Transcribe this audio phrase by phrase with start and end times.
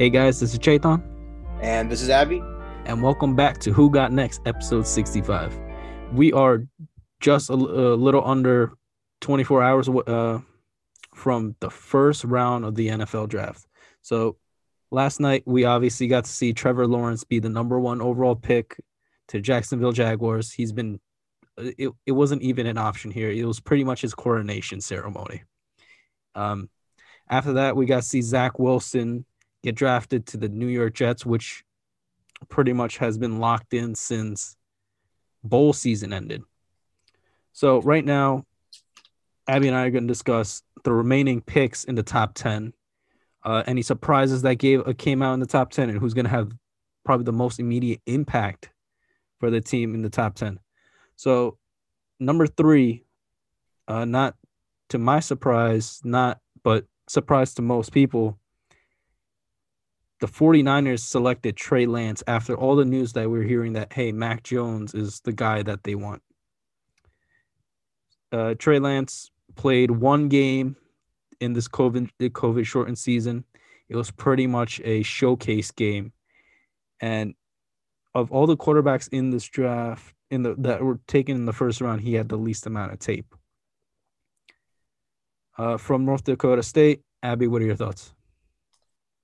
[0.00, 1.02] Hey guys, this is Chetan,
[1.60, 2.40] And this is Abhi.
[2.86, 5.54] and welcome back to Who Got Next, episode 65.
[6.14, 6.66] We are
[7.20, 8.72] just a little under
[9.20, 10.38] 24 hours uh,
[11.14, 13.66] from the first round of the NFL draft.
[14.00, 14.38] So
[14.90, 18.80] last night, we obviously got to see Trevor Lawrence be the number one overall pick
[19.28, 20.50] to Jacksonville Jaguars.
[20.50, 20.98] He's been,
[21.58, 23.30] uh, it, it wasn't even an option here.
[23.30, 25.42] It was pretty much his coronation ceremony.
[26.34, 26.70] Um,
[27.28, 29.26] after that, we got to see Zach Wilson
[29.62, 31.64] get drafted to the New York Jets, which
[32.48, 34.56] pretty much has been locked in since
[35.44, 36.42] bowl season ended.
[37.52, 38.44] So right now,
[39.48, 42.72] Abhi and I are going to discuss the remaining picks in the top ten.
[43.42, 46.24] Uh, any surprises that gave uh, came out in the top ten, and who's going
[46.26, 46.52] to have
[47.04, 48.70] probably the most immediate impact
[49.38, 50.58] for the team in the top ten.
[51.16, 51.58] So
[52.18, 53.04] number three,
[53.88, 54.36] uh, not
[54.88, 58.38] to my surprise, not but surprise to most people,
[60.20, 64.42] the 49ers selected Trey Lance after all the news that we're hearing that hey, Mac
[64.42, 66.22] Jones is the guy that they want.
[68.30, 70.76] Uh, Trey Lance played one game
[71.40, 73.44] in this COVID COVID shortened season.
[73.88, 76.12] It was pretty much a showcase game,
[77.00, 77.34] and
[78.14, 81.80] of all the quarterbacks in this draft in the that were taken in the first
[81.80, 83.34] round, he had the least amount of tape.
[85.58, 88.14] Uh, from North Dakota State, Abhi, what are your thoughts?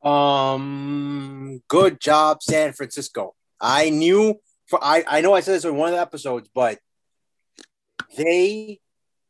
[0.03, 3.35] Um, good job, San Francisco.
[3.61, 6.79] I knew for I, I know I said this in one of the episodes, but
[8.17, 8.81] they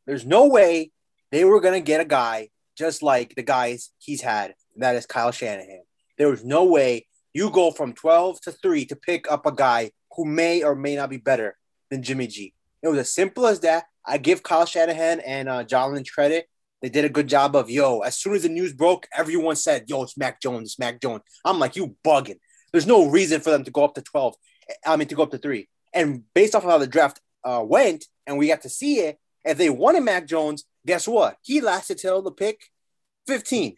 [0.06, 0.91] there's no way
[1.31, 5.33] they were gonna get a guy just like the guys he's had, that is Kyle
[5.33, 5.83] Shanahan.
[6.19, 9.92] There was no way you go from 12 to 3 to pick up a guy
[10.14, 11.56] who may or may not be better
[11.91, 12.55] than Jimmy G.
[12.83, 13.84] It was as simple as that.
[14.05, 16.48] I give Kyle Shanahan and uh, John Lynch credit.
[16.82, 18.00] They did a good job of yo.
[18.00, 21.22] As soon as the news broke, everyone said, "Yo, it's Mac Jones, it's Mac Jones."
[21.44, 22.38] I'm like, you bugging.
[22.72, 24.34] There's no reason for them to go up to 12.
[24.84, 25.69] I mean, to go up to three.
[25.94, 29.19] And based off of how the draft uh, went, and we got to see it,
[29.44, 31.36] if they wanted Mac Jones, guess what?
[31.42, 32.60] He lasted till the pick
[33.28, 33.76] 15.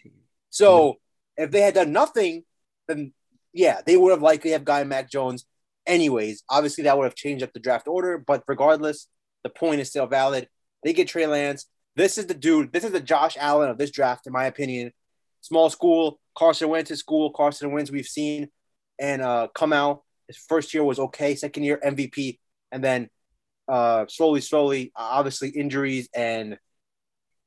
[0.50, 0.96] So
[1.36, 2.44] if they had done nothing,
[2.88, 3.12] then
[3.52, 5.44] yeah, they would have likely have gotten Mac Jones.
[5.86, 9.08] Anyways, obviously that would have changed up the draft order, but regardless,
[9.44, 10.48] the point is still valid.
[10.82, 11.66] They get Trey Lance.
[11.98, 12.72] This is the dude.
[12.72, 14.92] This is the Josh Allen of this draft, in my opinion.
[15.40, 16.20] Small school.
[16.36, 17.32] Carson went to school.
[17.32, 17.90] Carson Wentz.
[17.90, 18.50] We've seen
[19.00, 20.04] and uh, come out.
[20.28, 21.34] His first year was okay.
[21.34, 22.38] Second year MVP,
[22.70, 23.08] and then
[23.66, 26.56] uh, slowly, slowly, obviously injuries and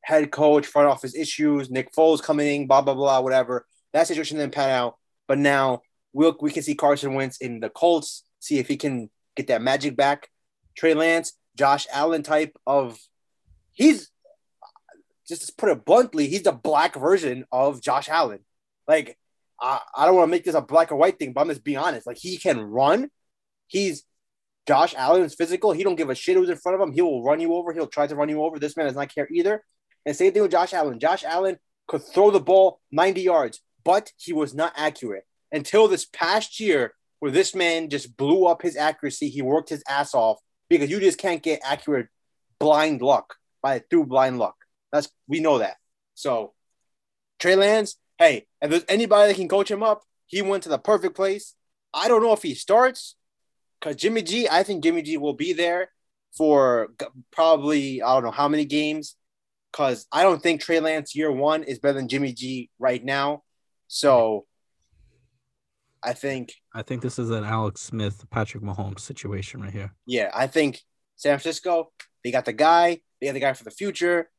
[0.04, 1.72] head coach, front office issues.
[1.72, 3.66] Nick Foles coming in, blah blah blah, whatever.
[3.94, 4.98] That situation didn't pan out.
[5.30, 8.26] But now we'll, we can see Carson Wentz in the Colts.
[8.40, 10.28] See if he can get that magic back.
[10.76, 13.00] Trey Lance, Josh Allen type of.
[13.72, 14.12] He's
[15.32, 18.40] just to put it bluntly, he's the black version of Josh Allen.
[18.88, 19.18] Like,
[19.60, 21.64] I, I don't want to make this a black or white thing, but I'm just
[21.64, 22.06] being honest.
[22.06, 23.10] Like, he can run.
[23.68, 24.04] He's
[24.68, 25.72] Josh Allen is physical.
[25.72, 26.94] He don't give a shit who's in front of him.
[26.94, 27.72] He will run you over.
[27.72, 28.60] He'll try to run you over.
[28.60, 29.64] This man does not care either.
[30.06, 31.00] And same thing with Josh Allen.
[31.00, 36.06] Josh Allen could throw the ball 90 yards, but he was not accurate until this
[36.06, 39.30] past year, where this man just blew up his accuracy.
[39.30, 40.40] He worked his ass off
[40.70, 42.08] because you just can't get accurate
[42.60, 44.56] blind luck by through blind luck.
[44.92, 45.78] That's we know that.
[46.16, 46.54] So
[47.40, 50.78] Trey Lance, hey, if there's anybody that can coach him up, he went to the
[50.78, 51.56] perfect place.
[51.94, 53.16] I don't know if he starts
[53.80, 55.90] because Jimmy G, I think Jimmy G will be there
[56.38, 56.90] for
[57.32, 59.16] probably I don't know how many games.
[59.72, 63.44] Because I don't think Trey Lance year one is better than Jimmy G right now.
[63.88, 64.46] So
[66.04, 69.94] I think I think this is an Alex Smith, Patrick Mahomes situation right here.
[70.06, 70.82] yeah, I think
[71.16, 71.92] San Francisco,
[72.24, 74.30] they got the guy, they got the guy for the future.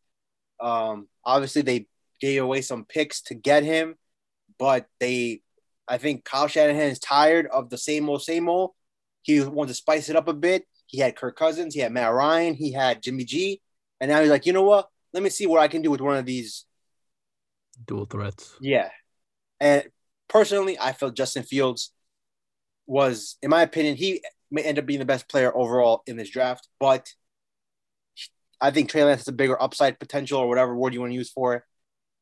[0.62, 1.86] Um, obviously they
[2.20, 3.96] gave away some picks to get him,
[4.58, 5.42] but they
[5.88, 8.70] I think Kyle Shanahan is tired of the same old, same old.
[9.22, 10.64] He wants to spice it up a bit.
[10.86, 13.60] He had Kirk Cousins, he had Matt Ryan, he had Jimmy G,
[14.00, 14.88] and now he's like, you know what?
[15.12, 16.64] Let me see what I can do with one of these
[17.87, 18.54] Dual threats.
[18.60, 18.90] yeah.
[19.60, 19.84] And
[20.28, 21.92] personally, I felt Justin Fields
[22.87, 26.31] was, in my opinion, he may end up being the best player overall in this
[26.31, 27.12] draft, but
[28.62, 31.17] I think Trey Lance has a bigger upside potential or whatever word you want to
[31.17, 31.62] use for it.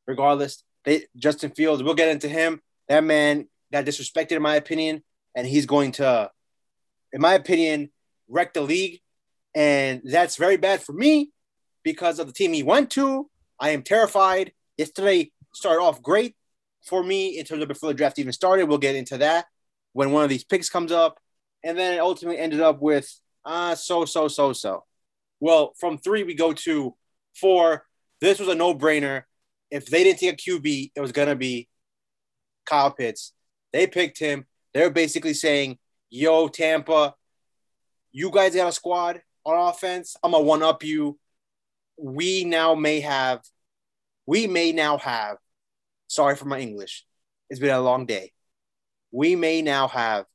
[0.07, 2.61] Regardless, they Justin Fields, we'll get into him.
[2.89, 5.03] That man got disrespected, in my opinion,
[5.35, 6.31] and he's going to,
[7.13, 7.91] in my opinion,
[8.27, 9.01] wreck the league.
[9.53, 11.31] And that's very bad for me
[11.83, 13.29] because of the team he went to.
[13.59, 14.51] I am terrified.
[14.77, 16.35] Yesterday started off great
[16.83, 18.67] for me in terms of before the draft even started.
[18.67, 19.45] We'll get into that
[19.93, 21.19] when one of these picks comes up.
[21.63, 23.07] And then it ultimately ended up with
[23.45, 24.85] uh so, so, so, so.
[25.41, 26.95] Well, from three, we go to
[27.35, 27.85] four.
[28.21, 29.23] This was a no brainer.
[29.69, 31.67] If they didn't take a QB, it was going to be
[32.65, 33.33] Kyle Pitts.
[33.73, 34.45] They picked him.
[34.73, 35.79] They're basically saying,
[36.09, 37.15] "Yo, Tampa,
[38.11, 40.15] you guys got a squad on offense.
[40.23, 41.19] I'm gonna one up you.
[41.97, 43.41] We now may have,
[44.25, 45.37] we may now have.
[46.07, 47.05] Sorry for my English.
[47.49, 48.31] It's been a long day.
[49.11, 50.25] We may now have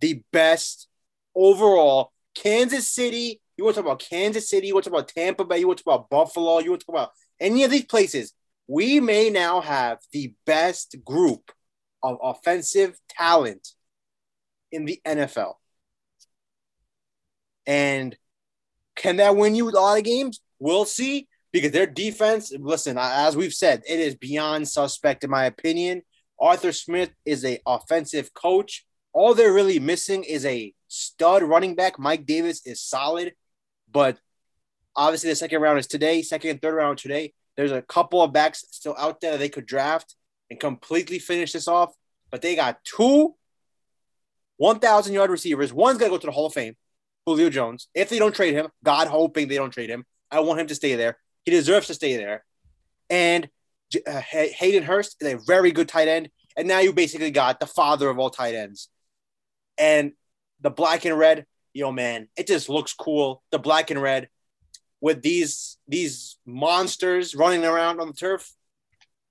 [0.00, 0.88] the best
[1.34, 3.40] overall Kansas City.
[3.56, 4.68] You want to talk about Kansas City?
[4.68, 5.58] You want to talk about Tampa Bay?
[5.58, 6.58] You want to talk about Buffalo?
[6.58, 7.10] You want to talk about
[7.40, 8.32] any of these places?
[8.66, 11.52] We may now have the best group
[12.02, 13.68] of offensive talent
[14.72, 15.54] in the NFL.
[17.66, 18.16] And
[18.96, 20.40] can that win you a lot of games?
[20.58, 25.44] We'll see because their defense, listen, as we've said, it is beyond suspect in my
[25.44, 26.02] opinion.
[26.40, 28.84] Arthur Smith is a offensive coach.
[29.12, 31.98] All they're really missing is a stud running back.
[31.98, 33.32] Mike Davis is solid,
[33.94, 34.18] but
[34.94, 37.32] obviously the second round is today, second and third round today.
[37.56, 40.16] There's a couple of backs still out there that they could draft
[40.50, 41.94] and completely finish this off,
[42.30, 43.34] but they got two
[44.56, 45.72] 1,000 yard receivers.
[45.72, 46.76] One's going to go to the Hall of Fame,
[47.26, 47.88] Julio Jones.
[47.94, 50.74] If they don't trade him, God hoping they don't trade him, I want him to
[50.74, 51.18] stay there.
[51.44, 52.44] He deserves to stay there.
[53.10, 53.48] And
[54.06, 56.28] uh, Hayden Hurst is a very good tight end.
[56.56, 58.88] And now you basically got the father of all tight ends.
[59.76, 60.12] And
[60.60, 63.42] the black and red, yo, man, it just looks cool.
[63.50, 64.28] The black and red
[65.00, 68.50] with these these monsters running around on the turf.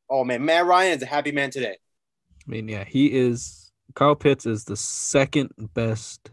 [0.09, 1.77] Oh man, Matt Ryan is a happy man today.
[2.45, 3.71] I mean, yeah, he is.
[3.95, 6.29] Kyle Pitts is the second best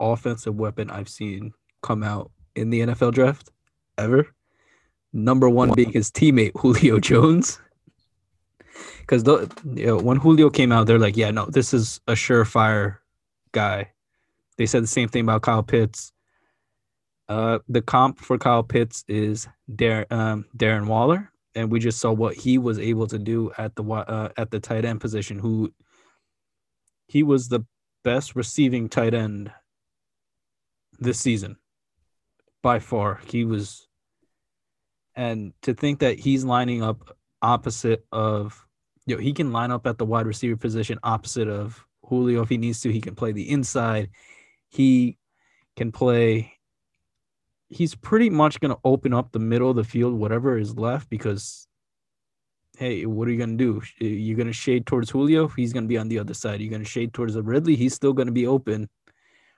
[0.00, 1.52] offensive weapon I've seen
[1.82, 3.50] come out in the NFL draft
[3.98, 4.28] ever.
[5.12, 7.60] Number one being his teammate Julio Jones.
[9.00, 9.24] Because
[9.76, 12.98] you know, when Julio came out, they're like, "Yeah, no, this is a surefire
[13.52, 13.92] guy."
[14.56, 16.12] They said the same thing about Kyle Pitts.
[17.28, 22.12] Uh, the comp for Kyle Pitts is Dar- um, Darren Waller, and we just saw
[22.12, 25.38] what he was able to do at the uh, at the tight end position.
[25.38, 25.72] Who
[27.06, 27.64] he was the
[28.02, 29.50] best receiving tight end
[30.98, 31.56] this season
[32.62, 33.20] by far.
[33.26, 33.88] He was,
[35.16, 38.66] and to think that he's lining up opposite of,
[39.06, 42.48] you know, he can line up at the wide receiver position opposite of Julio if
[42.48, 42.92] he needs to.
[42.92, 44.10] He can play the inside.
[44.74, 45.18] He
[45.76, 46.54] can play
[47.74, 51.10] he's pretty much going to open up the middle of the field, whatever is left,
[51.10, 51.66] because
[52.78, 53.82] hey, what are you going to do?
[54.04, 55.46] You're going to shade towards Julio.
[55.48, 56.60] He's going to be on the other side.
[56.60, 57.76] You're going to shade towards the Ridley.
[57.76, 58.88] He's still going to be open,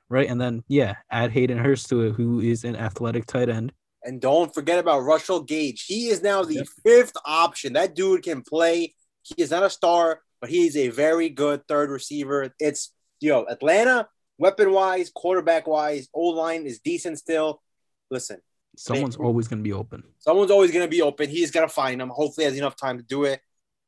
[0.08, 0.28] right?
[0.28, 3.72] And then yeah, add Hayden Hurst to it, who is an athletic tight end.
[4.02, 5.84] And don't forget about Russell Gage.
[5.86, 6.66] He is now the yep.
[6.84, 7.72] fifth option.
[7.72, 8.94] That dude can play.
[9.22, 12.54] He is not a star, but he's a very good third receiver.
[12.60, 17.62] It's you know Atlanta weapon wise, quarterback wise, O line is decent still
[18.10, 18.40] listen,
[18.76, 20.02] someone's always going to be open.
[20.18, 21.28] Someone's always going to be open.
[21.28, 22.10] He's going to find them.
[22.10, 23.40] Hopefully, has enough time to do it.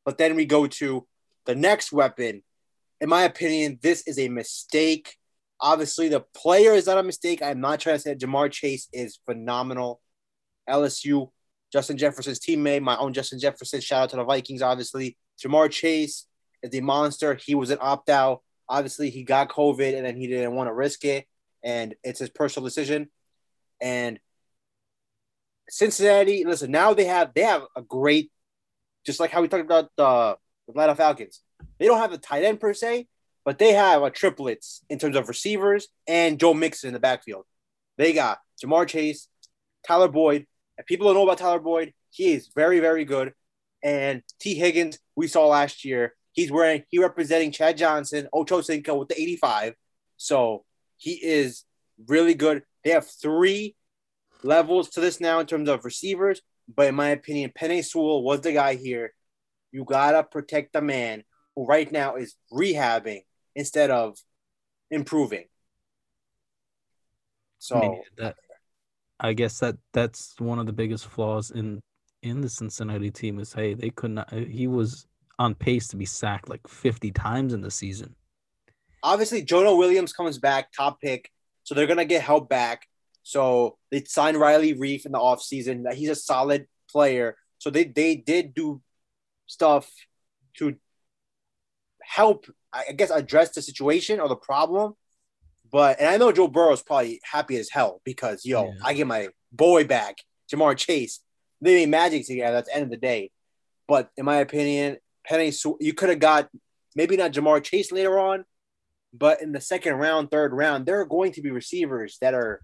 [0.04, 1.06] But then we go to
[1.46, 2.42] the next weapon.
[3.00, 5.16] In my opinion, this is a mistake.
[5.60, 7.42] Obviously, the player is not a mistake.
[7.42, 10.00] I'm not trying to say Ja'Marr Chase is phenomenal.
[10.68, 11.30] LSU,
[11.72, 13.80] Justin Jefferson's teammate, my own Justin Jefferson.
[13.80, 15.16] Shout out to the Vikings, obviously.
[15.42, 16.26] Ja'Marr Chase
[16.62, 17.34] is the monster.
[17.34, 18.42] He was an opt out.
[18.68, 21.26] Obviously, he got COVID and then he didn't want to risk it.
[21.64, 23.08] And it's his personal decision.
[23.80, 24.18] And
[25.68, 28.30] Cincinnati, listen, now they have they have a great,
[29.04, 30.36] just like how we talked about the,
[30.68, 31.40] Atlanta Falcons.
[31.78, 33.06] They don't have a tight end per se,
[33.44, 37.44] but they have a triplets in terms of receivers and Joe Mixon in the backfield.
[37.96, 39.28] They got Ja'Marr Chase,
[39.86, 40.46] Tyler Boyd.
[40.76, 41.92] And people don't know about Tyler Boyd.
[42.10, 43.32] He is very, very good.
[43.82, 46.14] And Tee Higgins, we saw last year.
[46.38, 49.74] He's wearing he representing Chad Johnson, Ocho Cinco with the 85.
[50.18, 50.64] So
[50.96, 51.64] he is
[52.06, 52.62] really good.
[52.84, 53.74] They have three
[54.44, 56.40] levels to this now in terms of receivers,
[56.72, 59.14] but in my opinion, Penei Sewell was the guy here.
[59.72, 61.24] You gotta protect the man
[61.56, 63.22] who right now is rehabbing
[63.56, 64.16] instead of
[64.92, 65.46] improving.
[67.58, 68.36] So I, mean, that,
[69.18, 71.80] I guess that that's one of the biggest flaws in
[72.22, 75.04] in the Cincinnati team is hey they could not he was
[75.38, 78.14] on pace to be sacked like 50 times in the season.
[79.02, 81.30] Obviously, Jonah Williams comes back, top pick.
[81.62, 82.86] So they're gonna get help back.
[83.22, 85.84] So they signed Riley Reiff in the offseason.
[85.84, 87.36] That he's a solid player.
[87.58, 88.80] So they they did do
[89.46, 89.90] stuff
[90.58, 90.76] to
[92.02, 94.94] help, I guess, address the situation or the problem.
[95.70, 98.72] But and I know Joe Burrow's probably happy as hell because yo, yeah.
[98.82, 100.16] I get my boy back,
[100.50, 101.20] Ja'Marr Chase.
[101.60, 103.30] They made magic together at the end of the day.
[103.86, 106.48] But in my opinion, Penei, you could have got
[106.96, 108.44] maybe not Ja'Marr Chase later on,
[109.12, 112.60] but in the second round, third round, there are going to be receivers that are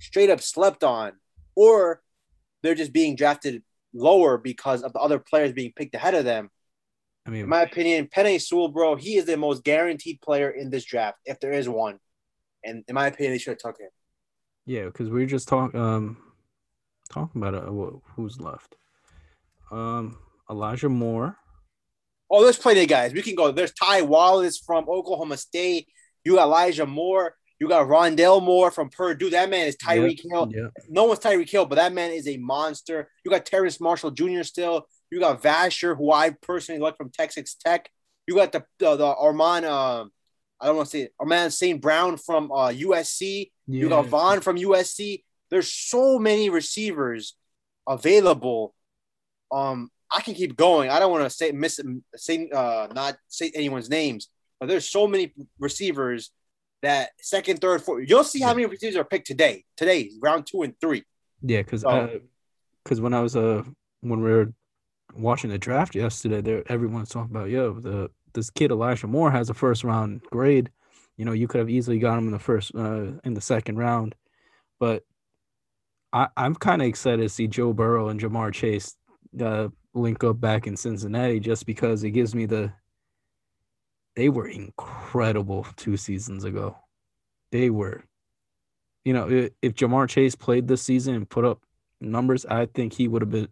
[0.00, 1.12] straight up slept on,
[1.54, 2.02] or
[2.62, 3.62] they're just being drafted
[3.92, 6.50] lower because of the other players being picked ahead of them.
[7.26, 10.70] I mean, In my opinion, Penei Sewell, bro, he is the most guaranteed player in
[10.70, 11.98] this draft, if there is one.
[12.64, 13.90] And in my opinion, they should have took him.
[14.66, 16.16] yeah, because we are just talking um
[17.10, 18.76] talking about uh, who's left.
[19.70, 20.18] Um,
[20.50, 21.36] Elijah Moore.
[22.30, 23.12] Oh, there's plenty of guys.
[23.12, 23.50] We can go.
[23.52, 25.88] There's Ty Wallace from Oklahoma State.
[26.24, 27.34] You got Elijah Moore.
[27.60, 29.30] You got Rondale Moore from Purdue.
[29.30, 30.48] That man is Tyreek Hill.
[30.52, 33.08] Yeah, No one's Tyreek Hill, but that man is a monster.
[33.24, 34.42] You got Terrence Marshall Jr.
[34.42, 34.86] still.
[35.10, 37.88] You got Vasher, who I personally like from Texas Tech.
[38.26, 39.64] You got the the, the Armand.
[39.66, 40.06] Uh,
[40.60, 41.80] I don't want to say it, Armand St.
[41.80, 43.50] Brown from uh, USC.
[43.66, 44.10] You got Yeah.
[44.10, 45.22] Vaughn from USC.
[45.50, 47.36] There's so many receivers
[47.88, 48.74] available.
[49.52, 50.90] Um, I can keep going.
[50.90, 51.80] I don't want to say miss
[52.14, 54.28] say uh not say anyone's names,
[54.60, 56.30] but there's so many receivers
[56.82, 58.08] that second, third, fourth.
[58.08, 59.64] You'll see how many receivers are picked today.
[59.76, 61.04] Today, round two and three.
[61.42, 62.20] Yeah, because So-
[62.82, 63.62] because when I was uh
[64.00, 64.52] when we were
[65.14, 69.48] watching the draft yesterday, there everyone's talking about yo the this kid Elijah Moore has
[69.48, 70.70] a first round grade.
[71.16, 73.76] You know, you could have easily got him in the first uh in the second
[73.78, 74.14] round,
[74.78, 75.04] but
[76.12, 78.96] I I'm kind of excited to see Joe Burrow and Ja'Marr Chase
[79.42, 82.72] uh link up back in Cincinnati just because it gives me the
[84.16, 86.76] they were incredible two seasons ago.
[87.50, 88.04] They were,
[89.04, 91.60] you know, i- if Ja'Marr Chase played this season and put up
[92.00, 93.48] numbers, I think he would have been.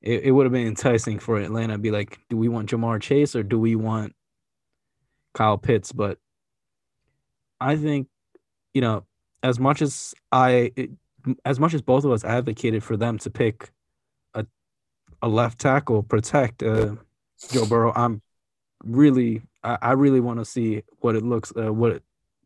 [0.00, 3.00] It, it would have been enticing for Atlanta to be like, do we want Ja'Marr
[3.00, 4.14] Chase or do we want
[5.34, 5.92] Kyle Pitts?
[5.92, 6.18] But
[7.60, 8.08] I think,
[8.74, 9.04] you know,
[9.42, 10.90] as much as I, it,
[11.46, 13.70] as much as both of us advocated for them to pick
[15.24, 16.96] a left tackle, protect uh,
[17.50, 18.20] Joe Burrow, I'm
[18.84, 22.02] really, I, I really want to see what it looks, uh, what it,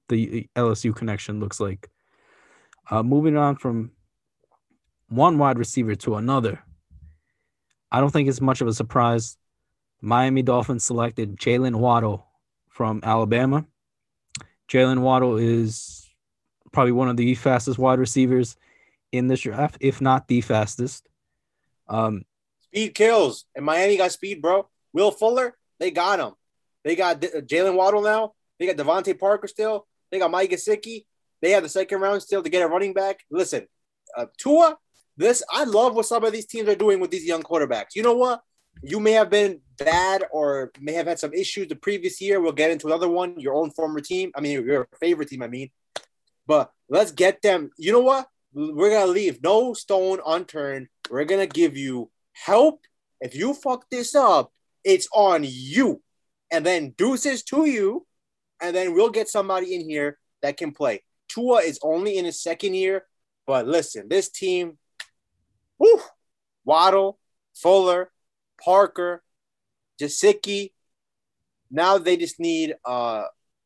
[0.08, 1.90] the LSU connection looks like.
[2.88, 3.90] Uh, moving on from
[5.08, 6.62] one wide receiver to another,
[7.90, 9.36] I don't think it's much of a surprise.
[10.00, 12.28] Miami Dolphins selected Jaylen Waddle
[12.68, 13.66] from Alabama.
[14.68, 16.08] Jaylen Waddle is
[16.70, 18.56] probably one of the fastest wide receivers
[19.10, 21.08] in this draft, if not the fastest.
[21.88, 22.22] Um,
[22.70, 24.68] Speed kills, and Miami got speed, bro.
[24.92, 26.34] Will Fuller, they got him.
[26.84, 28.32] They got D- Jaylen Waddle now.
[28.58, 29.86] They got DeVante Parker still.
[30.10, 31.04] They got Mike Gesicki.
[31.40, 33.20] They have the second round still to get a running back.
[33.30, 33.66] Listen,
[34.16, 34.76] uh, Tua,
[35.16, 37.94] this I love what some of these teams are doing with these young quarterbacks.
[37.94, 38.42] You know what?
[38.82, 42.40] You may have been bad or may have had some issues the previous year.
[42.40, 43.38] We'll get into another one.
[43.38, 44.30] Your own former team.
[44.34, 45.42] I mean, your favorite team.
[45.42, 45.70] I mean,
[46.46, 47.70] but let's get them.
[47.76, 48.28] You know what?
[48.52, 50.88] We're gonna leave no stone unturned.
[51.10, 52.10] We're gonna give you
[52.44, 52.80] help.
[53.20, 54.52] If you fuck this up,
[54.84, 56.02] it's on you.
[56.50, 58.06] And then deuces to you.
[58.60, 61.02] And then we'll get somebody in here that can play.
[61.28, 63.04] Tua is only in his second year,
[63.46, 64.78] but listen, this team,
[65.76, 66.00] whew,
[66.64, 67.18] Waddle,
[67.54, 68.10] Fuller,
[68.64, 69.22] Parker,
[70.00, 70.72] Gesicki.
[71.70, 73.24] Now they just need uh,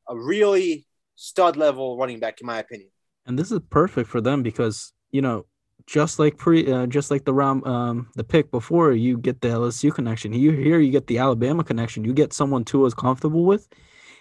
[0.08, 2.90] a really stud level running back, in my opinion.
[3.26, 5.46] and this is perfect for them because you know
[5.86, 9.48] just like pre uh, just like the round um the pick before you get the
[9.48, 10.32] LSU connection.
[10.32, 12.04] You here you get the Alabama connection.
[12.04, 13.68] You get someone Tua is comfortable with.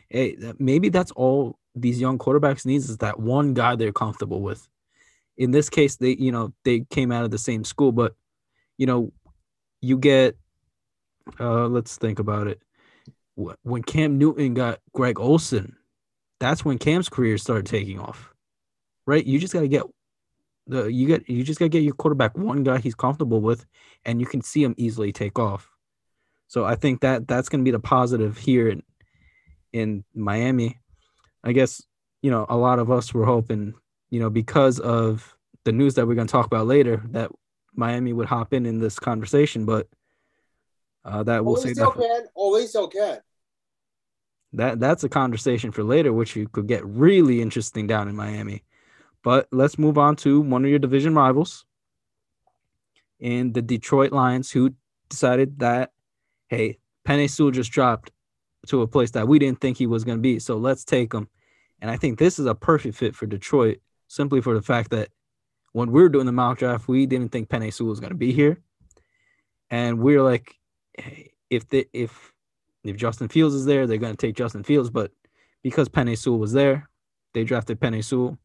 [0.10, 4.68] Hey, maybe that's all these young quarterbacks needs is that one guy they're comfortable with.
[5.38, 8.16] In this case they you know they came out of the same school but
[8.78, 9.12] you know
[9.82, 10.38] you get
[11.40, 12.62] uh let's think about it.
[13.64, 15.78] When Cam Newton got Greg Olsen
[16.40, 18.32] that's when Cam's career started taking off
[19.06, 19.26] right?
[19.26, 19.84] You just got to get
[20.68, 23.66] the you get you just got to get your quarterback one guy he's comfortable with,
[24.06, 25.70] and you can see him easily take off.
[26.48, 28.84] So I think that that's going to be the positive here in
[29.74, 30.80] in Miami.
[31.44, 31.82] I guess
[32.22, 33.74] you know a lot of us were hoping
[34.10, 37.32] you know because of the news that we're going to talk about later that
[37.74, 39.88] Miami would hop in in this conversation, but
[41.06, 42.26] uh, that we'll say Always that can.
[42.36, 43.20] Always can.
[44.54, 48.64] that that's a conversation for later, which you could get really interesting down in Miami.
[49.24, 51.66] But let's move on to one of your division rivals,
[53.20, 54.74] in the Detroit Lions, who
[55.10, 55.92] decided that,
[56.48, 58.12] hey, Penei Sewell just dropped
[58.68, 61.14] to a place that we didn't think he was going to be, so let's take
[61.14, 61.28] him.
[61.82, 65.10] And I think this is a perfect fit for Detroit, simply for the fact that
[65.74, 68.18] when we were doing the mock draft, we didn't think Penei Sewell was going to
[68.18, 68.60] be here,
[69.70, 70.60] and we are like,
[70.98, 72.34] hey, if the if
[72.84, 74.90] if Justin Fields is there, they're going to take Justin Fields.
[74.90, 75.12] But
[75.64, 76.90] because Penei Sewell was there,
[77.34, 78.38] they drafted Penei Sewell,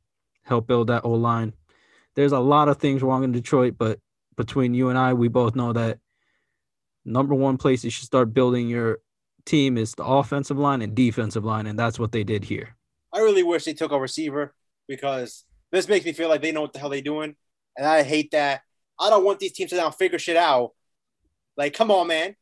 [0.47, 1.53] help build that O line.
[2.15, 3.99] There's a lot of things wrong in Detroit, but
[4.37, 5.99] between you and I, we both know that
[7.05, 9.01] number one place you should start building your
[9.45, 12.77] team is the offensive line and defensive line, and that's what they did here.
[13.13, 14.55] I really wish they took a receiver
[14.89, 17.35] because this makes me feel like they know what the hell they're doing.
[17.77, 18.63] And I hate that.
[18.99, 20.73] I don't want these teams to now figure shit out.
[21.57, 22.37] Like, come on, man.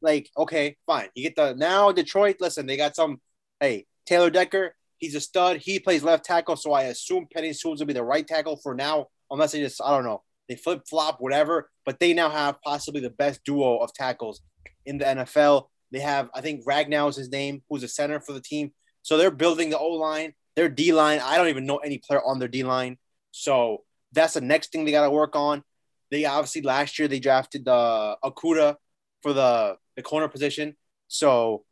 [0.00, 1.08] like, okay, fine.
[1.14, 2.36] You get the now Detroit.
[2.40, 3.20] Listen, they got some.
[3.58, 5.56] Hey, Taylor Decker, he's a stud.
[5.58, 8.74] He plays left tackle, so I assume Penei Sewell's will be the right tackle for
[8.74, 11.70] now, unless they just I don't know they flip flop whatever.
[11.86, 14.42] But they now have possibly the best duo of tackles
[14.84, 15.68] in the NFL.
[15.92, 18.72] They have I think Ragnow is his name, who's a center for the team.
[19.02, 21.20] So they're building the O line, their D line.
[21.20, 22.98] I don't even know any player on their D line.
[23.30, 25.62] So that's the next thing they got to work on.
[26.10, 28.74] They obviously last year they drafted the uh, Okudah
[29.22, 30.76] for the the corner position.
[31.06, 31.64] So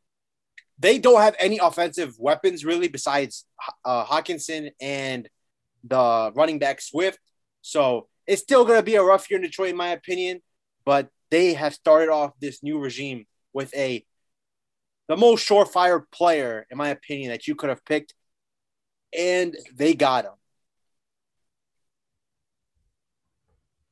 [0.79, 3.45] they don't have any offensive weapons really besides
[3.85, 5.29] uh, Hockenson and
[5.85, 7.19] the running back Swift.
[7.63, 10.41] So it's still going to be a rough year in Detroit, in my opinion.
[10.85, 14.05] But they have started off this new regime with a
[15.09, 18.15] the most surefire player, in my opinion, that you could have picked,
[19.17, 20.33] and they got him.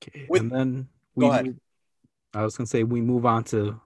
[0.02, 1.58] Okay, with, and then we, go ahead.
[2.34, 3.80] I was gonna say we move on to.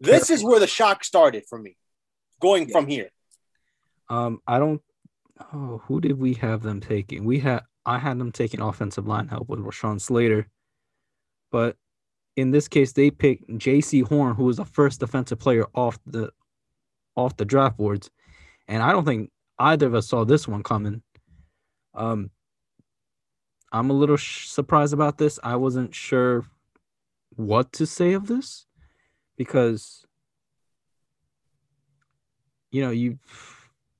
[0.00, 1.78] This is where the shock started for me,
[2.40, 2.72] going yeah.
[2.72, 3.10] from here.
[4.08, 4.82] Um, I don't.
[5.52, 7.24] Oh, who did we have them taking?
[7.24, 10.48] We had I had them taking offensive line help with Rashawn Slater,
[11.50, 11.76] but
[12.36, 16.30] in this case they picked Jaycee Horn, who was the first defensive player off the
[17.16, 18.10] off the draft boards,
[18.68, 21.02] and I don't think either of us saw this one coming.
[21.94, 22.30] Um,
[23.72, 25.38] I'm a little sh- surprised about this.
[25.42, 26.44] I wasn't sure
[27.34, 28.66] what to say of this
[29.36, 30.05] because
[32.76, 33.18] you know you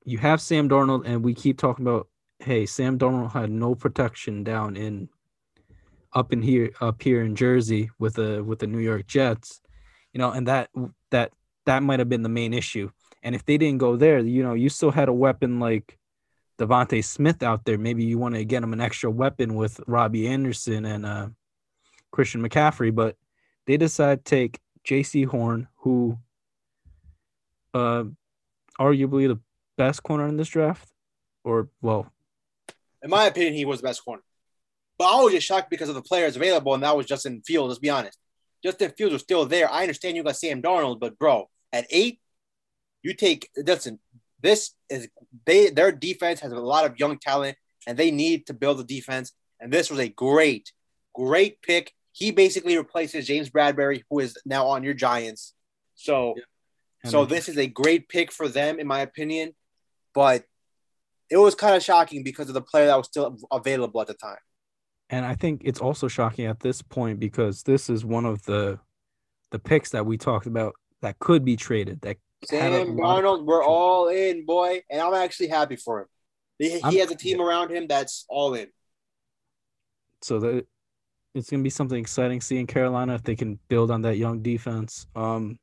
[0.04, 2.08] you have Sam Darnold and we keep talking about
[2.40, 5.08] hey Sam Darnold had no protection down in
[6.12, 9.62] up in here up here in Jersey with the with the New York Jets
[10.12, 10.68] you know and that
[11.10, 11.32] that
[11.64, 12.90] that might have been the main issue
[13.22, 15.98] and if they didn't go there you know you still had a weapon like
[16.58, 20.28] DeVonta Smith out there maybe you want to get him an extra weapon with Robbie
[20.28, 21.28] Anderson and uh
[22.10, 23.16] Christian McCaffrey but
[23.66, 26.18] they decide to take Jaycee Horn, who
[27.74, 28.04] uh
[28.80, 29.40] arguably the
[29.76, 30.88] best corner in this draft.
[31.44, 32.12] Or well.
[33.02, 34.22] In my opinion, he was the best corner.
[34.98, 37.68] But I was just shocked because of the players available, and that was Justin Fields,
[37.68, 38.18] let's be honest.
[38.64, 39.70] Justin Fields was still there.
[39.70, 42.18] I understand you got Sam Darnold, but bro, at eight,
[43.02, 44.00] you take listen,
[44.42, 45.08] this is
[45.44, 48.84] they their defense has a lot of young talent and they need to build the
[48.84, 49.32] defense.
[49.60, 50.72] And this was a great,
[51.14, 55.52] great pick he basically replaces James Bradberry, who is now on your Giants.
[55.96, 56.44] So, yeah.
[57.08, 59.54] So this is a great pick for them, in my opinion.
[60.14, 60.44] But
[61.30, 64.14] it was kind of shocking because of the player that was still available at the
[64.14, 64.38] time.
[65.10, 68.78] And I think it's also shocking at this point because this is one of the
[69.52, 72.00] the picks that we talked about that could be traded.
[72.00, 76.06] That Sam Darnold, we're all in, boy, and I'm actually happy for him.
[76.58, 78.68] He, he has a team around him that's all in.
[80.22, 80.62] So
[81.34, 85.06] it's gonna be something exciting seeing Carolina if they can build on that young defense.
[85.14, 85.58] Um,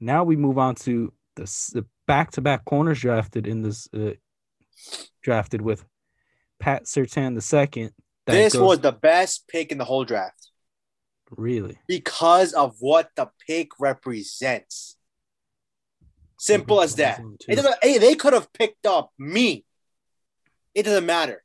[0.00, 4.12] now we move on to the, the back-to-back corners drafted in this uh,
[5.22, 5.84] drafted with
[6.58, 7.92] Pat Surtain the second.
[8.26, 10.50] This goes- was the best pick in the whole draft.
[11.30, 11.78] Really?
[11.86, 14.96] Because of what the pick represents.
[16.38, 17.20] Simple as that.
[17.48, 19.64] It doesn't, hey, they could have picked up me.
[20.74, 21.42] It doesn't matter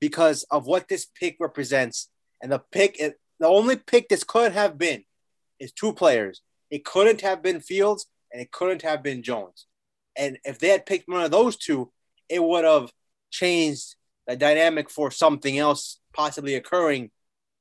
[0.00, 2.08] because of what this pick represents.
[2.42, 5.04] And the pick, the only pick this could have been
[5.58, 6.42] is two players.
[6.72, 9.66] It couldn't have been Fields and it couldn't have been Jones.
[10.16, 11.92] And if they had picked one of those two,
[12.28, 12.90] it would have
[13.30, 13.94] changed
[14.26, 17.10] the dynamic for something else possibly occurring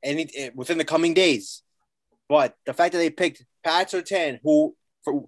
[0.02, 1.62] any, eh, within the coming days.
[2.28, 5.26] But the fact that they picked Pat Surtain, who for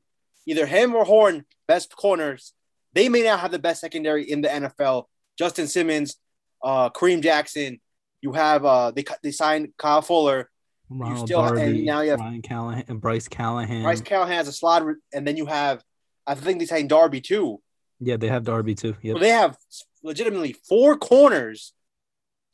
[0.48, 2.54] either him or Horn, best corners,
[2.94, 5.06] they may not have the best secondary in the NFL.
[5.38, 6.18] Justin Simmons
[6.64, 7.80] uh, Kareem Jackson.
[8.22, 10.50] You have uh, they they signed Kyle Fuller.
[10.90, 13.84] Ronald you still Darby, and now you have Brian Callahan and Bryce Callahan.
[13.84, 15.84] Bryce Callahan has a slot, and then you have
[16.26, 17.62] I think they signed Darby too.
[18.00, 18.96] Yeah, they have Darby too.
[19.02, 19.58] Yeah, so they have
[20.04, 21.74] legitimately four corners,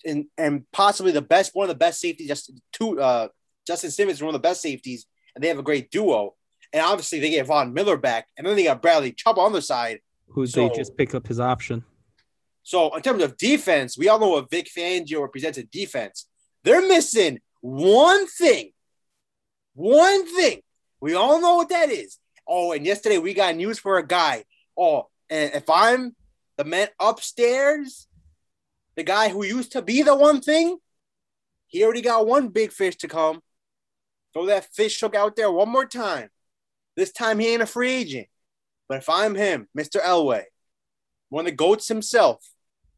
[0.05, 2.27] and and possibly the best one of the best safeties.
[2.27, 3.29] Just two, uh,
[3.65, 6.35] Justin Simmons is one of the best safeties, and they have a great duo.
[6.71, 9.61] And obviously, they get Von Miller back, and then they got Bradley Chubb on the
[9.61, 9.99] side.
[10.27, 11.83] Who so, they just pick up his option.
[12.61, 16.27] So in terms of defense, we all know what Vic Fangio represents in defense.
[16.63, 18.71] They're missing one thing.
[19.73, 20.61] One thing.
[21.01, 22.17] We all know what that is.
[22.47, 24.43] Oh, and yesterday we got news for a guy.
[24.77, 26.15] Oh, and if I'm
[26.57, 28.07] the man upstairs,
[28.95, 30.77] the guy who used to be the one thing,
[31.67, 33.41] he already got one big fish to come.
[34.33, 36.29] Throw that fish hook out there one more time.
[36.95, 38.27] This time he ain't a free agent.
[38.87, 40.01] But if I'm him, Mr.
[40.01, 40.43] Elway,
[41.29, 42.43] one of the goats himself,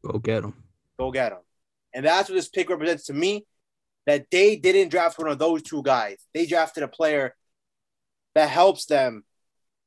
[0.04, 0.54] Go get him.
[0.98, 1.38] Go get him.
[1.94, 3.46] And that's what this pick represents to me
[4.06, 6.18] that they didn't draft one of those two guys.
[6.34, 7.34] They drafted a player
[8.34, 9.24] that helps them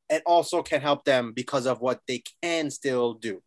[0.09, 3.41] and also can help them because of what they can still do.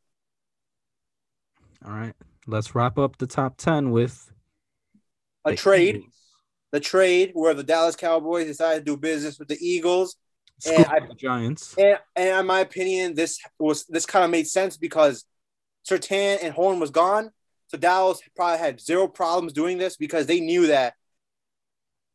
[1.85, 2.15] All right.
[2.47, 4.31] Let's wrap up the top 10 with
[5.45, 6.15] A the trade, Eagles.
[6.73, 10.17] the trade where the Dallas Cowboys decided to do business with the Eagles.
[10.67, 11.77] And I- the Giants.
[11.79, 15.25] And, and in my opinion, this was this kind of made sense because
[15.89, 17.31] Surtain and Horn was gone.
[17.69, 20.95] So Dallas probably had zero problems doing this because they knew that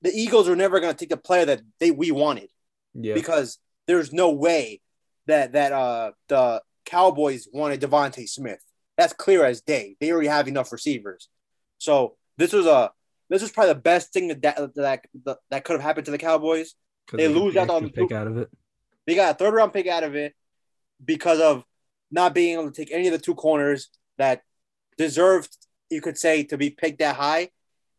[0.01, 2.49] the Eagles were never going to take the player that they we wanted
[2.93, 3.13] Yeah.
[3.13, 4.81] because there's no way
[5.27, 8.61] that that uh the Cowboys wanted DeVonta Smith.
[8.97, 9.95] That's clear as day.
[9.99, 11.29] They already have enough receivers.
[11.77, 12.91] So this was a
[13.29, 16.17] this was probably the best thing that that that, that, could have happened to the
[16.17, 16.75] Cowboys.
[17.11, 18.49] they got lose out on the pick out of it.
[19.05, 20.33] They got a third round pick out of it
[21.03, 21.63] because of
[22.11, 24.43] not being able to take any of the two corners that
[24.97, 25.55] deserved,
[25.89, 27.49] you could say, to be picked that high.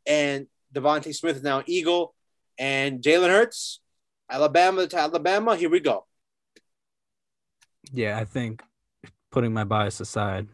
[0.06, 2.14] And DeVonta Smith is now an Eagle,
[2.58, 3.80] and Jalen Hurts,
[4.30, 5.56] Alabama to Alabama.
[5.56, 6.06] Here we go.
[7.92, 8.62] Yeah, I think
[9.30, 10.48] putting my bias aside,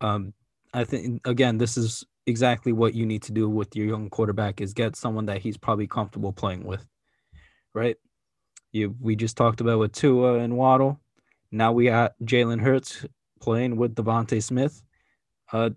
[0.00, 0.34] um,
[0.72, 4.60] I think again, this is exactly what you need to do with your young quarterback
[4.60, 6.86] is get someone that he's probably comfortable playing with,
[7.72, 7.96] right?
[8.72, 11.00] You we just talked about with Tua and Waddle.
[11.50, 13.06] Now we got Jalen Hurts
[13.40, 14.82] playing with DeVonta Smith.
[15.52, 15.70] Uh,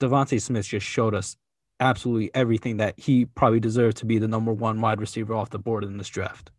[0.00, 1.36] DeVonta Smith just showed us
[1.80, 5.58] absolutely everything that he probably deserved to be the number one wide receiver off the
[5.58, 6.50] board in this draft,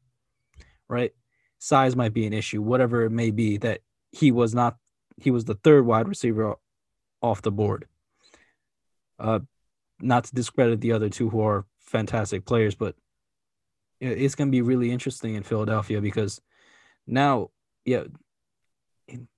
[0.88, 1.14] right?
[1.60, 4.78] size might be an issue, whatever it may be, that he was not
[5.20, 6.56] he was the third wide receiver
[7.22, 7.86] off the board.
[9.20, 9.40] Uh
[10.00, 12.96] not to discredit the other two who are fantastic players, but
[14.00, 16.40] it's gonna be really interesting in Philadelphia because
[17.08, 17.50] now,
[17.86, 18.04] yeah,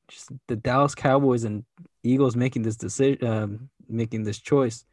[0.10, 1.64] just the Dallas Cowboys and
[2.04, 4.86] Eagles making this decision, um, making this choice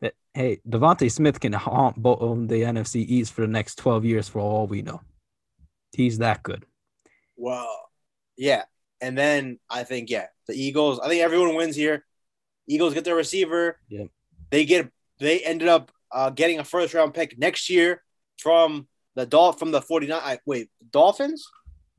[0.00, 4.04] that hey, DeVonta Smith can haunt both of the NFC East for the next twelve
[4.04, 5.00] years for all we know.
[5.92, 6.64] He's that good.
[7.36, 7.90] Well,
[8.36, 8.64] yeah.
[9.00, 12.04] And then I think, yeah, the Eagles, I think everyone wins here.
[12.68, 13.78] Eagles get their receiver.
[13.88, 14.04] Yeah.
[14.50, 18.02] They get they ended up uh, getting a first round pick next year
[18.38, 21.46] from the Dol from the 49 I, wait, Dolphins?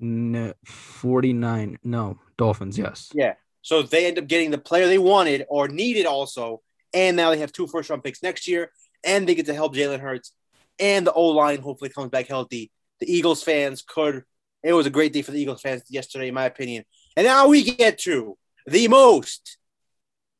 [0.03, 1.79] No, 49.
[1.83, 3.09] No, Dolphins, yes.
[3.13, 3.35] Yeah.
[3.61, 6.61] So they end up getting the player they wanted or needed also.
[6.93, 8.71] And now they have two first round picks next year.
[9.05, 10.33] And they get to help Jalen Hurts.
[10.77, 12.69] And the O line hopefully comes back healthy.
[12.99, 14.23] The Eagles fans could.
[14.61, 16.83] It was a great day for the Eagles fans yesterday, in my opinion.
[17.15, 18.37] And now we get to
[18.67, 19.57] the most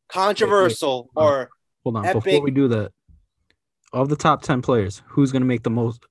[0.10, 1.24] controversial wait.
[1.24, 1.50] or
[1.84, 2.06] Hold on.
[2.06, 2.24] Epic.
[2.24, 2.92] Before we do that,
[3.94, 6.04] of the top 10 players, who's going to make the most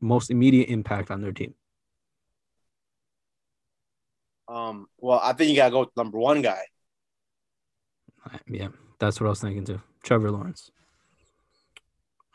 [0.00, 1.54] most immediate impact on their team?
[4.50, 6.62] Um well, I think you gotta go with number one guy.
[8.46, 9.80] Yeah, that's what I was thinking too.
[10.02, 10.70] Trevor Lawrence.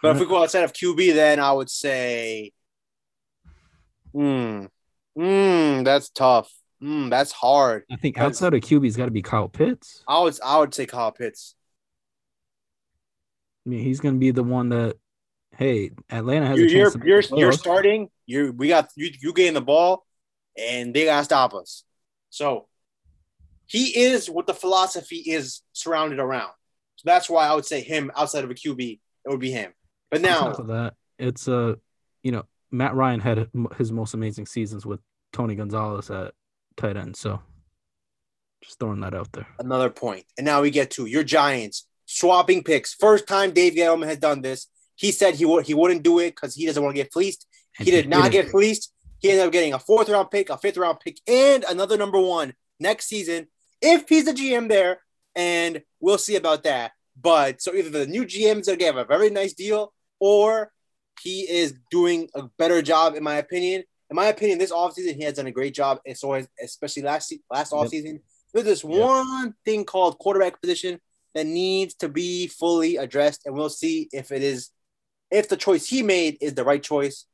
[0.02, 2.52] But if we go outside of QB, then I would say
[4.14, 4.66] hmm.
[5.16, 6.52] Hmm, that's tough.
[6.82, 7.84] Hmm, that's hard.
[7.92, 10.04] I think outside of QB's got to be Kyle Pitts.
[10.08, 11.56] I would I would say Kyle Pitts.
[13.66, 14.98] I mean, he's going to be the one that,
[15.58, 18.10] hey, Atlanta has You're a you're to you're, you're starting.
[18.26, 20.06] You we got you you gain the ball,
[20.58, 21.84] and they gotta stop us.
[22.36, 22.68] So
[23.66, 26.52] he is what the philosophy is surrounded around.
[26.98, 29.00] So that's why I would say him outside of a QB.
[29.26, 29.74] It would be him.
[30.12, 31.76] But now, that, it's uh,
[32.24, 35.00] you know, Matt Ryan had his most amazing seasons with
[35.32, 36.34] Tony Gonzalez at
[36.76, 37.16] tight end.
[37.16, 37.40] So
[38.62, 39.48] just throwing that out there.
[39.60, 40.26] another point.
[40.38, 42.94] And now we get to your Giants swapping picks.
[42.94, 44.68] First time Dave Gettleman has done this.
[44.96, 47.48] He said he would he wouldn't do it because he doesn't want to get fleeced.
[47.78, 48.46] He did not didn't.
[48.46, 48.92] get fleeced.
[49.26, 52.20] He ended up getting a fourth round pick, a fifth round pick, and another number
[52.20, 53.48] one next season
[53.82, 55.00] if he's the GM there.
[55.36, 56.92] And we'll see about that.
[57.20, 60.72] But so either the new GM is going to get a very nice deal or
[61.24, 63.84] he is doing a better job, in my opinion.
[64.12, 65.98] In my opinion, this offseason, he has done a great job.
[66.06, 68.20] And so, especially last last offseason,
[68.54, 68.94] there's this Yep.
[68.94, 71.02] one thing called quarterback position
[71.34, 73.42] that needs to be fully addressed.
[73.48, 74.70] And we'll see if it is,
[75.32, 77.26] if the choice he made is the right choice.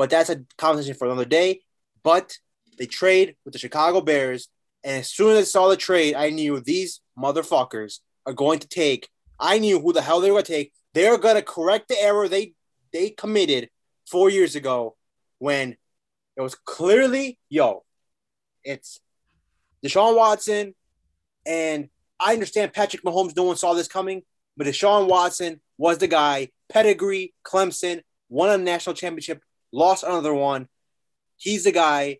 [0.00, 1.60] But that's a conversation for another day.
[2.02, 2.38] But
[2.78, 4.48] they trade with the Chicago Bears.
[4.82, 8.66] And as soon as I saw the trade, I knew these motherfuckers are going to
[8.66, 9.10] take.
[9.38, 10.72] I knew who the hell they were going to take.
[10.94, 12.54] They're going to correct the error they
[12.94, 13.68] they committed
[14.06, 14.96] four years ago
[15.38, 15.76] when
[16.34, 17.84] it was clearly yo,
[18.64, 19.00] it's
[19.84, 20.74] Deshaun Watson,
[21.44, 23.36] and I understand Patrick Mahomes.
[23.36, 24.22] No one saw this coming,
[24.56, 26.48] but Deshaun Watson was the guy.
[26.70, 30.68] Pedigree, Clemson won a national championship, lost another one.
[31.36, 32.18] He's the guy.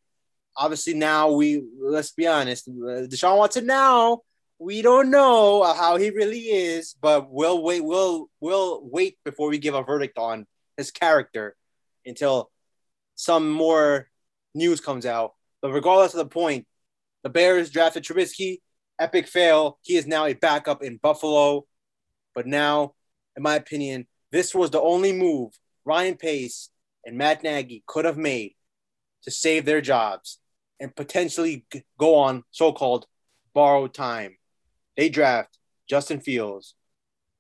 [0.57, 2.69] Obviously, now we let's be honest.
[2.69, 4.23] uh, Deshaun Watson now
[4.61, 7.83] we don't know how he really is, but we'll wait.
[7.83, 11.57] We'll we'll wait before we give a verdict on his character
[12.05, 12.51] until
[13.15, 14.09] some more
[14.55, 15.33] news comes out.
[15.63, 16.67] But regardless of the point,
[17.23, 18.61] the Bears drafted Trubisky,
[18.99, 19.79] epic fail.
[19.81, 21.65] He is now a backup in Buffalo.
[22.35, 22.95] But now,
[23.37, 25.53] in my opinion, this was the only move
[25.87, 26.69] Ryan Pace
[27.05, 28.55] and Matt Nagy could have made
[29.25, 30.39] to save their jobs
[30.79, 31.65] and potentially
[31.99, 33.07] go on so called
[33.55, 34.37] borrowed time.
[34.97, 35.59] They draft
[35.89, 36.75] Justin Fields,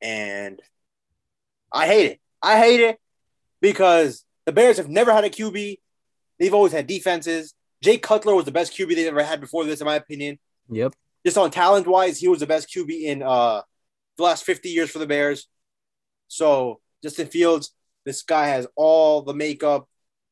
[0.01, 0.61] and
[1.73, 2.20] I hate it.
[2.42, 2.99] I hate it
[3.61, 5.79] because the Bears have never had a QB.
[6.38, 7.55] They've always had defenses.
[7.83, 10.38] Jay Cutler was the best QB they ever had before this, in my opinion.
[10.68, 10.94] Yep.
[11.25, 13.62] Just on talent wise, he was the best QB in uh,
[14.16, 15.49] the last 50 years for the Bears.
[16.29, 17.73] So Justin Fields,
[18.05, 19.89] this guy has all the makeup.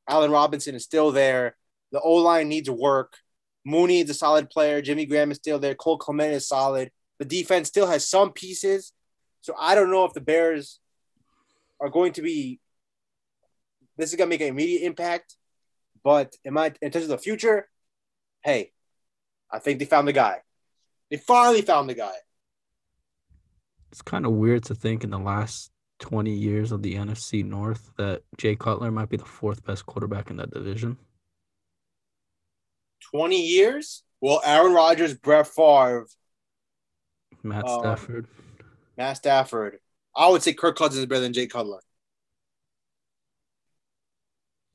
[0.08, 1.56] Allen Robinson is still there.
[1.92, 3.16] The O line needs work.
[3.64, 4.80] Mooney is a solid player.
[4.80, 5.74] Jimmy Graham is still there.
[5.74, 6.90] Cole Kmet is solid.
[7.18, 8.92] The defense still has some pieces.
[9.42, 10.80] So I don't know if the Bears
[11.80, 12.60] are going to be.
[13.96, 15.36] This is going to make an immediate impact.
[16.02, 17.68] But in my in terms of the future,
[18.42, 18.72] hey,
[19.50, 20.38] I think they found the guy.
[21.10, 22.14] They finally found the guy.
[23.90, 27.90] It's kind of weird to think in the last 20 years of the NFC North
[27.96, 30.96] that Jay Cutler might be the fourth best quarterback in that division.
[33.10, 34.02] 20 years?
[34.20, 36.06] Well, Aaron Rodgers, Brett Favre,
[37.42, 38.26] Matt Um, Stafford.
[38.96, 39.78] Matt Stafford.
[40.16, 41.80] I would say Kirk Cousins is better than Jay Cutler.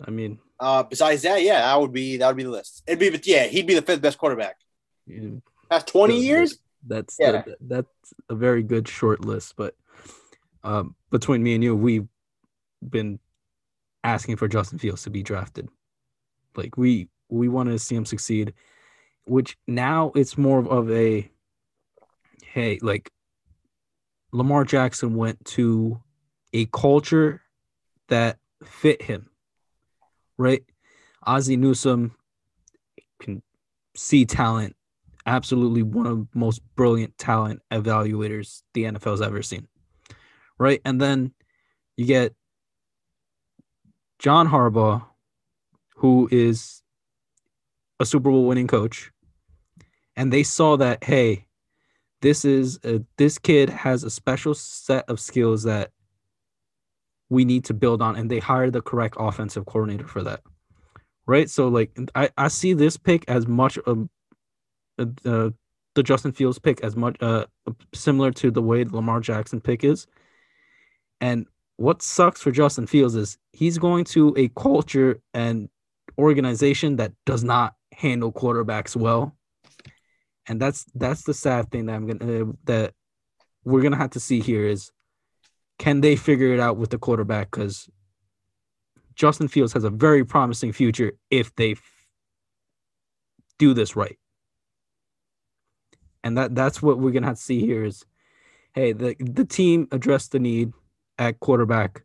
[0.06, 2.84] I mean, Uh, besides that, yeah, that would be that would be the list.
[2.88, 4.58] It'd be, but yeah, he'd be the fifth best quarterback.
[5.06, 6.60] you- Past 20 Good, years?
[6.88, 7.42] That's Yeah.
[7.42, 9.56] the- that's a very good short list.
[9.58, 9.76] But
[10.64, 12.08] um, between me and you, we've
[12.88, 13.20] been
[14.04, 15.68] asking for Justin Fields to be drafted.
[16.56, 18.54] Like we we want to see him succeed.
[19.26, 21.30] Which now it's more of a
[22.46, 23.12] hey, like
[24.32, 26.02] Lamar Jackson went to
[26.52, 27.42] a culture
[28.10, 29.30] that fit him,
[30.38, 30.64] right?
[31.26, 32.16] Ozzie Newsome
[33.20, 33.42] can
[33.96, 34.76] see talent
[35.26, 39.68] absolutely one of the most brilliant talent evaluators the NFL's ever seen.
[40.58, 40.82] Right?
[40.86, 41.34] And then
[41.98, 42.34] you get
[44.20, 45.04] John Harbaugh,
[45.96, 46.82] who is
[48.00, 49.12] a Super Bowl winning coach.
[50.16, 51.48] And they saw that, hey,
[52.22, 55.92] this is a, this kid has a special set of skills that
[57.30, 58.16] we need to build on.
[58.16, 60.42] And they hired the correct offensive coordinator for that.
[61.26, 61.50] Right.
[61.50, 64.08] So like I, I see this pick as much of
[65.00, 65.50] uh,
[65.96, 67.46] the Justin Fields pick as much uh,
[67.94, 70.06] similar to the way the Lamar Jackson pick is.
[71.24, 75.70] And what sucks for Justin Fields is he's going to a culture and
[76.18, 79.34] organization that does not handle quarterbacks well.
[80.48, 82.94] And that's that's the sad thing that I'm gonna uh, that
[83.64, 84.92] we're gonna have to see here is
[85.80, 87.52] can they figure it out with the quarterback?
[87.52, 87.90] Because
[89.16, 91.82] Justin Fields has a very promising future if they f-
[93.58, 94.18] do this right
[96.22, 98.04] and that that's what we're gonna have to see here is
[98.74, 100.74] hey the the team addressed the need
[101.24, 102.04] at quarterback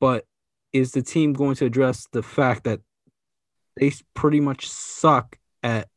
[0.00, 0.24] but
[0.72, 2.80] is the team going to address the fact that
[3.76, 5.88] they pretty much suck at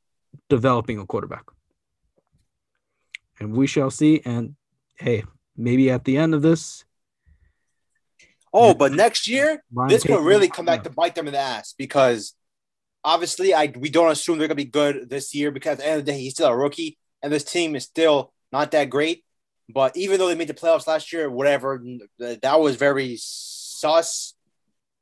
[0.50, 1.46] developing a quarterback
[3.40, 4.56] and we shall see and
[5.00, 5.24] hey
[5.58, 6.86] maybe at the end of this
[8.52, 11.40] Oh, but next year, Ryan this could really come back to bite them in the
[11.40, 12.34] ass because
[13.04, 16.00] obviously I we don't assume they're gonna be good this year because at the end
[16.00, 19.24] of the day he's still a rookie and this team is still not that great.
[19.70, 21.82] But even though they made the playoffs last year, whatever,
[22.18, 24.34] that was very sus.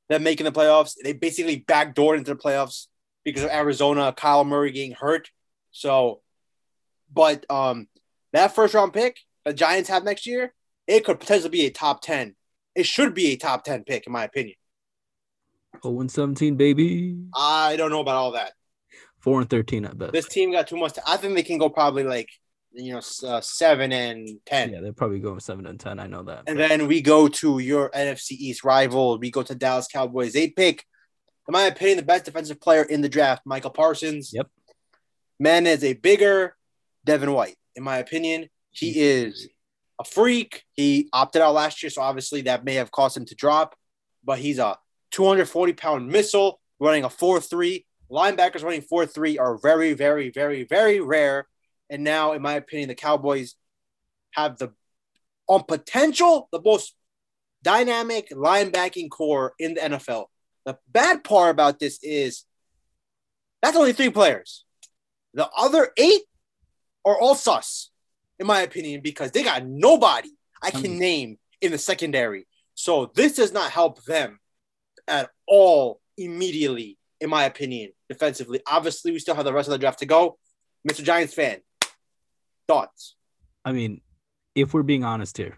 [0.09, 2.87] Them making the playoffs, they basically backdoored into the playoffs
[3.25, 5.29] because of Arizona, Kyler Murray getting hurt.
[5.71, 6.21] So,
[7.13, 7.87] but um,
[8.31, 10.53] that first round pick the Giants have next year,
[10.87, 12.35] it could potentially be a top ten.
[12.75, 14.55] It should be a top ten pick, in my opinion.
[15.83, 18.53] 0 and 17 baby I don't know about all that.
[19.19, 20.97] 4 and 13 at best This team got too much.
[21.05, 22.29] I think they can go probably like
[22.77, 24.71] you know uh, seven and ten.
[24.71, 27.59] yeah they're probably going 7 and 10 i know that And then we go to
[27.59, 29.17] your NFC East rival.
[29.17, 30.33] We go to Dallas Cowboys.
[30.33, 30.85] They pick,
[31.47, 34.31] in my opinion, the best defensive player in the draft, Micah Parsons.
[34.33, 34.47] Yep.
[35.39, 36.55] Man is a bigger
[37.05, 38.49] Devin White, in my opinion.
[38.71, 39.49] He is
[39.99, 40.63] a freak.
[40.73, 43.75] He opted out last year, so obviously that may have caused him to drop.
[44.23, 44.77] But he's a
[45.11, 47.85] 240 pound missile running a 4 3.
[48.11, 51.47] Linebackers running 4 3 are very, very, very, very rare.
[51.89, 53.55] And now, in my opinion, the Cowboys
[54.31, 54.73] have the
[55.47, 56.93] on potential the most
[57.63, 60.25] dynamic linebacking core in the NFL.
[60.65, 62.43] The bad part about this is
[63.61, 64.65] that's only three players.
[65.33, 66.23] The other eight
[67.05, 67.89] are all sus,
[68.39, 70.29] in my opinion, because they got nobody
[70.61, 72.47] I can Um, name in the secondary.
[72.75, 74.39] So this does not help them
[75.07, 78.61] at all immediately, in my opinion, defensively.
[78.67, 80.37] Obviously, we still have the rest of the draft to go.
[80.87, 81.03] Mr.
[81.03, 81.59] Giants fan,
[82.67, 83.15] thoughts?
[83.65, 84.01] I mean,
[84.55, 85.57] if we're being honest here,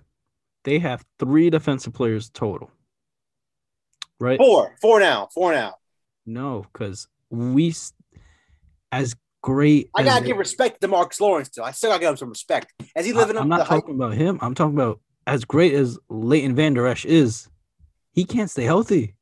[0.63, 2.72] they have three defensive players total.
[4.19, 4.38] Right?
[4.38, 5.76] Four, four now, four now.
[6.26, 7.74] No, because we,
[8.91, 9.89] as great.
[9.95, 11.63] I gotta it- give respect to Marcus Lawrence too.
[11.63, 12.74] I still gotta give him some respect.
[12.95, 13.82] As he living I, up am not the hype.
[13.82, 14.38] talking about him.
[14.41, 17.50] I'm talking about as great as Leighton Vander Esch is.
[18.12, 19.15] He can't stay healthy.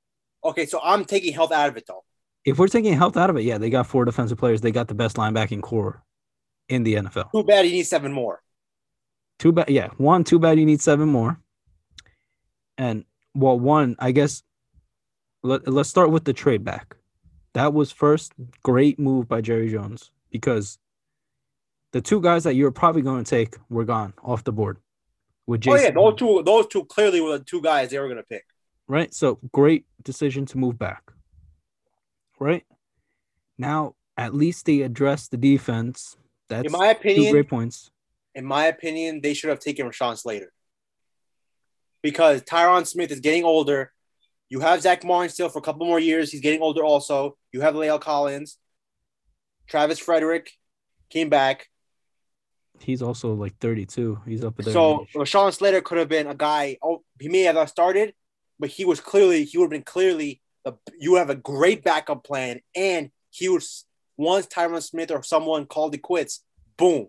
[0.43, 2.03] Okay, so I'm taking health out of it though.
[2.45, 4.61] If we're taking health out of it, yeah, they got four defensive players.
[4.61, 6.01] They got the best linebacking core
[6.69, 7.31] in the NFL.
[7.31, 8.41] Too bad he needs seven more.
[9.39, 9.69] Too bad.
[9.69, 10.23] Yeah, one.
[10.23, 11.39] Too bad you need seven more.
[12.77, 14.43] And well, one, I guess.
[15.43, 16.95] Let, let's start with the trade back.
[17.53, 20.77] That was first great move by Jerry Jones because
[21.93, 24.77] the two guys that you were probably going to take were gone off the board.
[25.45, 28.23] With Oh yeah, those two, those two clearly were the two guys they were gonna
[28.23, 28.43] pick.
[28.87, 29.13] right?
[29.13, 31.03] So great decision to move back.
[32.39, 32.65] Right
[33.57, 36.17] now, at least they addressed the defense.
[36.49, 37.91] That's In my two opinion, great points.
[38.35, 40.51] in my opinion, they should have taken Rashawn Slater.
[42.01, 43.91] Because Tyron Smith is getting older.
[44.49, 46.31] You have Zack Martin still for a couple more years.
[46.31, 47.37] He's getting older also.
[47.51, 48.57] You have La'el Collins.
[49.67, 50.51] Travis Frederick
[51.09, 51.67] came back.
[52.79, 54.19] He's also like 32.
[54.25, 54.73] He's up there.
[54.73, 55.07] So.
[55.15, 56.77] Rashawn Slater could have been a guy.
[56.81, 58.13] Oh, he may have not started,
[58.59, 60.41] but he was clearly he would have been clearly.
[60.63, 63.85] A, you have a great backup plan, and he was
[64.17, 66.43] once Tyron Smith or someone called it quits.
[66.75, 67.07] Boom.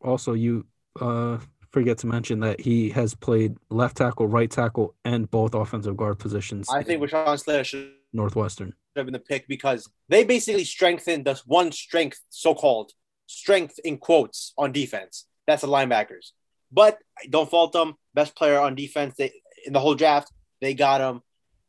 [0.00, 0.66] Also, you
[1.00, 1.38] uh,
[1.70, 6.18] forget to mention that he has played left tackle, right tackle, and both offensive guard
[6.18, 6.68] positions.
[6.70, 8.74] I think in Rashawn Slater should Northwestern.
[8.96, 12.92] have been the pick because they basically strengthened the one strength, so called
[13.26, 15.26] strength in quotes on defense.
[15.46, 16.30] That's the linebackers.
[16.72, 16.98] But
[17.28, 17.94] don't fault them.
[18.14, 19.32] Best player on defense they,
[19.66, 20.30] in the whole draft.
[20.60, 21.22] They got him.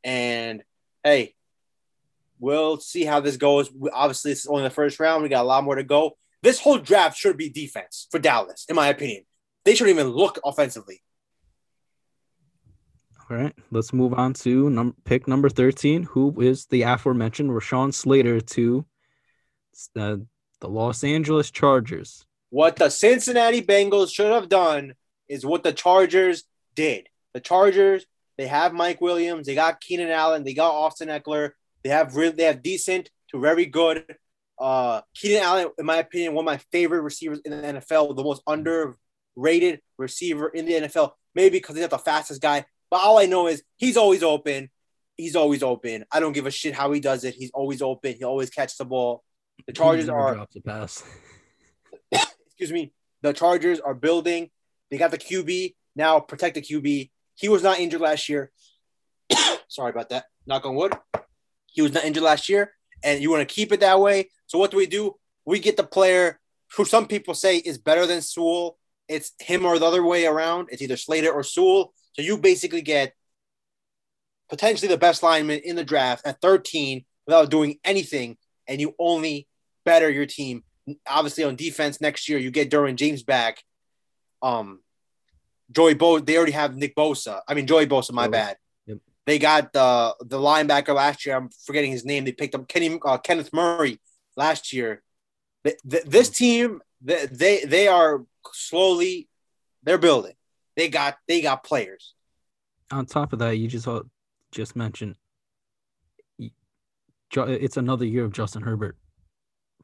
[0.03, 0.63] And
[1.03, 1.36] hey,
[2.39, 3.69] we'll see how this goes.
[3.93, 5.23] Obviously, this is only the first round.
[5.23, 6.17] We got a lot more to go.
[6.41, 9.23] This whole draft should be defense for Dallas, in my opinion.
[9.65, 11.04] They shouldn't even look offensively.
[13.30, 17.93] All right, let's move on to num- pick number 13, who is the aforementioned Rashawn
[17.93, 18.86] Slater to
[19.95, 20.17] uh,
[20.62, 22.25] the Los Angeles Chargers.
[22.49, 24.95] What the Cincinnati Bengals should have done
[25.28, 27.08] is what the Chargers did.
[27.34, 28.06] The Chargers,
[28.38, 31.52] they have Mike Williams, they got Keenan Allen, they got Austin Ekeler,
[31.84, 34.06] they have really they have decent to very good.
[34.60, 38.24] Uh, Keenan Allen, in my opinion, one of my favorite receivers in the NFL, the
[38.24, 41.12] most underrated receiver in the NFL.
[41.36, 44.70] Maybe because he's not the fastest guy, but all I know is he's always open.
[45.15, 46.06] He's always open.
[46.12, 47.36] I don't give a shit how he does it.
[47.36, 48.15] He's always open.
[48.18, 49.24] He always catches the ball.
[49.68, 51.04] The Chargers are drops a pass.
[52.12, 54.50] excuse me, the Chargers are building.
[54.89, 56.20] They got the QB now.
[56.20, 57.12] Protect the QB.
[57.36, 58.52] He was not injured last year.
[59.68, 60.26] Sorry about that.
[60.46, 60.94] Knock on wood.
[61.73, 64.29] He was not injured last year, and you want to keep it that way.
[64.47, 65.15] So what do we do?
[65.45, 66.39] We get the player
[66.75, 68.77] who some people say is better than Sewell.
[69.08, 70.69] It's him or the other way around.
[70.71, 71.93] It's either Slater or Sewell.
[72.13, 73.13] So you basically get
[74.49, 79.47] potentially the best lineman in the draft at 13 without doing anything, and you only
[79.86, 80.63] better your team
[81.08, 83.63] obviously on defense next year you get Derwin James back.
[84.41, 84.79] Um,
[85.71, 87.41] Joey Bo, they already have Nick Bosa.
[87.47, 88.12] I mean Joey Bosa.
[88.12, 88.32] My Bosa.
[88.32, 88.58] bad.
[89.30, 91.36] They got the the linebacker last year.
[91.36, 92.26] I'm forgetting his name.
[92.26, 94.00] They picked up Kenny uh, Kenneth Murray
[94.36, 95.04] last year.
[95.63, 99.30] Th- th- this team, th- they they are slowly
[99.84, 100.34] they're building.
[100.76, 102.15] They got they got players.
[102.89, 103.88] On top of that, you just
[104.52, 105.15] just mentioned
[107.32, 108.98] it's another year of Justin Herbert,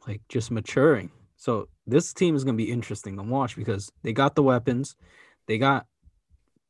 [0.08, 1.12] like just maturing.
[1.38, 4.96] So this team is going to be interesting to watch because they got the weapons,
[5.46, 5.86] they got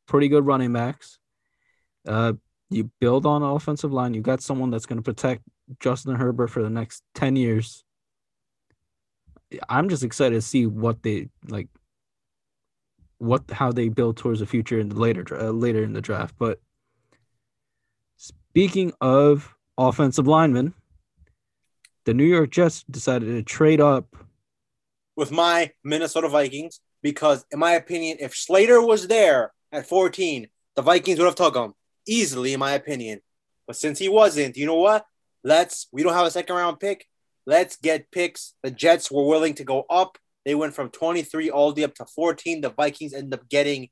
[0.07, 1.19] pretty good running backs.
[2.05, 2.33] Uh,
[2.69, 4.13] you build on the offensive line.
[4.13, 5.43] You got someone that's going to protect
[5.79, 7.83] Justin Herbert for the next ten years.
[9.69, 11.69] I'm just excited to see what they like,
[13.19, 16.35] what how they build towards the future in the later uh, later in the draft.
[16.37, 16.59] But
[18.17, 20.73] speaking of offensive linemen,
[22.05, 24.15] the New York Jets decided to trade up.
[25.15, 30.81] with my Minnesota Vikings because, in my opinion, if Slater was there at 14, the
[30.81, 31.73] Vikings would have took him
[32.07, 33.21] easily, in my opinion.
[33.67, 35.05] But since he wasn't, you know what?
[35.43, 37.05] Let's, we don't have a second round pick.
[37.45, 38.53] Let's get picks.
[38.63, 40.17] The Jets were willing to go up.
[40.45, 42.61] They went from 23 all the way up to 14.
[42.61, 43.89] The Vikings end up getting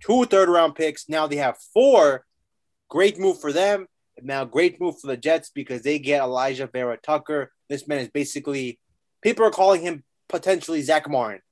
[0.00, 1.08] two third round picks.
[1.08, 2.24] Now they have four.
[2.88, 3.86] Great move for them.
[4.22, 7.52] Now, great move for the Jets because they get Alijah Vera Tucker.
[7.68, 8.78] This man is basically,
[9.22, 11.42] people are calling him potentially Zack Martin.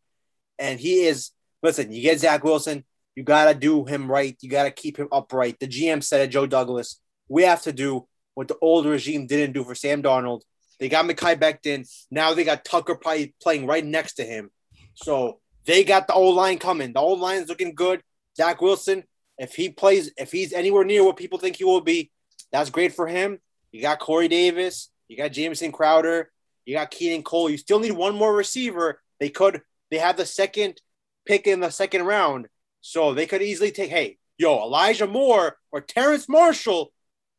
[0.59, 1.31] And he is,
[1.63, 2.85] listen, you get Zach Wilson,
[3.17, 4.37] you got to do him right.
[4.41, 5.59] You got to keep him upright.
[5.61, 9.53] The GM said it, Joe Douglas, we have to do what the old regime didn't
[9.53, 10.43] do for Sam Darnold.
[10.81, 11.89] They got Mekhi Becton.
[12.11, 14.51] Now they got Tucker probably playing right next to him.
[14.95, 16.93] So they got the old line coming.
[16.93, 18.03] The old line is looking good.
[18.37, 19.05] Zach Wilson,
[19.39, 22.11] if he plays, if he's anywhere near what people think he will be,
[22.51, 23.39] that's great for him.
[23.73, 26.31] You got Corey Davis, you got Jamison Crowder,
[26.65, 27.51] you got Keelan Cole.
[27.51, 29.01] You still need one more receiver.
[29.21, 30.81] They could, they have the second
[31.27, 32.49] pick in the second round.
[32.87, 36.93] So they could easily take, hey, yo, Elijah Moore or Terrace Marshall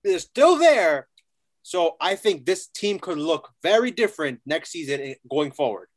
[0.04, 1.08] is still there.
[1.62, 5.88] So I think this team could look very different next season going forward.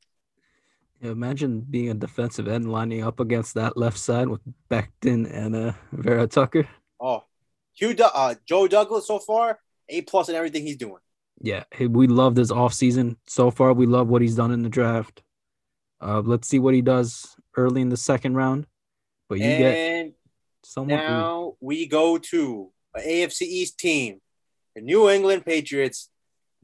[1.01, 5.57] Yeah, imagine being a defensive end lining up against that left side with Becton and
[5.57, 6.68] uh, Vera Tucker.
[7.01, 7.24] Oh,
[7.72, 11.01] Hugh, uh, Joe Douglas so far, A plus in everything he's doing.
[11.40, 13.16] Yeah, we love this offseason.
[13.26, 15.22] So far, we love what he's done in the draft.
[16.03, 18.66] Uh, let's see what he does early in the second round.
[19.28, 20.14] But you and get
[20.64, 20.96] someone.
[20.98, 24.20] Now we go to an AFC East team,
[24.74, 26.10] the New England Patriots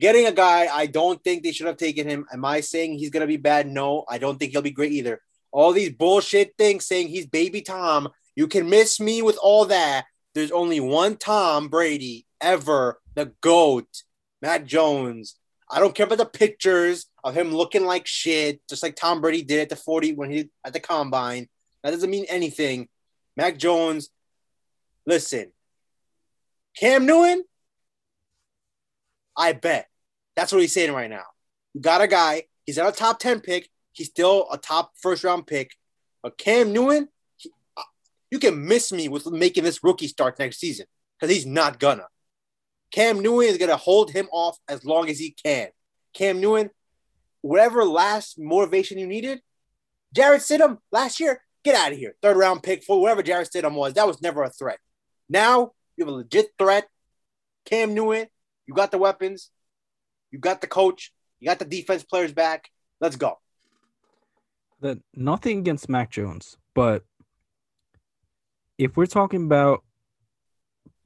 [0.01, 2.27] getting a guy, I don't think they should have taken him.
[2.33, 3.67] Am I saying he's gonna be bad?
[3.67, 5.21] No, I don't think he'll be great either.
[5.53, 8.09] All these bullshit things saying he's baby Tom.
[8.35, 10.07] You can miss me with all that.
[10.35, 13.87] There's only one Tom Brady ever, the GOAT,
[14.43, 15.37] Mac Jones.
[15.71, 19.43] I don't care about the pictures of him looking like shit, just like Tom Brady
[19.43, 21.49] did at the 40 when he at the combine.
[21.85, 22.89] That doesn't mean anything.
[23.37, 24.09] Mac Jones,
[25.07, 25.53] listen,
[26.77, 27.45] Cam Newton,
[29.37, 29.89] I bet.
[30.35, 31.25] That's what he's saying right now.
[31.75, 33.69] You got a guy, he's at a top 10 pick.
[33.93, 35.73] He's still a top first round pick.
[36.23, 37.83] But Cam Newton, he, uh,
[38.31, 40.87] you can miss me with making this rookie start next season
[41.21, 42.07] because he's not gonna.
[42.91, 45.69] Cam Newton is gonna hold him off as long as he can.
[46.15, 46.71] Cam Newton,
[47.43, 49.43] whatever last motivation you needed,
[50.13, 52.15] Jarrett Stidham last year, get out of here.
[52.23, 54.79] Third round pick for whatever Jarrett Stidham was, that was never a threat.
[55.29, 56.89] Now you have a legit threat.
[57.65, 58.29] Cam Newton,
[58.67, 59.51] you got the weapons.
[60.31, 61.13] You got the coach.
[61.41, 62.71] You got the defense players back.
[63.01, 63.39] Let's go.
[64.81, 67.05] That nothing against Mac Jones, but
[68.77, 69.83] if we're talking about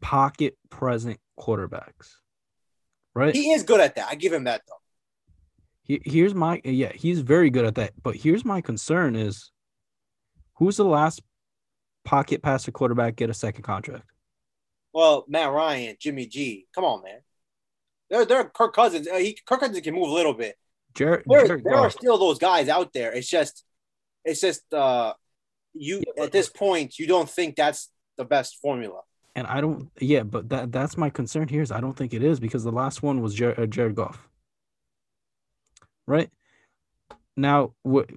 [0.01, 2.17] pocket present quarterbacks,
[3.15, 3.35] right?
[3.35, 4.09] He is good at that.
[4.11, 4.75] I give him that though.
[5.83, 7.93] He, here's my yeah, he's very good at that.
[8.03, 9.51] But here's my concern is
[10.59, 11.23] who's the last
[12.05, 14.05] pocket passer quarterback get a second contract?
[14.93, 16.67] Well, Matt Ryan, Jimmy G.
[16.75, 17.21] Come on, man.
[18.11, 19.07] There, there are Kirk Cousins.
[19.07, 20.57] Uh, he, Kirk Cousins can move a little bit.
[20.95, 23.13] Jared, there, Jared there are still those guys out there.
[23.13, 23.65] It's just,
[24.25, 25.13] it's just, uh,
[25.75, 29.03] you yeah, at this point, you don't think that's the best formula.
[29.37, 32.25] And I don't, yeah, but that that's my concern here is I don't think it
[32.25, 34.29] is because the last one was Jared, uh, Jared Goff.
[36.07, 36.31] Right
[37.37, 38.11] now, what?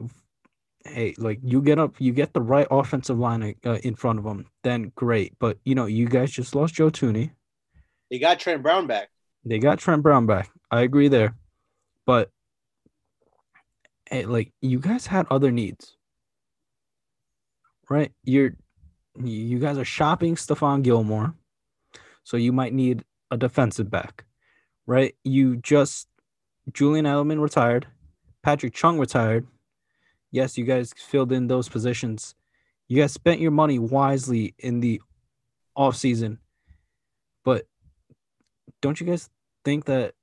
[0.86, 4.25] Hey, like you get up, you get the right offensive line uh, in front of
[4.25, 5.38] them, then great.
[5.39, 7.32] But you know, you guys just lost Joe Thuney.
[8.09, 9.09] They got Trent Brown back.
[9.45, 10.49] They got Trent Brown back.
[10.69, 11.36] I agree there.
[12.05, 12.29] But
[14.09, 15.95] hey, like you guys had other needs.
[17.89, 18.11] Right?
[18.23, 18.53] You're
[19.23, 21.34] you guys are shopping Stephon Gilmore.
[22.23, 24.25] So you might need a defensive back.
[24.86, 25.15] Right?
[25.23, 26.07] You just
[26.73, 27.88] Julian Edelman retired.
[28.43, 29.47] Patrick Chung retired.
[30.32, 32.36] Yes, you guys filled in those positions.
[32.88, 35.01] You guys spent your money wisely in the
[35.75, 36.39] off season.
[37.43, 37.65] But
[38.82, 39.29] don't you guys
[39.63, 40.13] think that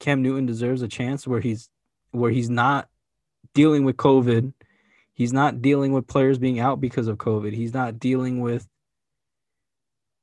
[0.00, 1.68] Cam Newton deserves a chance where he's
[2.10, 2.88] where he's not
[3.54, 4.52] dealing with COVID?
[5.14, 7.52] He's not dealing with players being out because of COVID.
[7.52, 8.68] He's not dealing with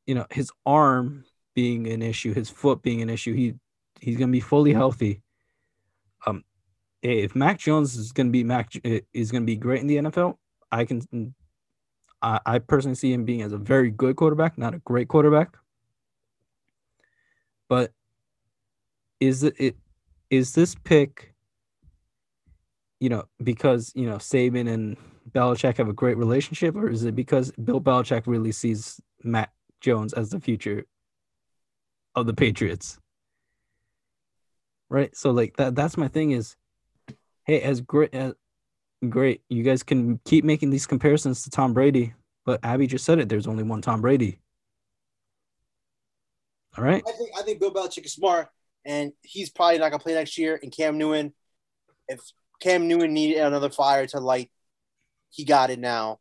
[0.06, 3.34] you know his arm being an issue, his foot being an issue.
[3.34, 3.56] He
[4.00, 5.22] he's gonna be fully healthy.
[6.26, 6.44] Um,
[7.12, 10.38] if Mac Jones is gonna be Mac eh, is gonna be great in the NFL,
[10.72, 11.34] I can
[12.22, 15.56] I, I personally see him being as a very good quarterback, not a great quarterback.
[17.70, 17.92] But
[19.20, 19.76] is it, it
[20.30, 21.34] is this pick
[23.00, 24.98] you know because you know Saban and
[25.32, 29.52] Belichick have a great relationship or is it because Bill Belichick really sees Mac
[29.82, 30.86] Jones as the future
[32.16, 33.00] of the Patriots
[34.90, 36.56] right so like that that's my thing is
[37.46, 38.34] hey as great as
[39.10, 42.14] great you guys can keep making these comparisons to Tom Brady
[42.46, 44.40] but Abby just said it there's only one Tom Brady
[46.78, 47.04] all right.
[47.08, 48.50] I think I think Bill Belichick is smart,
[48.86, 50.60] and he's probably not gonna play next year.
[50.62, 51.34] And Cam Newton,
[52.08, 52.20] if
[52.60, 54.52] Cam Newton needed another fire to light,
[55.30, 56.20] he got it now.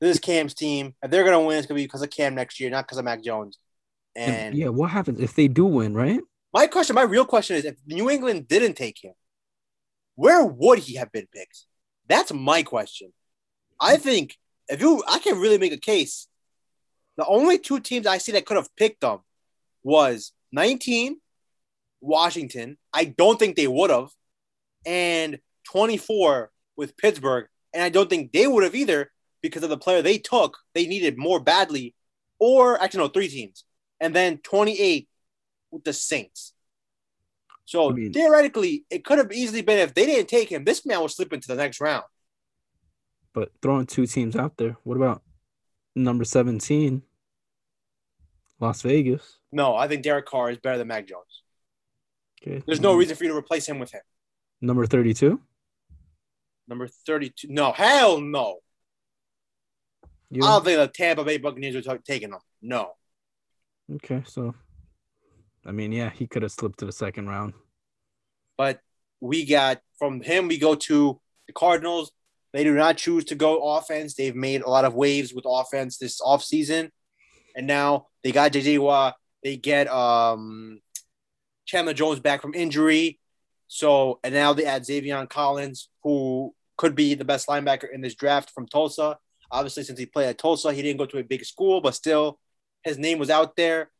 [0.00, 0.94] This is Cam's team.
[1.02, 3.04] If they're gonna win, it's gonna be because of Cam next year, not because of
[3.04, 3.58] Mac Jones.
[4.14, 6.20] And, and yeah, what happens if they do win, right?
[6.52, 9.12] My question, my real question is, if New England didn't take him,
[10.18, 11.64] where would he have been picked?
[12.08, 13.12] That's my question.
[13.80, 14.36] I think
[14.68, 16.26] if you, I can really make a case.
[17.16, 19.18] The only two teams I see that could have picked him
[19.84, 21.20] was 19,
[22.00, 22.78] Washington.
[22.92, 24.08] I don't think they would have.
[24.84, 25.38] And
[25.70, 27.46] 24 with Pittsburgh.
[27.72, 30.58] And I don't think they would have either because of the player they took.
[30.74, 31.94] They needed more badly.
[32.40, 33.62] Or actually, no, three teams.
[34.00, 35.08] And then 28
[35.70, 36.54] with the Saints.
[37.68, 40.86] So I mean, theoretically, it could have easily been if they didn't take him, this
[40.86, 42.04] man will slip into the next round.
[43.34, 45.20] But throwing two teams out there, what about
[45.94, 47.02] number 17,
[48.58, 49.36] Las Vegas?
[49.52, 51.42] No, I think Derek Carr is better than Mac Jones.
[52.40, 52.62] Okay.
[52.64, 54.00] There's no reason for you to replace him with him.
[54.62, 55.38] Number 32?
[56.68, 57.48] Number 32.
[57.50, 58.60] No, hell no.
[60.30, 60.42] You?
[60.42, 62.38] I don't think the Tampa Bay Buccaneers are taking him.
[62.62, 62.92] No.
[63.96, 64.54] Okay, so
[65.64, 67.54] I mean, yeah, he could have slipped to the second round.
[68.56, 68.80] But
[69.20, 72.12] we got from him, we go to the Cardinals.
[72.52, 74.14] They do not choose to go offense.
[74.14, 76.90] They've made a lot of waves with offense this offseason.
[77.54, 79.16] And now they got JJ Watt.
[79.42, 80.80] They get um
[81.66, 83.20] Chandler Jones back from injury.
[83.68, 88.14] So, and now they add Zaven Collins, who could be the best linebacker in this
[88.14, 89.18] draft from Tulsa.
[89.50, 92.38] Obviously, since he played at Tulsa, he didn't go to a big school, but still,
[92.82, 93.90] his name was out there.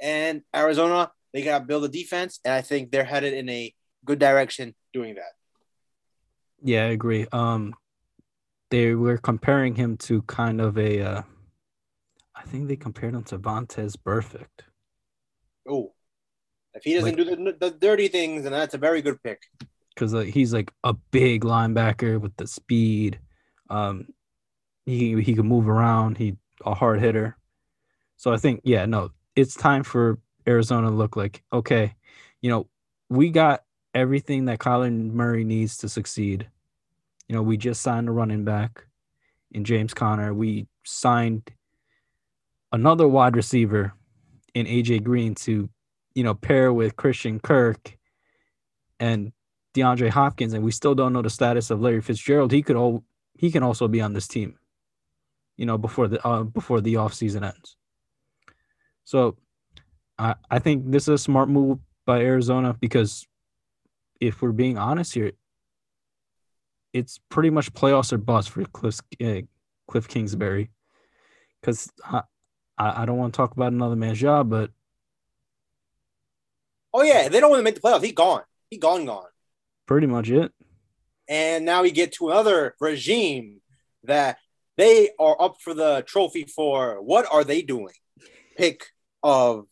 [0.00, 3.74] And Arizona, they got to build a defense, and I think they're headed in a
[4.04, 5.32] good direction doing that.
[6.62, 7.26] Yeah, I agree.
[7.32, 7.74] Um,
[8.70, 11.22] they were comparing him to kind of a, uh,
[12.34, 14.64] I think they compared him to Vontaze Burfict.
[15.68, 15.92] Oh,
[16.74, 19.42] if he doesn't like, do the, the dirty things, then that's a very good pick.
[19.94, 23.20] Because like, he's like a big linebacker with the speed.
[23.70, 24.08] Um,
[24.84, 26.18] he he can move around.
[26.18, 27.36] He a hard hitter.
[28.16, 31.94] So I think yeah, no, it's time for Arizona to look like okay,
[32.40, 32.68] you know,
[33.08, 33.62] we got
[33.94, 36.48] everything that Kyler Murray needs to succeed.
[37.28, 38.84] You know, we just signed a running back
[39.52, 40.34] in James Conner.
[40.34, 41.50] We signed
[42.72, 43.94] another wide receiver
[44.52, 45.68] in AJ Green to
[46.14, 47.96] you know, pair with Christian Kirk
[49.00, 49.32] and
[49.74, 52.52] DeAndre Hopkins, and we still don't know the status of Larry Fitzgerald.
[52.52, 53.04] He could all
[53.36, 54.56] he can also be on this team,
[55.56, 57.76] you know, before the uh, before the offseason ends.
[59.04, 59.36] So
[60.18, 63.26] I I think this is a smart move by Arizona because
[64.20, 65.32] if we're being honest here,
[66.92, 69.40] it's pretty much playoffs or bust for Cliff uh,
[69.88, 70.70] Cliff Kingsbury.
[71.60, 72.22] Because I,
[72.78, 74.70] I don't want to talk about another man's job, but
[76.96, 78.04] Oh yeah, they don't want to make the playoffs.
[78.04, 78.42] He gone.
[78.70, 79.26] He gone gone.
[79.86, 80.52] Pretty much it.
[81.28, 83.60] And now we get to another regime
[84.04, 84.38] that
[84.76, 87.02] they are up for the trophy for.
[87.02, 87.94] What are they doing?
[88.56, 88.86] Pick
[89.24, 89.66] of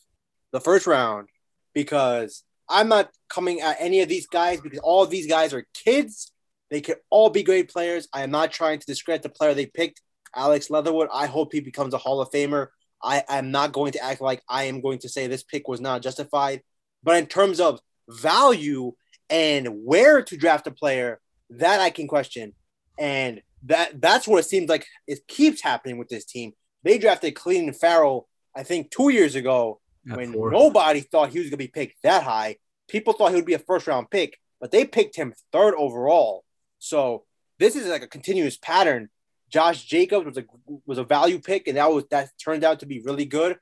[0.51, 1.29] the first round
[1.75, 5.67] because I'm not coming at any of these guys because all of these guys are
[5.75, 6.33] kids.
[6.71, 8.09] They could all be great players.
[8.13, 10.01] I am not trying to discredit the player they picked,
[10.35, 11.09] Alex Leatherwood.
[11.13, 12.69] I hope he becomes a Hall of Famer.
[13.03, 15.81] I am not going to act like I am going to say this pick was
[15.81, 16.63] not justified.
[17.03, 18.93] But in terms of value
[19.29, 22.55] and where to draft a player, that I can question.
[22.99, 26.53] And that that's what it seems like it keeps happening with this team.
[26.85, 29.81] They drafted Clelin Ferrell, I think, two years ago
[30.11, 30.51] At when four.
[30.51, 32.57] nobody thought he was going to be picked that high.
[32.89, 36.45] People thought he would be a first round pick, but they picked him third overall.
[36.79, 37.25] So
[37.59, 39.09] this is like a continuous pattern.
[39.49, 40.45] Josh Jacobs was a
[40.87, 43.59] was a value pick, and that was that turned out to be really good.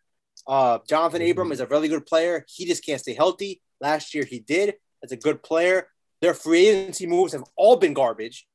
[0.46, 1.52] Uh, Johnathan Abram mm-hmm.
[1.52, 2.44] is a really good player.
[2.48, 3.60] He just can't stay healthy.
[3.80, 4.74] Last year he did.
[5.02, 5.88] As a good player.
[6.20, 8.46] Their free agency moves have all been garbage.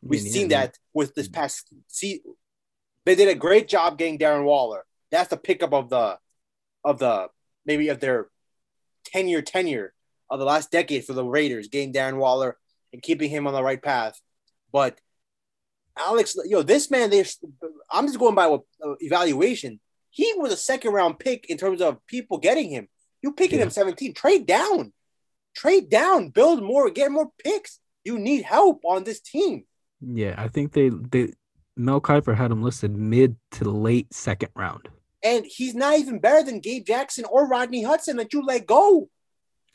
[0.00, 2.34] We've seen that with this past season.
[3.04, 4.84] They did a great job getting Darren Waller.
[5.10, 6.18] That's the pickup of the
[6.84, 7.28] of the
[7.64, 8.28] maybe of their
[9.06, 9.92] 10 year tenure
[10.30, 12.56] of the last decade for the Raiders, getting Darren Waller
[12.92, 14.20] and keeping him on the right path.
[14.72, 14.98] But
[15.96, 17.24] Alex, you know, this man, they
[17.90, 19.80] I'm just going by what, uh, evaluation.
[20.10, 22.88] He was a second round pick in terms of people getting him.
[23.22, 23.66] You picking yeah.
[23.66, 24.14] him 17.
[24.14, 24.92] Trade down.
[25.54, 26.30] Trade down.
[26.30, 26.90] Build more.
[26.90, 27.80] Get more picks.
[28.04, 29.64] You need help on this team.
[30.00, 31.32] Yeah, I think they they
[31.76, 34.88] Mel Kiper had him listed mid to late second round.
[35.28, 39.10] And he's not even better than Gabe Jackson or Rodney Hudson that you let go.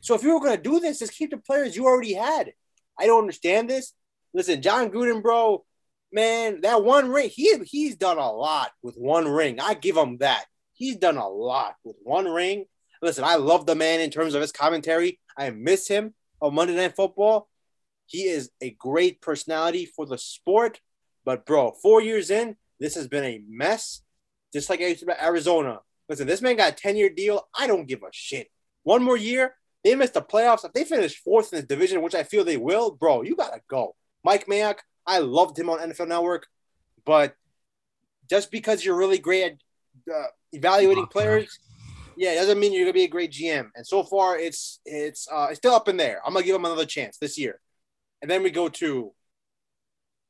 [0.01, 2.53] So if you were gonna do this, just keep the players you already had.
[2.99, 3.93] I don't understand this.
[4.33, 5.63] Listen, Jon Gruden, bro,
[6.11, 9.59] man, that one ring, he he's done a lot with one ring.
[9.59, 10.45] I give him that.
[10.73, 12.65] He's done a lot with one ring.
[13.03, 15.19] Listen, I love the man in terms of his commentary.
[15.37, 17.47] I miss him on Monday Night Football.
[18.07, 20.81] He is a great personality for the sport.
[21.25, 24.01] But bro, four years in, this has been a mess.
[24.53, 25.79] Just like I to about Arizona.
[26.07, 27.47] Listen, this man got a 10-year deal.
[27.57, 28.47] I don't give a shit.
[28.83, 30.65] One more year, they missed the playoffs.
[30.65, 33.61] If they finish fourth in the division, which I feel they will, bro, you gotta
[33.67, 33.95] go.
[34.23, 36.47] Mike Mayock, I loved him on NFL Network,
[37.05, 37.35] but
[38.29, 39.43] just because you're really great
[40.07, 41.59] at uh, evaluaking players,
[42.15, 43.69] Yeah, it doesn't mean you're gonna be a great GM.
[43.75, 46.21] And so far, it's it's uh, it's still up in there.
[46.25, 47.59] I'm gonna give him another chance this year,
[48.21, 49.11] and then we go to.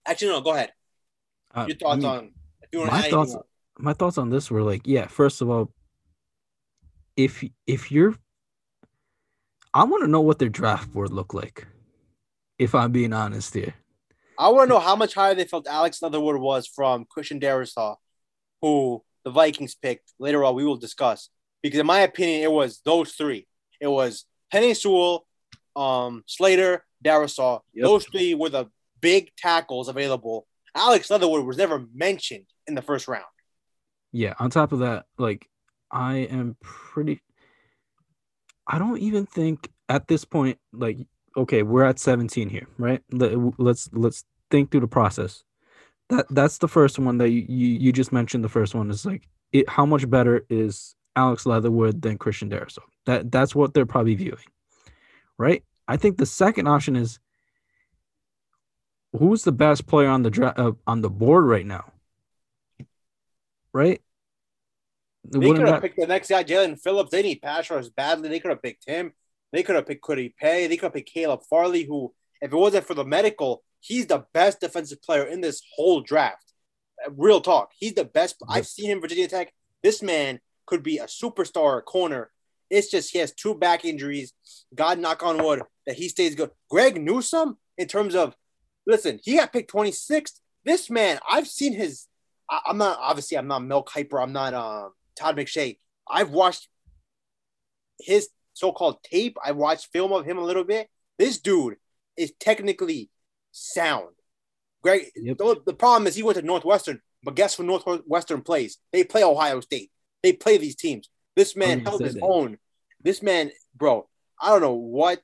[0.05, 0.41] Actually, no.
[0.41, 0.71] Go ahead.
[1.53, 2.32] Uh, Your thoughts I mean, on?
[2.61, 5.41] If you want to my thoughts anything my thoughts on this were like yeah first
[5.41, 5.71] of all
[7.15, 8.15] if if you're
[9.74, 11.67] i want to know what their draft board looked like
[12.59, 13.74] if i'm being honest here
[14.38, 17.97] I want to know how much higher they felt Alex Leatherwood was from Christian Darrisaw,
[18.61, 20.11] who the Vikings picked.
[20.19, 21.30] Later on, we will discuss.
[21.61, 23.47] Because in my opinion, it was those three.
[23.80, 25.26] It was Penei Sewell,
[25.76, 27.61] um, Slater, Darrisaw.
[27.74, 27.84] Yep.
[27.84, 28.65] Those three were the
[29.01, 30.47] big tackles available.
[30.76, 33.24] Alex Leatherwood was never mentioned in the first round.
[34.14, 35.49] Yeah on top of that like
[35.91, 37.22] i am pretty
[38.68, 40.97] i don't even think at this point like
[41.36, 43.01] okay we're at 17 here right?
[43.11, 45.43] Let, let's let's think through the process.
[46.09, 49.05] That that's the first one that you you, you just mentioned the first one is
[49.05, 52.80] like it, how much better is alex leatherwood than christian Darrisaw?
[53.05, 54.45] that that's what they're probably viewing
[55.38, 55.64] right?
[55.88, 57.20] I think the second option is
[59.18, 61.93] who's the best player on the dra- uh, on the board right now
[63.74, 64.01] right
[65.26, 67.11] They Wouldn't could have that- picked the next guy, Jaelan Phillips.
[67.11, 68.30] They need pass rush badly.
[68.30, 69.13] They could have picked him.
[69.51, 70.67] They could have picked Kwity Paye.
[70.67, 74.26] They could have picked Caleb Farley, who, if it wasn't for the medical, he's the
[74.34, 76.53] best defensive player in this whole draft.
[77.09, 77.71] Real talk.
[77.78, 78.36] He's the best.
[78.49, 79.53] I've seen him Virginia Tech.
[79.82, 82.32] This man could be a superstar corner.
[82.69, 84.34] It's just he has two back injuries.
[84.74, 86.51] God knock on wood that he stays good.
[86.69, 88.36] Greg Newsome, in terms of,
[88.88, 90.39] listen, he got picked 26th.
[90.65, 92.07] This man, I've seen his.
[92.50, 94.22] I, I'm not obviously I'm not Mel Kiper.
[94.22, 95.78] I'm not um Todd McShay.
[96.10, 96.68] I've watched
[98.00, 99.38] his so-called tape.
[99.44, 100.88] I watched film of him a little bit.
[101.18, 101.76] This dude
[102.18, 103.10] is technically
[103.52, 104.10] sound.
[104.82, 105.38] Greg, Yep.
[105.38, 108.78] the, the problem is he went to Northwestern, but guess what Northwestern plays?
[108.91, 109.91] They play Ohio State.
[110.22, 111.10] They play these teams.
[111.36, 112.22] This man held his that.
[112.24, 112.58] own.
[113.02, 114.08] This man, bro,
[114.41, 115.22] I don't know what.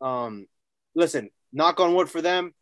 [0.00, 0.46] Um,
[0.94, 2.54] listen, knock on wood for them.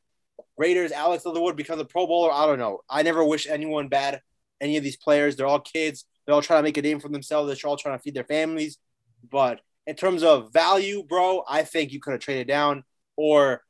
[0.57, 2.33] Raiders, Alex Leatherwood becomes a Pro Bowler.
[2.33, 2.81] I don't know.
[2.89, 4.21] I never wish anyone bad.
[4.61, 6.05] Any of these players, they're all kids.
[6.25, 7.49] They're all trying to make a name for themselves.
[7.49, 8.79] They're all trying to feed their families.
[9.31, 12.85] But in terms of value, bro, I think you could have traded down
[13.17, 13.63] or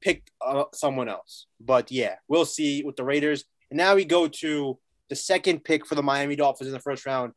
[0.00, 1.46] picked uh, someone else.
[1.60, 3.44] But yeah, we'll see with the Raiders.
[3.70, 7.06] And now we go to the second pick for the Miami Dolphins in the first
[7.06, 7.32] round.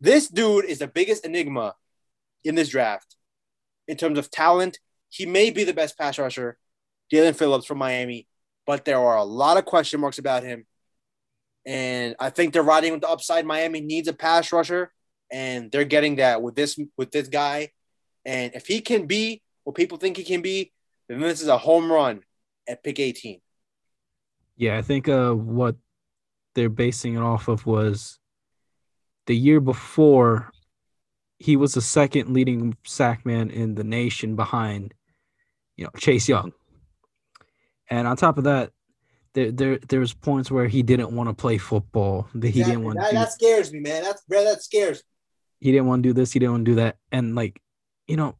[0.00, 1.74] This dude is the biggest enigma
[2.44, 3.16] in this draft
[3.88, 4.78] in terms of talent.
[5.08, 6.58] He may be the best pass rusher,
[7.12, 8.26] Jaelan Phillips from Miami,
[8.66, 10.66] but there are a lot of question marks about him.
[11.64, 13.44] And I think they're riding with the upside.
[13.44, 14.92] Miami needs a pass rusher,
[15.30, 17.70] and they're getting that with this with this guy.
[18.24, 20.72] And if he can be what people think he can be,
[21.08, 22.22] then this is a home run
[22.68, 23.40] at pick 18.
[24.56, 25.76] Yeah, I think uh what
[26.54, 28.18] they're basing it off of was
[29.26, 30.50] the year before
[31.38, 34.94] he was the second leading sack man in the nation behind
[35.76, 36.52] you know Chase Young.
[37.88, 38.72] And on top of that,
[39.34, 42.28] there there there's points where he didn't want to play football.
[42.34, 44.02] That he didn't want that, that scares me, man.
[44.02, 45.02] That's bro, that scares.
[45.60, 46.96] he didn't want to do this, he didn't want to do that.
[47.12, 47.60] And like,
[48.06, 48.36] you know,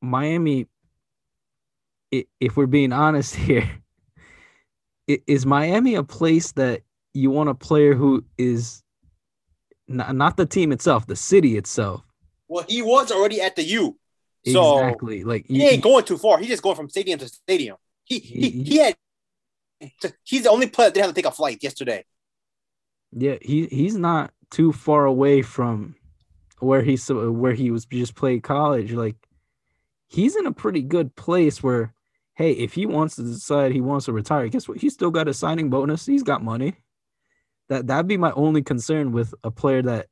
[0.00, 0.66] Miami,
[2.10, 3.68] if we're being honest here,
[5.06, 6.82] is Miami a place that
[7.12, 8.82] you want a player who is
[9.88, 12.02] not, not the team itself, the city itself?
[12.48, 13.96] Well, he was already at the U,
[14.46, 15.24] so exactly.
[15.24, 16.38] Like he ain't going too far.
[16.38, 17.76] He's just going from stadium to stadium.
[18.10, 18.96] He he, He- he had.
[20.24, 22.04] He's the only player that didn't have to take a flight yesterday.
[23.12, 25.94] Yeah, he he's not too far away from
[26.58, 28.92] where he's where he was just played college.
[28.92, 29.16] Like
[30.06, 31.94] he's in a pretty good place where,
[32.34, 34.78] hey, if he wants to decide he wants to retire, guess what?
[34.78, 36.04] He's still got a signing bonus.
[36.04, 36.74] He's got money.
[37.70, 40.08] That that'd be my only concern with a player that,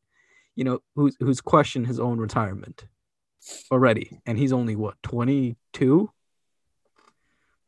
[0.57, 2.86] you know, who's who's questioned his own retirement
[3.70, 6.11] already, and he's only what twenty two.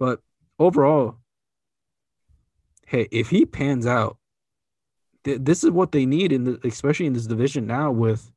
[0.01, 0.21] But
[0.59, 1.17] overall,
[2.87, 4.17] hey, if he pans out
[5.25, 8.33] th- this is what they need in the especially in this division now with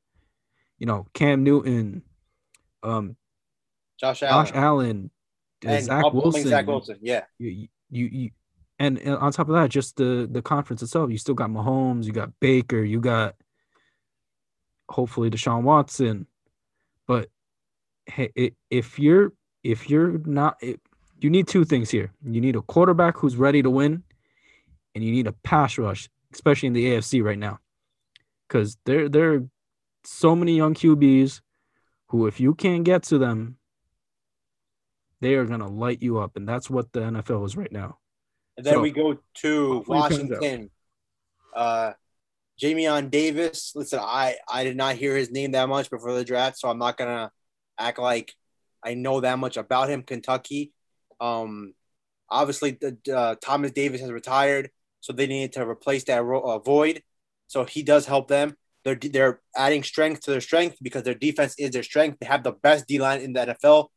[0.78, 2.04] you know Cam Newton,
[2.84, 3.16] um,
[3.98, 5.12] Josh Allen Josh Allen,
[5.66, 6.44] uh, and Zach Wilson.
[6.44, 6.98] Zach Wilson.
[7.02, 8.30] Yeah, You, you, you,
[8.80, 11.10] and, on top of that, just the the conference itself.
[11.12, 13.36] You still got Mahomes, you got Baker, you got
[14.90, 16.28] hopefully Deshaun Watson,
[17.08, 17.30] but
[18.08, 19.32] hey, i- if you're
[19.64, 20.82] if you're not, it,
[21.24, 22.12] you need two things here.
[22.26, 24.04] You need a quarterback who's ready to win,
[24.96, 27.60] and you need a pass rush, especially in the AFC right now,
[28.48, 29.48] because there there are
[30.04, 31.42] so many young QBs
[32.10, 33.58] who, if you can't get to them,
[35.22, 37.98] they are gonna light you up, and that's what the NFL is right now.
[38.58, 40.30] and then So, we go to hopefully it pans out.
[40.30, 40.72] Washington.
[41.56, 41.94] Uh,
[42.62, 43.74] Jamin Davis.
[43.76, 46.78] Listen, I I did not hear his name that much before the draft, so I'm
[46.78, 47.32] not gonna
[47.80, 48.34] act like
[48.84, 50.04] I know that much about him.
[50.04, 50.72] Kentucky.
[51.24, 51.74] Um,
[52.30, 54.70] obviously, the, uh, Thomas Davis has retired,
[55.00, 57.02] so they needed to replace that ro- uh, void.
[57.48, 58.56] So he does help them.
[58.84, 62.18] They're they're adding strength to their strength because their defense is their strength.
[62.20, 63.88] They have the best D line in the NFL.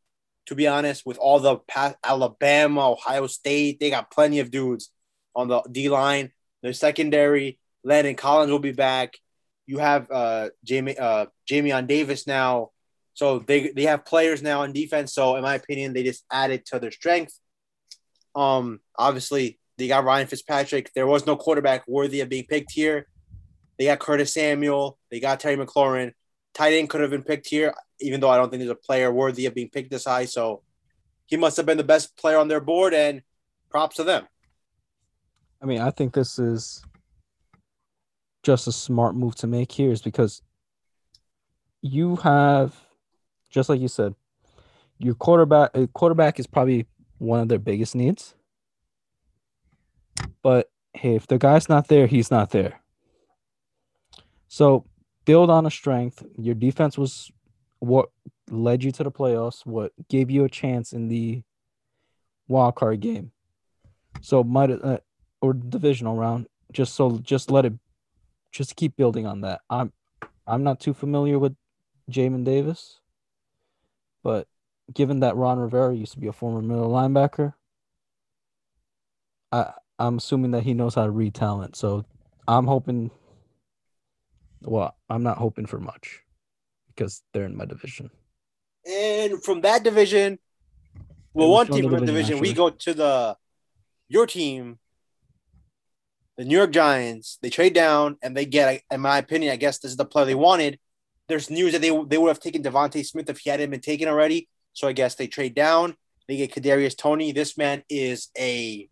[0.46, 4.90] To be honest, with all the past Alabama, Ohio State, they got plenty of dudes
[5.34, 6.30] on the D line.
[6.62, 9.14] Their secondary, Landon Collins will be back.
[9.66, 12.70] You have uh, Jamie uh, Jamin Davis now.
[13.16, 15.14] So they, they have players now on defense.
[15.14, 17.32] So in my opinion, they just added to their strength.
[18.34, 20.92] Um, obviously they got Ryan Fitzpatrick.
[20.94, 23.06] There was no quarterback worthy of being picked here.
[23.78, 24.98] They got Curtis Samuel.
[25.10, 26.12] They got Terry McLaurin.
[26.52, 29.10] Tight end could have been picked here, even though I don't think there's a player
[29.10, 30.26] worthy of being picked this high.
[30.26, 30.62] So
[31.24, 33.22] he must have been the best player on their board, and
[33.70, 34.26] props to them.
[35.62, 36.84] I mean, I think this is
[38.42, 40.42] just a smart move to make here, is because
[41.80, 42.74] you have
[43.51, 44.14] just like you said,
[44.99, 46.86] your quarterback quarterback is probably
[47.18, 48.34] one of their biggest needs.
[50.42, 52.80] But hey, if the guy's not there, he's not there.
[54.49, 54.86] So
[55.24, 56.24] build on a strength.
[56.38, 57.30] Your defense was
[57.78, 58.11] what
[58.51, 61.42] led you to the playoffs, what gave you a chance in the
[62.49, 63.32] wild card game.
[64.22, 64.99] So might uh,
[65.40, 66.47] or divisional round.
[66.72, 67.74] Just so just let it
[68.51, 69.61] just keep building on that.
[69.68, 69.92] I'm
[70.47, 71.55] I'm not too familiar with
[72.11, 73.01] Jamin Davis.
[74.26, 74.48] But
[74.92, 77.54] given that Ron Rivera used to be a former middle linebacker,
[79.52, 79.70] I
[80.00, 81.76] I'm assuming that he knows how to read talent.
[81.76, 82.04] So
[82.48, 83.12] I'm hoping.
[84.62, 86.22] Well, I'm not hoping for much
[86.88, 88.10] because they're in my division.
[88.84, 90.40] And from that division,
[91.32, 93.36] well, one team from the division, we go to the
[94.08, 94.80] your team,
[96.36, 97.38] the New York Giants.
[97.42, 100.26] They trade down and they get, in my opinion, I guess this is the player
[100.26, 100.80] they wanted.
[101.28, 104.08] There's news that they they would have taken DeVonta Smith if he hadn't been taken
[104.08, 104.48] already.
[104.72, 105.96] So I guess they trade down.
[106.28, 107.32] They get Kadarius Toney.
[107.32, 108.88] This man is a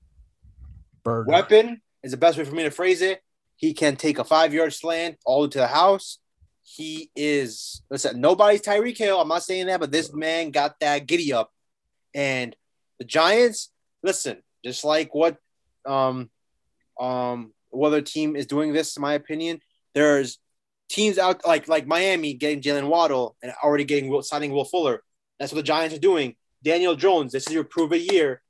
[1.05, 1.31] Burger.
[1.31, 1.81] weapon.
[2.03, 3.23] Is the best way for me to phrase it.
[3.57, 6.19] He can take a five yard slant all to the house.
[6.63, 8.21] He is listen.
[8.21, 9.21] Nobody's Tyreek Hill.
[9.21, 11.51] I'm not saying that, but this man got that giddy up.
[12.15, 12.55] And
[12.99, 13.71] the Giants,
[14.03, 15.37] listen, just like what
[15.87, 16.31] um
[17.01, 19.61] um what other team is doing this, in my opinion,
[19.95, 20.39] there's
[20.89, 25.03] teams out like like Miami getting Jaylen Waddle and already getting Will, signing Will Fuller.
[25.39, 26.37] That's what the Giants are doing.
[26.63, 28.43] Daniel Jones, this is your prove a year.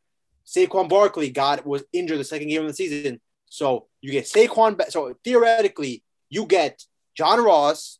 [0.46, 4.80] Saquon Barkley got was injured the second game of the season, so you get Saquon.
[4.90, 6.84] So theoretically, you get
[7.16, 7.98] John Ross,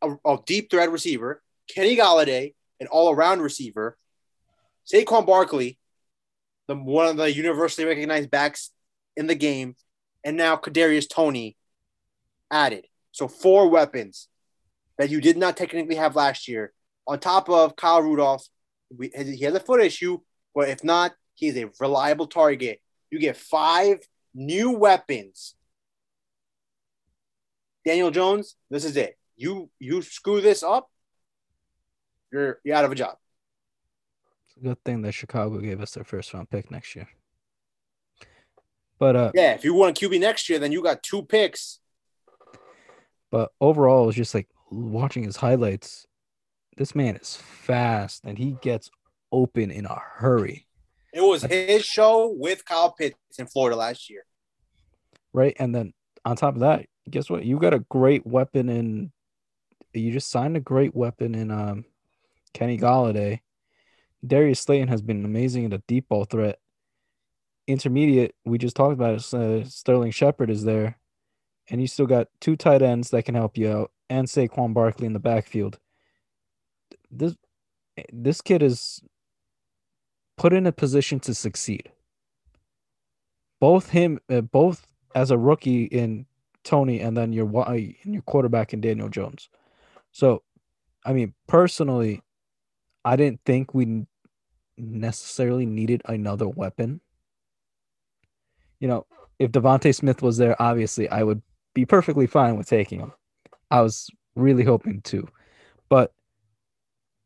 [0.00, 3.98] a, a deep threat receiver, Kenny Golladay, an all-around receiver,
[4.90, 5.78] Saquon Barkley,
[6.66, 8.70] the one of the universally recognized backs
[9.16, 9.76] in the game,
[10.24, 11.56] and now Kadarius Toney
[12.50, 12.86] added.
[13.12, 14.28] So four weapons
[14.98, 16.72] that you did not technically have last year,
[17.06, 18.46] on top of Kyle Rudolph.
[18.96, 20.18] We, he has a foot issue,
[20.54, 22.80] but if not, he's a reliable target.
[23.10, 23.98] You get five
[24.34, 25.54] new weapons.
[27.84, 29.18] Daniel Jones, this is it.
[29.36, 30.88] You you screw this up,
[32.30, 33.16] you're you're out of a job.
[34.46, 37.08] It's a good thing that Chicago gave us their first round pick next year.
[38.98, 41.80] But uh, yeah, if you want QB next year, then you got two picks
[43.32, 46.06] but overall, it's just like watching his highlights.
[46.76, 48.90] This man is fast and he gets
[49.32, 50.66] open in a hurry.
[51.14, 54.24] It was his show with Kyle Pitts in Florida last year.
[55.32, 55.56] Right.
[55.58, 57.44] And then on top of that, guess what?
[57.44, 59.10] You got a great weapon in
[59.94, 61.86] you just signed a great weapon in um
[62.52, 63.40] Kenny Golladay.
[64.26, 66.58] Darius Slayton has been amazing in a deep ball threat.
[67.66, 69.34] Intermediate, we just talked about it.
[69.34, 70.98] Uh, Sterling Shepard is there
[71.72, 75.06] and you still got two tight ends that can help you out, and Saquon Barkley
[75.06, 75.78] in the backfield.
[77.10, 77.34] This
[78.12, 79.00] this kid is
[80.36, 81.90] put in a position to succeed.
[83.58, 86.26] Both him, uh, both as a rookie in
[86.62, 89.48] Toney, and then your in your quarterback in Daniel Jones.
[90.10, 90.42] So,
[91.06, 92.20] I mean, personally,
[93.02, 94.04] I didn't think we
[94.76, 97.00] necessarily needed another weapon.
[98.78, 99.06] You know,
[99.38, 101.40] if DeVonta Smith was there, obviously I would
[101.74, 103.12] be perfectly fine with taking him.
[103.70, 105.26] I was really hoping to.
[105.88, 106.12] But,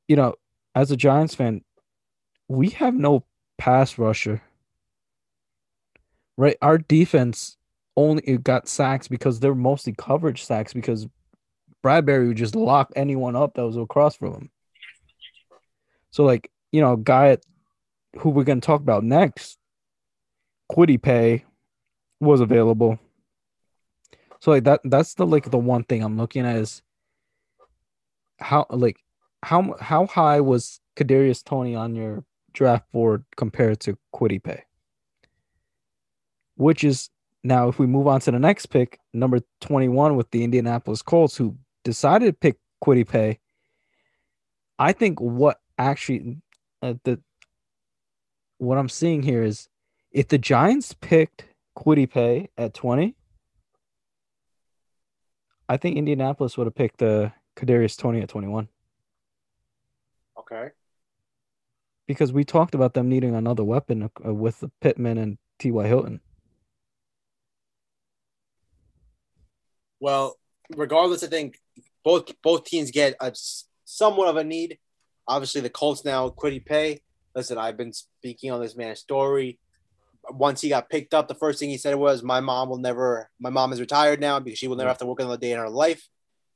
[0.08, 0.34] you know,
[0.74, 1.62] as a Giants fan,
[2.48, 3.24] we have no
[3.58, 4.42] pass rusher.
[6.36, 6.56] Right?
[6.60, 7.56] Our defense
[7.96, 11.06] only got sacks because they're mostly coverage sacks because
[11.84, 14.50] Bradberry would just lock anyone up that was across from him.
[16.10, 17.38] So, like, you know, guy
[18.18, 19.58] who we're going to talk about next,
[20.70, 21.44] Kwity Paye,
[22.20, 22.98] was available.
[24.46, 26.80] So like that that's the like the one thing I'm looking at is
[28.38, 28.96] how like
[29.42, 32.22] how how high was Kadarius Tony on your
[32.52, 34.62] draft board compared to Kwity Paye?
[36.54, 37.10] Which is
[37.42, 41.36] now if we move on to the next pick, number 21 with the Indianapolis Colts,
[41.36, 43.40] who decided to pick Kwity Paye.
[44.78, 46.36] I think what actually
[46.82, 47.18] uh, the
[48.58, 49.68] what I'm seeing here is
[50.12, 53.16] if the Giants picked Kwity Paye at 20,
[55.68, 58.68] I think Indianapolis would have picked the uh, Kadarius Toney at 21.
[60.38, 60.68] Okay.
[62.06, 65.86] Because we talked about them needing another weapon uh, with Pittman and T.Y.
[65.86, 66.20] Hilton.
[69.98, 70.38] Well,
[70.76, 71.58] regardless, I think
[72.04, 73.32] both both teams get a
[73.84, 74.78] somewhat of a need.
[75.26, 77.00] Obviously, the Colts now Kwity Paye.
[77.34, 79.58] Listen, I've been speaking on this man's story.
[80.30, 83.30] Once he got picked up, the first thing he said was, "My mom will never.
[83.38, 85.58] My mom is retired now because she will never have to work another day in
[85.58, 86.08] her life.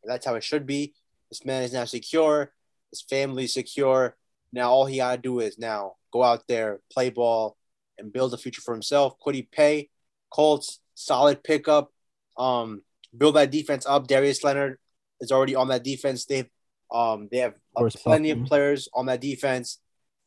[0.03, 0.95] And that's how it should be.
[1.31, 2.53] This man is now secure.
[2.91, 4.17] His family secure.
[4.53, 7.57] Now all he gotta do is now go out there, play ball,
[7.99, 9.15] and build a future for himself.
[9.25, 9.91] Kwity Paye?
[10.31, 11.93] Colts, solid pickup.
[12.37, 12.83] Um,
[13.17, 14.09] build that defense up.
[14.09, 14.79] Darius Leonard
[15.21, 16.25] is already on that defense.
[16.25, 16.49] They've
[16.93, 19.79] um they have uh, plenty of players on that defense.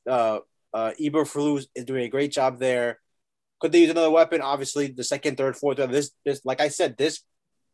[0.09, 0.39] Uh,
[0.73, 2.99] uh, Eberflus is doing a great job there.
[3.63, 4.41] Could they use another weapon?
[4.41, 5.77] Obviously, the second, third, fourth.
[5.77, 7.21] This, this, like I said, this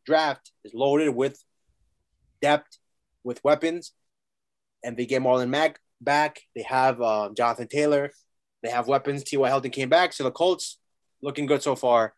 [0.05, 1.43] draft is loaded with
[2.43, 2.77] depth,
[3.23, 3.93] with weapons,
[4.83, 6.41] and they get Marlon Mack back.
[6.55, 8.11] They have uh, Jonathan Taylor.
[8.61, 9.23] They have weapons.
[9.23, 9.47] T.Y.
[9.47, 10.77] Hilton came back, so the Colts
[11.23, 12.13] looking good so far.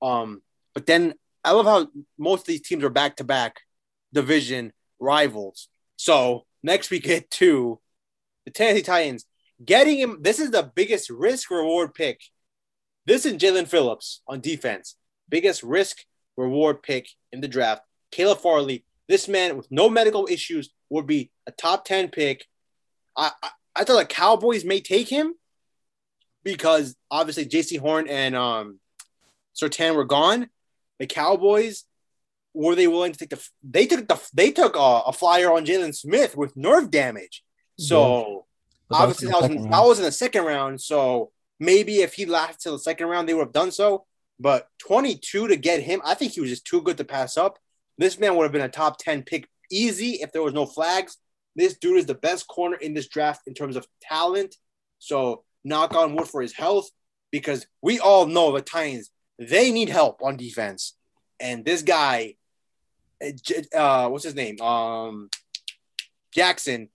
[0.00, 0.40] Um,
[0.72, 1.12] but then
[1.44, 1.88] I love how
[2.18, 3.60] most of these teams are back to back
[4.14, 5.68] division rivals.
[5.96, 7.80] So next we get to
[8.46, 9.26] the Tennessee Titans
[9.62, 10.22] getting him.
[10.22, 12.22] This is the biggest risk reward pick.
[13.06, 14.96] This is Jaelan Phillips on defense.
[15.28, 15.98] Biggest risk
[16.36, 17.82] reward pick in the draft.
[18.10, 18.84] Caleb Farley.
[19.08, 22.44] This man with no medical issues would be a top 10 pick.
[23.16, 25.34] I, I, I thought the Cowboys may take him
[26.42, 28.80] because obviously Jaycee Horn and um,
[29.54, 30.48] Surtain were gone
[30.98, 31.84] the Cowboys
[32.54, 35.66] were they willing to take the they took the they took a, a flyer on
[35.66, 37.44] Jalen Smith with nerve damage.
[37.78, 38.46] So
[38.90, 38.98] yeah.
[38.98, 40.80] obviously that was, in, that was in the second round.
[40.80, 44.06] So maybe if he lasted till the second round, they would have done so.
[44.38, 47.58] But 22 to get him, I think he was just too good to pass up.
[47.98, 51.16] This man would have been a top 10 pick easy if there was no flags.
[51.54, 54.56] This dude is the best corner in this draft in terms of talent.
[54.98, 56.90] So knock on wood for his health
[57.30, 60.94] because we all know the Titans they need help on defense.
[61.38, 62.34] And this guy,
[63.22, 64.60] uh, uh, what's his name?
[64.60, 65.28] Um,
[66.32, 66.88] Jackson,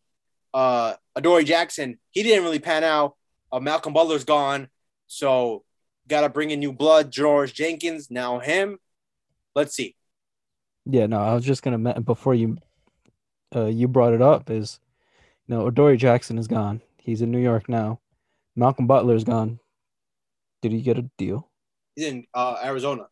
[0.53, 3.15] uh, Adoree Jackson, he didn't really pan out.
[3.51, 4.69] Uh, Malcolm Butler's gone.
[5.07, 5.63] So
[6.07, 7.11] got to bring in new blood.
[7.11, 8.77] George Jenkins, now him.
[9.55, 9.95] Let's see.
[10.85, 12.57] Yeah, no, I was just gonna before you,
[13.55, 14.79] uh, you brought it up is,
[15.47, 16.81] you know, Adoree Jackson is gone.
[16.97, 17.99] He's in New York now.
[18.55, 19.59] Malcolm Butler is gone.
[20.61, 21.49] Did he get a deal?
[21.95, 23.07] He's in uh, Arizona.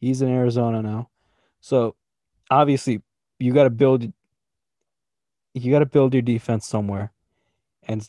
[0.00, 1.08] He's in Arizona now.
[1.60, 1.94] So
[2.50, 3.02] obviously
[3.38, 4.12] you got to build
[5.54, 7.12] you got to build your defense somewhere.
[7.88, 8.08] And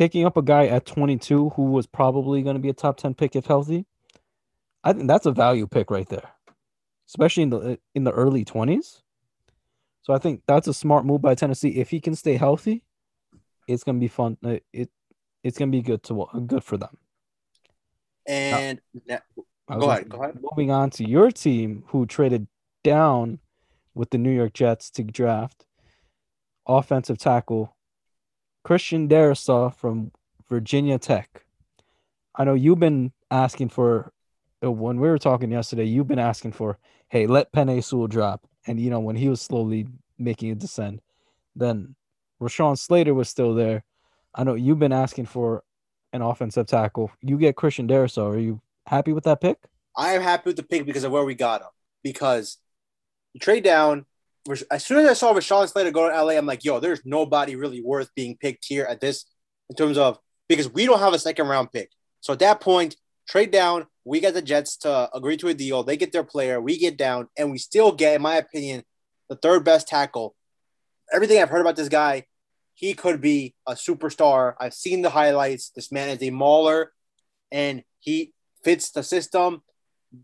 [0.00, 3.12] picking up a guy at 22 who was probably going to be a top 10
[3.12, 3.84] pick if healthy,
[4.82, 6.26] I think that's a value pick right there.
[7.06, 9.02] Especially in the in the early 20s.
[10.00, 11.80] So I think that's a smart move by Tennessee.
[11.80, 12.82] If he can stay healthy,
[13.68, 14.38] it's going to be fun.
[14.42, 14.88] Uh, it
[15.44, 16.96] it's going to be good to good for them.
[18.26, 18.80] And
[19.68, 20.38] go ahead, go ahead.
[20.40, 22.46] Moving on to your team, who traded
[22.82, 23.40] down
[23.94, 25.66] with the New York Jets to draft
[26.66, 27.76] offensive tackle
[28.62, 30.12] Christian Darrisaw from
[30.48, 31.44] Virginia Tech.
[32.34, 34.12] I know you've been asking for
[34.64, 35.84] uh, when we were talking yesterday.
[35.84, 39.40] You've been asking for, hey, let Penei Sewell drop, and you know when he was
[39.40, 39.86] slowly
[40.18, 41.02] making a descent,
[41.56, 41.94] then
[42.40, 43.84] Rashawn Slater was still there.
[44.34, 45.64] I know you've been asking for
[46.12, 47.10] an offensive tackle.
[47.20, 48.34] You get Christian Darrisaw.
[48.34, 49.58] Are you happy with that pick?
[49.96, 51.68] I am happy with the pick because of where we got him.
[52.02, 52.58] Because
[53.32, 54.06] you trade down.
[54.70, 57.56] As soon as I saw Rashawn Slater go to LA, I'm like, yo, there's nobody
[57.56, 59.26] really worth being picked here at this
[59.68, 61.90] in terms of because we don't have a second round pick.
[62.20, 62.96] So at that point,
[63.28, 63.86] trade down.
[64.04, 65.82] We get the Jets to agree to a deal.
[65.82, 66.60] They get their player.
[66.60, 68.82] We get down, and we still get, in my opinion,
[69.28, 70.34] the third best tackle.
[71.12, 72.24] Everything I've heard about this guy,
[72.74, 74.54] he could be a superstar.
[74.58, 75.70] I've seen the highlights.
[75.70, 76.92] This man is a mauler
[77.52, 78.32] and he
[78.64, 79.62] fits the system.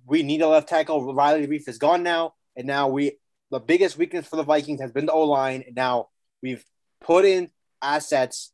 [0.07, 1.15] We need a left tackle.
[1.15, 2.35] Riley Reiff is gone now.
[2.57, 3.19] And now we,
[3.51, 5.65] the biggest weakness for the Vikings has been the O line.
[5.75, 6.09] Now
[6.43, 6.65] we've
[7.01, 7.51] put in
[7.83, 8.53] assets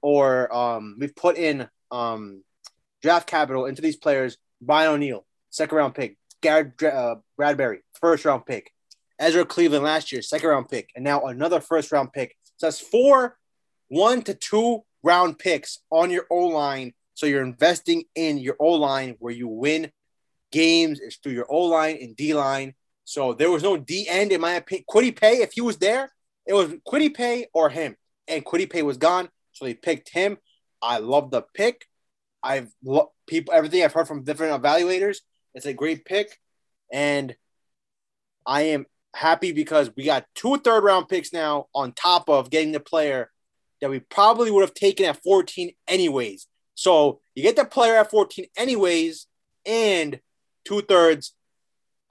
[0.00, 2.42] or um, we've put in um,
[3.02, 4.36] draft capital into these players.
[4.60, 6.16] Brian O'Neill, second round pick.
[6.40, 8.72] Garrett uh, Bradbury, first round pick.
[9.18, 12.36] Ezra Cleveland last year, second round pick, and now another first round pick.
[12.58, 13.36] So that's four
[13.88, 16.92] one to two round picks on your O line.
[17.14, 19.90] So you're investing in your O line where you win
[20.52, 22.74] games is through your O line and D line.
[23.08, 24.84] So there was no D end in my opinion.
[24.86, 26.12] Kwity Paye, if he was there,
[26.46, 27.96] it was Kwity Paye or him.
[28.28, 29.30] And Kwity Paye was gone.
[29.52, 30.36] So they picked him.
[30.82, 31.86] I love the pick.
[32.42, 35.20] I've lo- people everything I've heard from different evaluators.
[35.54, 36.38] It's a great pick,
[36.92, 37.34] and
[38.46, 38.84] I am
[39.14, 43.30] happy because we got two third round picks now on top of getting the player
[43.80, 46.46] that we probably would have taken at 14 anyways.
[46.74, 49.26] So you get the player at 14 anyways,
[49.64, 50.20] and
[50.66, 51.32] two thirds.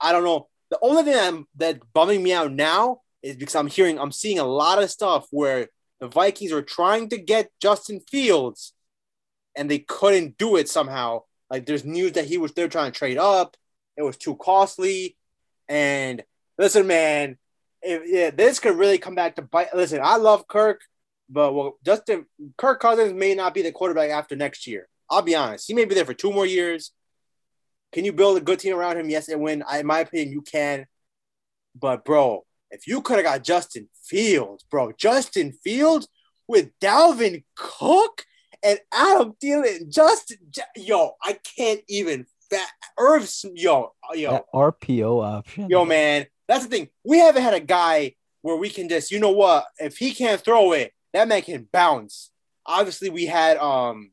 [0.00, 0.48] I don't know.
[0.70, 4.38] The only thing I'm, that's bumming me out now is because I'm hearing, I'm seeing
[4.38, 5.68] a lot of stuff where
[6.00, 8.72] the Vikings are trying to get Justin Fields
[9.56, 11.22] and they couldn't do it somehow.
[11.50, 13.56] Like there's news that he was there trying to trade up.
[13.96, 15.16] It was too costly.
[15.68, 16.22] And
[16.58, 17.38] listen, man,
[17.82, 19.74] if yeah, this could really come back to bite.
[19.74, 20.82] Listen, I love Kirk,
[21.28, 24.88] but well, Justin Kirk Cousins may not be the quarterback after next year.
[25.10, 25.66] I'll be honest.
[25.66, 26.92] He may be there for two more years.
[27.92, 29.08] Can you build a good team around him?
[29.08, 29.62] Yes, and win.
[29.66, 30.86] I, in my opinion, you can.
[31.74, 36.08] But bro, if you could have got Justin Fields, bro, Justin Fields
[36.46, 38.24] with Dalvin Cook
[38.62, 40.38] and Adam Thielen, Justin,
[40.76, 42.26] yo, I can't even.
[42.50, 45.68] That Irv, yo, yo, that RPO option.
[45.68, 46.88] Yo, man, that's the thing.
[47.04, 49.66] We haven't had a guy where we can just, you know what?
[49.78, 52.30] If he can't throw it, that man can bounce.
[52.64, 54.12] Obviously, we had um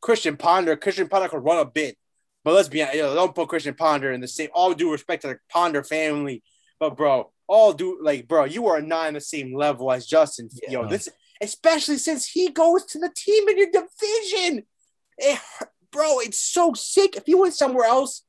[0.00, 0.76] Christian Ponder.
[0.76, 1.98] Christian Ponder could run a bit,
[2.44, 4.50] but let's be honest, yo, don't put Christian Ponder in the same.
[4.54, 6.42] All due respect to the Ponder family,
[6.78, 10.48] but bro, all do like, bro, you are not in the same level as Justin.
[10.62, 10.70] Yeah.
[10.70, 11.08] Yo, this,
[11.40, 14.64] especially since he goes to the team in your division.
[15.18, 15.40] It,
[15.90, 17.16] bro, it's so sick.
[17.16, 18.22] If he went somewhere else,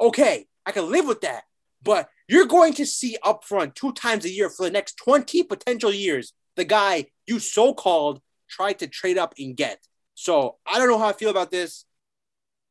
[0.00, 1.44] okay, I can live with that.
[1.82, 5.42] But you're going to see up front two times a year for the next 20
[5.44, 9.78] potential years the guy you so called tried to trade up and get.
[10.14, 11.86] So I don't know how I feel about this.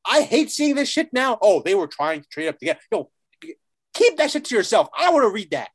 [0.10, 1.38] I hate seeing this shit now.
[1.42, 2.80] Oh, they were trying to trade up to get.
[2.92, 3.10] Yo,
[3.94, 4.90] keep that shit to yourself.
[4.98, 5.70] I want to read that.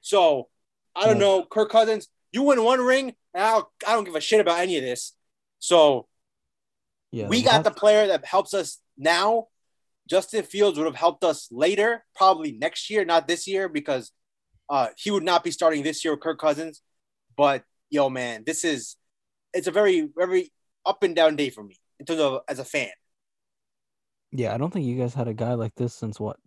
[0.00, 0.48] So
[0.94, 1.44] I don't know.
[1.44, 4.82] Kirk Cousins, you win one ring, I I don't give a shit about any of
[4.82, 5.12] this.
[5.58, 6.06] So
[7.10, 9.48] yeah, we got the player that helps us now.
[10.08, 14.12] Justin Fields would have helped us later, probably next year, not this year, because
[14.68, 16.82] uh, he would not be starting this year with Kirk Cousins.
[17.36, 18.96] But yo, man, this is
[19.54, 20.52] it's a very, very
[20.84, 22.90] up and down day for me in terms of as a fan.
[24.36, 26.38] Yeah, I don't think you guys had a guy like this since what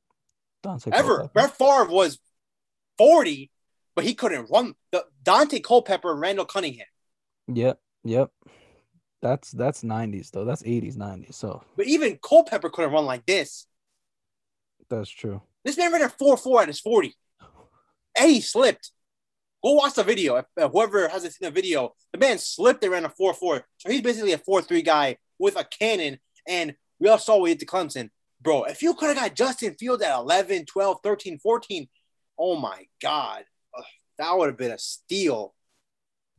[0.62, 1.20] Daunte ever.
[1.20, 1.32] Culpepper.
[1.34, 2.20] Brett Favre was
[2.98, 3.50] forty,
[3.96, 4.74] but he couldn't run.
[4.92, 6.86] The Daunte Culpepper and Randall Cunningham.
[7.48, 8.32] Yep, yep.
[9.22, 10.44] That's that's nineties though.
[10.44, 11.38] That's eighties, nineties.
[11.38, 13.68] So, but even Culpepper couldn't run like this.
[14.90, 15.42] That's true.
[15.64, 17.16] This man ran a four four at his forty,
[18.20, 18.92] and he slipped.
[19.64, 20.36] Go watch the video.
[20.36, 23.66] If, whoever hasn't seen the video, the man slipped and ran a 4 4.
[23.78, 26.20] So he's basically a 4 3 guy with a cannon.
[26.48, 28.10] And we all saw what he did to Clemson.
[28.42, 31.88] Bro, if you could have got Justin Fields at 11, 12, 13, 14,
[32.38, 33.44] oh my God,
[34.18, 35.54] that would have been a steal.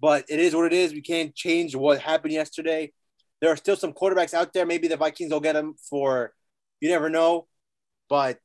[0.00, 0.92] But it is what it is.
[0.92, 2.92] We can't change what happened yesterday.
[3.40, 4.66] There are still some quarterbacks out there.
[4.66, 6.32] Maybe the Vikings will get them for,
[6.80, 7.46] you never know.
[8.08, 8.38] But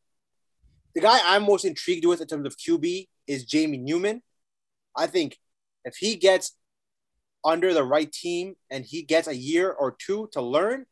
[0.95, 4.22] the guy I'm most intrigued with in terms of QB is Jamie Newman.
[4.95, 5.38] I think
[5.86, 6.55] if he gets
[7.45, 10.86] under the right team and he gets a year or two to learn,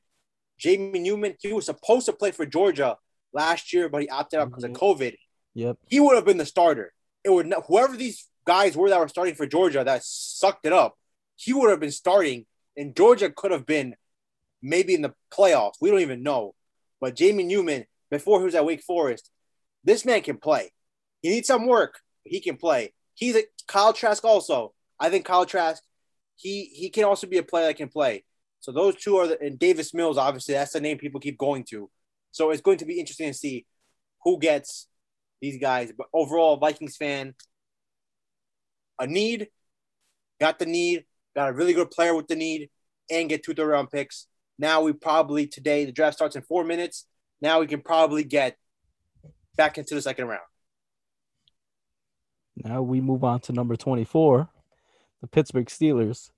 [0.62, 2.98] Jamie Newman, he was supposed to play for Georgia
[3.34, 4.76] last year, but he opted out because mm-hmm.
[4.76, 5.16] of COVID.
[5.56, 5.78] Yep.
[5.88, 6.94] He would have been the starter.
[7.24, 10.74] It would not, whoever these guys were that were starting for Georgia that sucked it
[10.74, 10.96] up,
[11.36, 12.46] he would have been starting,
[12.78, 13.96] and Georgia could have been
[14.62, 15.74] maybe in the playoffs.
[15.82, 16.54] We don't even know.
[17.00, 19.32] But Jamie Newman, before he was at Wake Forest,
[19.84, 20.72] this man can play.
[21.24, 22.94] He needs some work, but he can play.
[23.16, 24.74] He's a Kyle Trask also.
[25.00, 25.82] I think Kyle Trask,
[26.36, 28.24] he he can also be a player that can play.
[28.62, 31.64] So those two are the, and Davis Mills, obviously, that's the name people keep going
[31.66, 31.90] to.
[32.32, 33.66] So it's going to be interesting to see
[34.24, 34.88] who gets
[35.42, 35.92] these guys.
[35.98, 37.34] But overall, Vikings fan,
[39.00, 39.50] a need,
[40.40, 41.06] got the need,
[41.36, 42.70] got a really good player with the need,
[43.10, 44.28] and get two third round picks.
[44.60, 47.06] Now we probably today the draft starts in four minutes.
[47.42, 48.58] Now we can probably get
[49.58, 50.42] back into the second round.
[52.64, 54.48] Now we move on to number 24,
[55.22, 56.30] the Pittsburgh Steelers.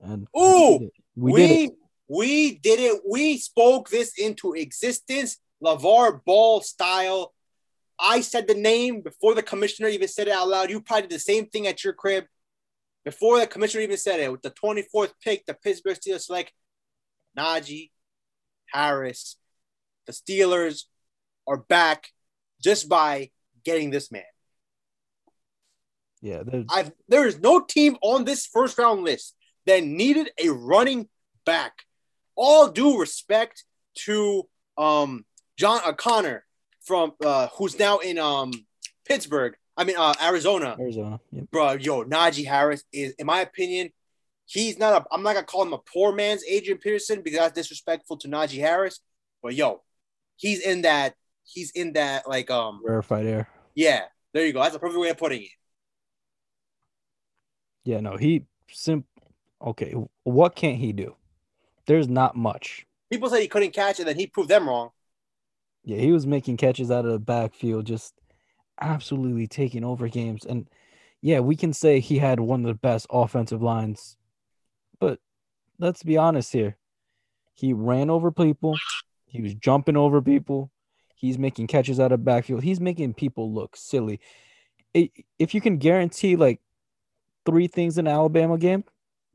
[0.00, 1.72] And Ooh, we, we did it.
[2.08, 3.02] We did it.
[3.08, 7.34] We spoke this into existence, LaVar Ball style.
[8.00, 10.70] I said the name before the commissioner even said it out loud.
[10.70, 12.24] You probably did the same thing at your crib.
[13.04, 16.52] Before the commissioner even said it, with the 24th pick, the Pittsburgh Steelers select
[17.36, 17.90] Najee
[18.72, 19.36] Harris.
[20.06, 20.84] The Steelers
[21.46, 22.08] are back
[22.62, 23.30] just by
[23.64, 24.22] getting this man.
[26.20, 29.34] Yeah, there's- I've there is no team on this first round list
[29.68, 31.08] that needed a running
[31.44, 31.84] back.
[32.34, 33.64] All due respect
[34.06, 35.24] to um
[35.56, 36.44] John O'Connor
[36.80, 38.50] from uh who's now in um
[39.06, 39.54] Pittsburgh.
[39.76, 40.76] I mean uh Arizona.
[40.80, 41.20] Arizona.
[41.32, 41.50] Yep.
[41.50, 43.90] Bro, yo, Najee Harris is in my opinion,
[44.46, 47.54] he's not a I'm not gonna call him a poor man's Adrian Peterson because that's
[47.54, 49.00] disrespectful to Najee Harris.
[49.42, 49.82] But yo,
[50.36, 51.14] he's in that
[51.44, 53.48] he's in that like um Rarefied air.
[53.74, 54.62] yeah, there you go.
[54.62, 55.50] That's a perfect way of putting it.
[57.84, 59.04] Yeah, no, he sim.
[59.60, 59.94] Okay,
[60.24, 61.16] what can't he do?
[61.86, 62.86] There's not much.
[63.10, 64.90] People said he couldn't catch, and then he proved them wrong.
[65.84, 68.14] Yeah, he was making catches out of the backfield, just
[68.80, 70.44] absolutely taking over games.
[70.44, 70.68] And
[71.22, 74.16] yeah, we can say he had one of the best offensive lines,
[75.00, 75.18] but
[75.78, 76.76] let's be honest here.
[77.54, 78.76] He ran over people,
[79.26, 80.70] he was jumping over people,
[81.16, 84.20] he's making catches out of backfield, he's making people look silly.
[84.94, 86.60] If you can guarantee like
[87.44, 88.84] three things in an Alabama game,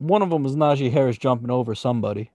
[0.03, 2.31] one of them is Najee Harris jumping over somebody.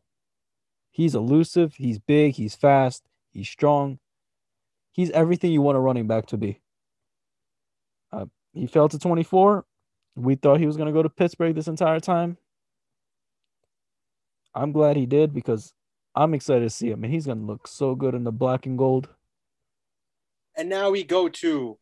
[0.90, 3.98] He's elusive, he's big, he's fast, he's strong.
[4.92, 6.60] He's everything you want a running back to be.
[8.10, 9.66] Uh, he fell to 24.
[10.16, 12.38] We thought he was going to go to Pittsburgh this entire time.
[14.54, 15.74] I'm glad he did because
[16.14, 18.64] I'm excited to see him, and he's going to look so good in the black
[18.64, 19.08] and gold.
[20.56, 21.78] And now we go to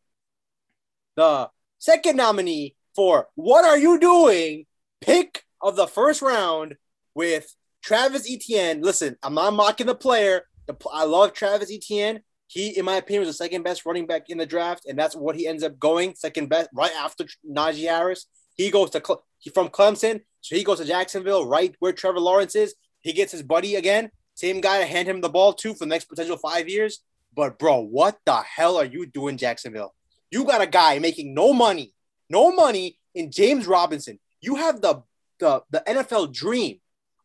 [1.15, 4.67] the second nominee for What Are You Doing?
[5.01, 6.77] Pick of the first round
[7.15, 8.83] with Travis Etienne.
[8.83, 10.43] Listen, I'm not mocking the player.
[10.67, 12.21] The, I love Travis Etienne.
[12.47, 15.17] He, in my opinion, was the second best running back in the draft, and that's
[15.17, 18.27] what he ends up going second best right after Najee Harris.
[18.55, 19.03] He goes to
[19.39, 22.75] he from Clemson, so he goes to Jacksonville, right where Trevor Lawrence is.
[23.01, 25.87] He gets his buddy again, same guy to hand him the ball to for the
[25.87, 27.01] next potential five years.
[27.35, 29.95] But bro, what the hell are you doing, Jacksonville?
[30.31, 31.95] You got a guy making no money,
[32.31, 34.19] no money in James Robinson.
[34.41, 35.03] You have the
[35.39, 36.79] the, the NFL dream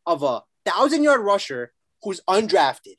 [0.06, 2.96] of a thousand yard rusher who's undrafted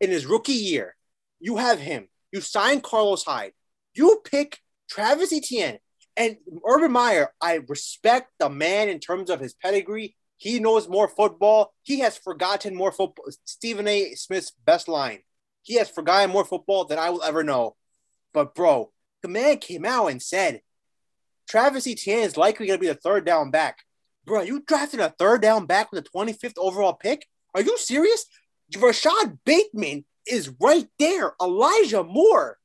[0.00, 0.96] in his rookie year.
[1.40, 2.08] You have him.
[2.32, 3.52] You sign Carlos Hyde.
[3.94, 5.78] You pick Travis Etienne
[6.16, 6.36] and
[6.66, 7.32] Urban Meyer.
[7.40, 10.16] I respect the man in terms of his pedigree.
[10.38, 11.72] He knows more football.
[11.82, 13.26] He has forgotten more football.
[13.44, 14.14] Stephen A.
[14.14, 15.20] Smith's best line.
[15.62, 17.76] He has forgotten more football than I will ever know.
[18.34, 18.90] But bro,
[19.22, 20.62] the man came out and said
[21.48, 23.78] Travis Etienne is likely going to be the third down back.
[24.24, 27.26] Bro, you drafted a third down back with the 25th overall pick?
[27.54, 28.26] Are you serious?
[28.78, 31.34] Rashod Bateman is right there.
[31.40, 32.58] Elijah Moore.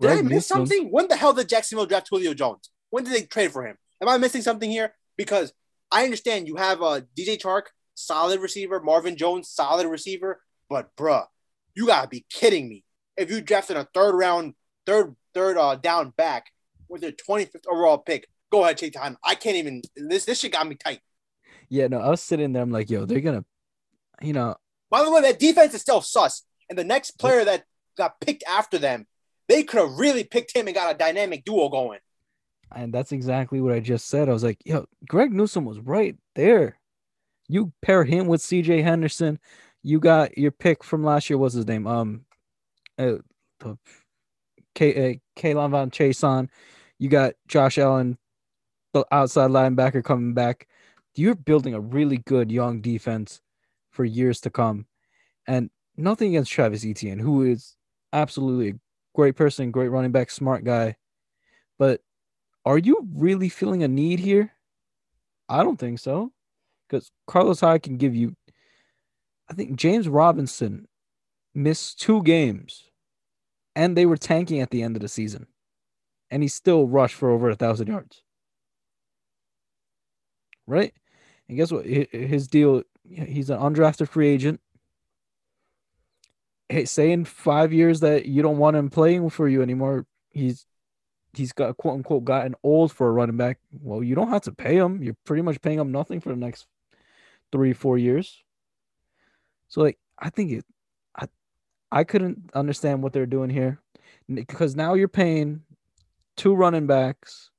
[0.00, 0.90] Did I miss Newsome- something?
[0.90, 2.70] When the hell did Jacksonville draft Julio Jones?
[2.90, 3.76] When did they trade for him?
[4.00, 4.94] Am I missing something here?
[5.16, 5.52] Because
[5.92, 11.26] I understand you have a DJ Chark, solid receiver, Marvin Jones, solid receiver, but bruh,
[11.74, 12.84] you gotta be kidding me.
[13.16, 14.54] If you drafted a third round,
[14.86, 16.46] third, third uh, down back
[16.88, 19.16] with your 25th overall pick, go ahead, take time.
[19.24, 21.00] I can't even this this shit got me tight.
[21.68, 22.62] Yeah, no, I was sitting there.
[22.62, 23.44] I'm like, yo, they're gonna,
[24.22, 24.54] you know,
[24.90, 26.42] By the way, that defense is still sus.
[26.68, 27.64] And the next player that
[27.96, 29.06] got picked after them,
[29.48, 31.98] they could have really picked him and got a dynamic duo going.
[32.74, 34.28] and that's exactly what I just said.
[34.28, 36.78] I was like, yo, Greg Newsome was right there.
[37.48, 38.82] You pair him with C.J.
[38.82, 39.38] Henderson.
[39.82, 41.38] You got your pick from last year.
[41.38, 41.86] What's his name?
[41.86, 42.24] Um,
[42.98, 43.16] uh,
[43.60, 43.78] the
[44.74, 45.12] K.
[45.12, 46.48] Uh, K'Lavon.
[46.98, 48.16] You got Josh Allen,
[48.94, 50.66] the outside linebacker coming back.
[51.14, 53.40] You're building a really good young defense
[53.90, 54.86] for years to come.
[55.46, 57.76] And nothing against Travis Etienne, who is
[58.12, 58.80] absolutely a
[59.14, 60.96] great person, great running back, smart guy.
[61.78, 62.00] But
[62.64, 64.52] are you really feeling a need here?
[65.48, 66.32] I don't think so.
[66.88, 68.34] Because Carlos Hyde can give you,
[69.50, 70.88] I think James Robinson
[71.54, 72.84] missed two games
[73.76, 75.46] and they were tanking at the end of the season.
[76.30, 78.22] And he still rushed for over a thousand yards.
[80.66, 80.94] Right?
[81.48, 81.84] And guess what?
[81.86, 84.60] His deal, he's an undrafted free agent.
[86.68, 90.66] Hey, say in five years that you don't want him playing for you anymore, he's
[91.34, 93.58] he's got quote unquote gotten old for a running back.
[93.80, 95.02] Well, you don't have to pay him.
[95.02, 96.66] You're pretty much paying him nothing for the next
[97.52, 98.42] three, four years.
[99.68, 100.64] So like I think it
[101.16, 101.28] I
[101.92, 103.80] I couldn't understand what they're doing here.
[104.32, 105.62] Because now you're paying
[106.36, 107.50] two running backs,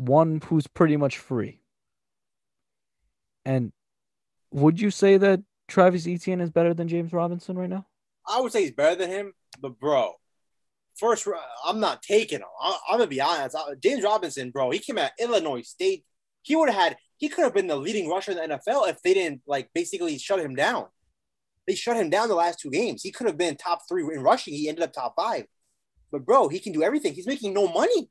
[0.00, 1.60] one who's pretty much free.
[3.44, 3.72] And
[4.50, 7.86] would you say that Travis Etienne is better than James Robinson right now?
[8.26, 10.14] I would say he's better than him, but bro,
[10.96, 11.28] first
[11.66, 12.48] I'm not taking him.
[12.60, 13.56] I, I'm gonna be honest.
[13.82, 16.04] James Robinson, bro, he came out Illinois State.
[16.42, 16.96] He would have had.
[17.18, 20.16] He could have been the leading rusher in the NFL if they didn't like basically
[20.16, 20.86] shut him down.
[21.66, 23.02] they shut him down the last two games.
[23.02, 24.54] He could have been top three in rushing.
[24.54, 25.44] He ended up top five.
[26.10, 27.12] But bro, he can do everything.
[27.12, 28.10] He's making no money.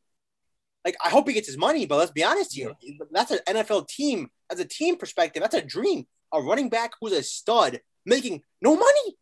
[0.85, 2.73] Like I hope he gets his money, but let's be honest here.
[3.11, 5.41] That's an NFL team as a team perspective.
[5.41, 6.05] That's a dream.
[6.33, 9.17] A running back who's a stud making no money.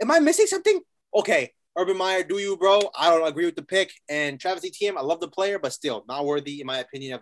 [0.00, 0.80] Am I missing something?
[1.14, 2.80] Okay, Urban Meyer, do you, bro?
[2.96, 3.90] I don't agree with the pick.
[4.08, 7.14] And Travis Etienne, I love the player, but still not worthy, in my opinion.
[7.14, 7.20] Of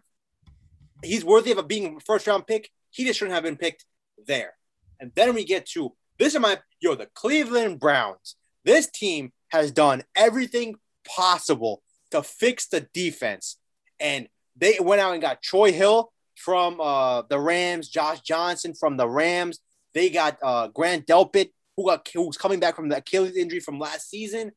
[1.03, 2.71] he's worthy of being a being first round pick.
[2.91, 3.85] He just shouldn't have been picked
[4.27, 4.55] there.
[5.01, 8.37] And then we get to this is my yo the Cleveland Browns.
[8.65, 10.77] This team has done everything
[11.07, 11.83] possible
[12.15, 13.59] to fix the defense,
[14.01, 18.97] and they went out and got Troy Hill from uh, the Rams, Josh Johnson from
[18.97, 19.61] the Rams.
[19.95, 23.79] They got uh, Grant Delpit who got who's coming back from the Achilles injury from
[23.79, 24.53] last season.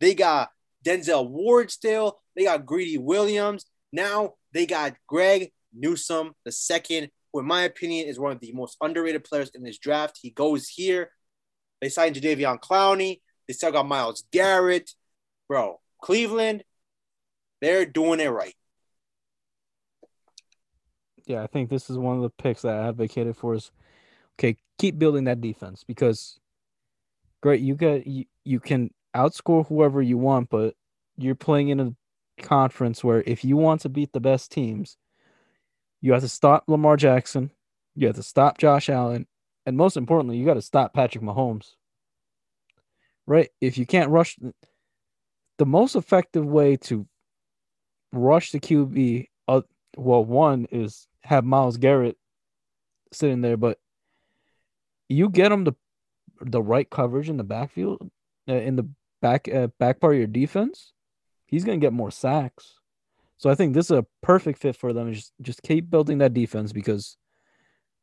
[0.00, 0.50] They got
[0.84, 2.20] Denzel Ward still.
[2.36, 3.66] They got Greedy Williams.
[3.92, 8.52] Now they got Greg Newsome, the second, who in my opinion is one of the
[8.52, 10.18] most underrated players in this draft.
[10.20, 11.10] He goes here.
[11.80, 13.20] They signed Jadeveon Clowney.
[13.46, 14.92] They still got Myles Garrett.
[15.48, 16.64] Bro, Cleveland,
[17.62, 18.54] they're doing it right.
[21.24, 23.70] Yeah, I think this is one of the picks that I advocated for is
[24.34, 26.40] okay, keep building that defense because
[27.40, 27.60] great.
[27.60, 30.74] You get you, you can outscore whoever you want, but
[31.16, 31.94] you're playing in a
[32.42, 34.96] conference where if you want to beat the best teams,
[36.00, 37.52] you have to stop Lamar Jackson,
[37.94, 39.28] you have to stop Josh Allen,
[39.64, 41.74] and most importantly, you got to stop Patrick Mahomes.
[43.24, 43.50] Right?
[43.60, 44.36] If you can't rush
[45.58, 47.06] the most effective way to
[48.12, 49.62] rush the QB, uh,
[49.96, 52.16] well, one is have Myles Garrett
[53.12, 53.78] sitting there, but
[55.08, 55.74] you get him to
[56.40, 58.10] the right coverage in the backfield,
[58.48, 58.88] uh, in the
[59.20, 60.92] back uh, back part of your defense,
[61.46, 62.74] he's gonna get more sacks.
[63.38, 65.12] So I think this is a perfect fit for them.
[65.12, 67.16] Just just keep building that defense because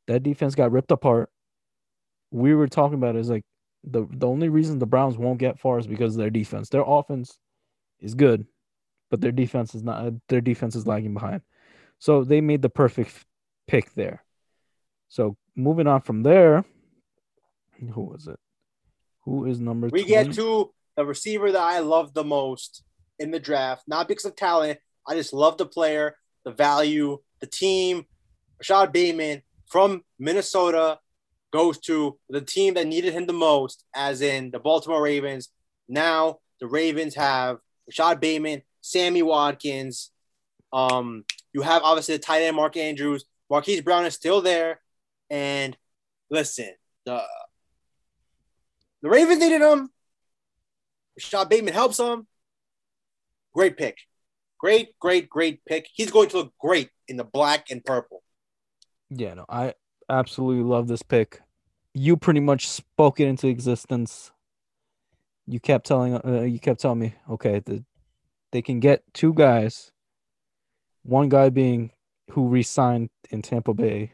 [0.07, 1.30] that defense got ripped apart.
[2.31, 3.45] We were talking about it, is like
[3.84, 6.69] the the only reason the Browns won't get far is because of their defense.
[6.69, 7.38] Their offense
[7.99, 8.45] is good,
[9.10, 10.06] but their defense is not.
[10.06, 11.41] Uh, their defense is lagging behind.
[11.99, 13.26] So they made the perfect
[13.68, 14.23] pick there.
[15.10, 16.64] So moving on from there,
[17.94, 18.40] who was it?
[19.26, 19.88] Who is number?
[19.88, 20.07] We 20?
[20.07, 22.84] get to the receiver that I love the most
[23.18, 24.80] in the draft, not because of talent.
[25.07, 26.15] I just love the player,
[26.45, 28.06] the value, the team.
[28.60, 30.99] Rashod Bateman from Minnesota
[31.52, 35.49] goes to the team that needed him the most, as in the Baltimore Ravens.
[35.88, 37.57] Now the Ravens have
[37.88, 40.11] Rashod Bateman, Sammy Watkins.
[40.72, 43.26] Um, you have obviously the tight end Mark Andrews.
[43.49, 44.80] Marquise Brown is still there.
[45.30, 45.77] And
[46.30, 46.69] listen,
[47.06, 47.23] the
[49.01, 49.89] the Ravens needed him.
[51.18, 52.27] Rashod Bateman helps them.
[53.53, 53.97] Great pick.
[54.57, 55.88] Great, great, great pick.
[55.93, 58.22] He's going to look great in the black and purple.
[59.10, 59.73] Yeah, no, I
[60.10, 61.41] absolutely love this pick.
[61.93, 64.31] You pretty much spoke it into existence.
[65.47, 67.84] You kept telling uh, you kept telling me, okay, the,
[68.51, 69.91] they can get two guys.
[71.03, 71.91] One guy being
[72.31, 74.11] who re-signed in Tampa Bay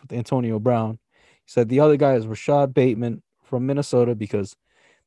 [0.00, 0.98] with Antonio Brown.
[1.44, 3.22] He said the other guy is Rashod Bateman,
[3.52, 4.56] from Minnesota because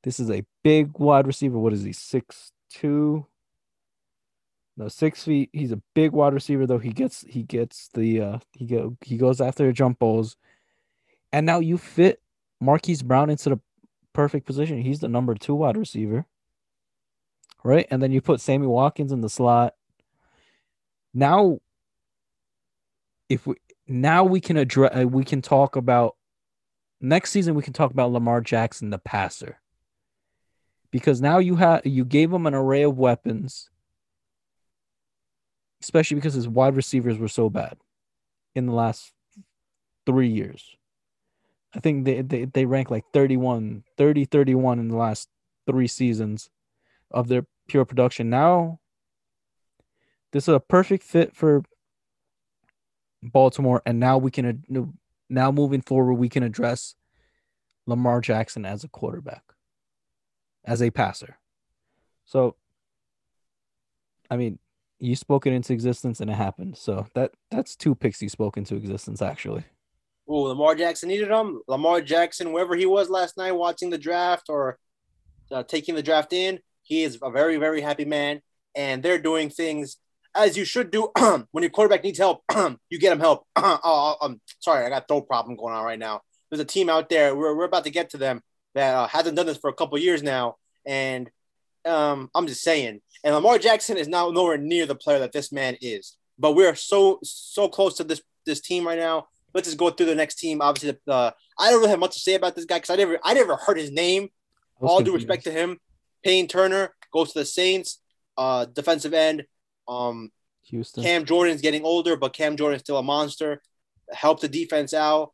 [0.03, 1.57] this is a big wide receiver.
[1.57, 1.93] What is he?
[1.93, 3.25] Six two.
[4.77, 5.49] No, six feet.
[5.51, 6.77] He's a big wide receiver, though.
[6.77, 10.37] He gets he gets the uh he go he goes after the jump balls.
[11.33, 12.21] And now you fit
[12.61, 13.59] Marquise Brown into the
[14.13, 14.79] perfect position.
[14.79, 16.27] He's the number two wide receiver.
[17.65, 17.87] Right?
[17.89, 19.73] And then you put Sammy Watkins in the slot.
[21.13, 21.59] Now
[23.29, 23.55] if we
[23.87, 26.15] now we can address uh, we can talk about
[27.01, 29.59] next season we can talk about Lamar Jackson, the passer,
[30.91, 33.69] because now you have you gave him an array of weapons,
[35.81, 37.77] especially because his wide receivers were so bad
[38.53, 39.11] in the last
[40.05, 40.75] three years.
[41.75, 45.27] I think they, they, they rank like 31, 30, 31 in the last
[45.67, 46.49] three seasons
[47.11, 48.29] of their pure production.
[48.29, 48.79] Now,
[50.31, 51.63] this is a perfect fit for
[53.23, 54.93] Baltimore, and now we can
[55.29, 56.95] now moving forward, we can address
[57.87, 59.43] Lamar Jackson as a quarterback,
[60.63, 61.37] as a passer.
[62.25, 62.55] So,
[64.29, 64.59] I mean,
[64.99, 66.77] you spoke it into existence and it happened.
[66.77, 69.63] So that that's two picks you spoke into existence actually.
[70.27, 71.61] Oh, Lamar Jackson needed him.
[71.67, 74.79] Lamar Jackson, wherever he was last night, watching the draft or
[75.51, 78.41] uh, taking the draft in, he is a very very happy man,
[78.75, 79.97] and they're doing things
[80.35, 81.11] as you should do
[81.51, 82.43] when your quarterback needs help.
[82.89, 83.45] you get him help.
[83.55, 86.21] oh, I'm sorry, I got throat problem going on right now.
[86.49, 87.35] There's a team out there.
[87.35, 88.41] We're, we're about to get to them
[88.75, 91.29] that uh, hasn't done this for a couple years now, and
[91.85, 93.01] um, I'm just saying.
[93.23, 96.17] And Lamar Jackson is now nowhere near the player that this man is.
[96.37, 99.27] But we're so so close to this this team right now.
[99.53, 100.61] let's just go through the next team.
[100.61, 102.97] Obviously, the, uh, I don't really have much to say about this guy because I
[102.97, 104.29] never I never heard his name.
[104.81, 105.79] All due respect to him,
[106.25, 108.01] Payton Turner goes to the Saints,
[108.35, 109.45] uh, defensive end.
[109.87, 110.31] Um,
[110.63, 111.03] Houston.
[111.03, 113.61] Cam Jordan's getting older, but Cam Jordan's still a monster.
[114.11, 115.33] Help the defense out.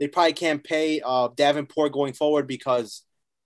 [0.00, 3.04] They probably can't pay uh, Davenport going forward because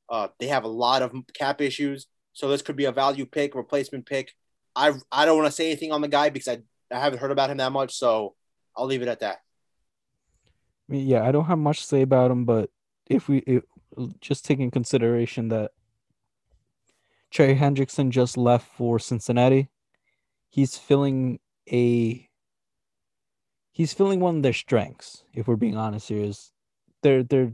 [0.09, 2.06] uh, they have a lot of cap issues.
[2.32, 4.32] So this could be a value pick, replacement pick.
[4.74, 7.31] I I don't want to say anything on the guy because I, I haven't heard
[7.31, 7.94] about him that much.
[7.94, 8.35] So
[8.74, 9.36] I'll leave it at that.
[10.89, 12.70] I mean, yeah, I don't have much to say about him, but
[13.06, 13.64] if we if,
[14.20, 15.73] just taking consideration that
[17.36, 19.68] Trey Hendrickson just left for Cincinnati,
[20.48, 21.38] he's filling
[21.70, 22.26] a
[23.72, 25.22] he's filling one of their strengths.
[25.34, 26.50] If we're being honest here, is
[27.02, 27.52] they're they're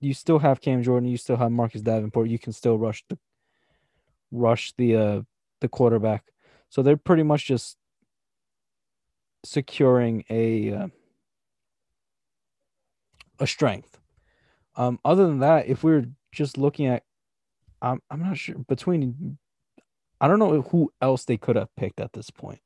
[0.00, 3.18] you still have Cam Jordan, you still have Marcus Davenport, you can still rush the
[4.30, 5.22] rush the uh
[5.60, 6.24] the quarterback.
[6.70, 7.76] So they're pretty much just
[9.44, 10.88] securing a uh,
[13.38, 14.00] a strength.
[14.76, 17.02] Um, other than that, if we're just looking at,
[17.82, 19.38] I'm I'm not sure between,
[20.20, 22.60] I don't know who else they could have picked at this point.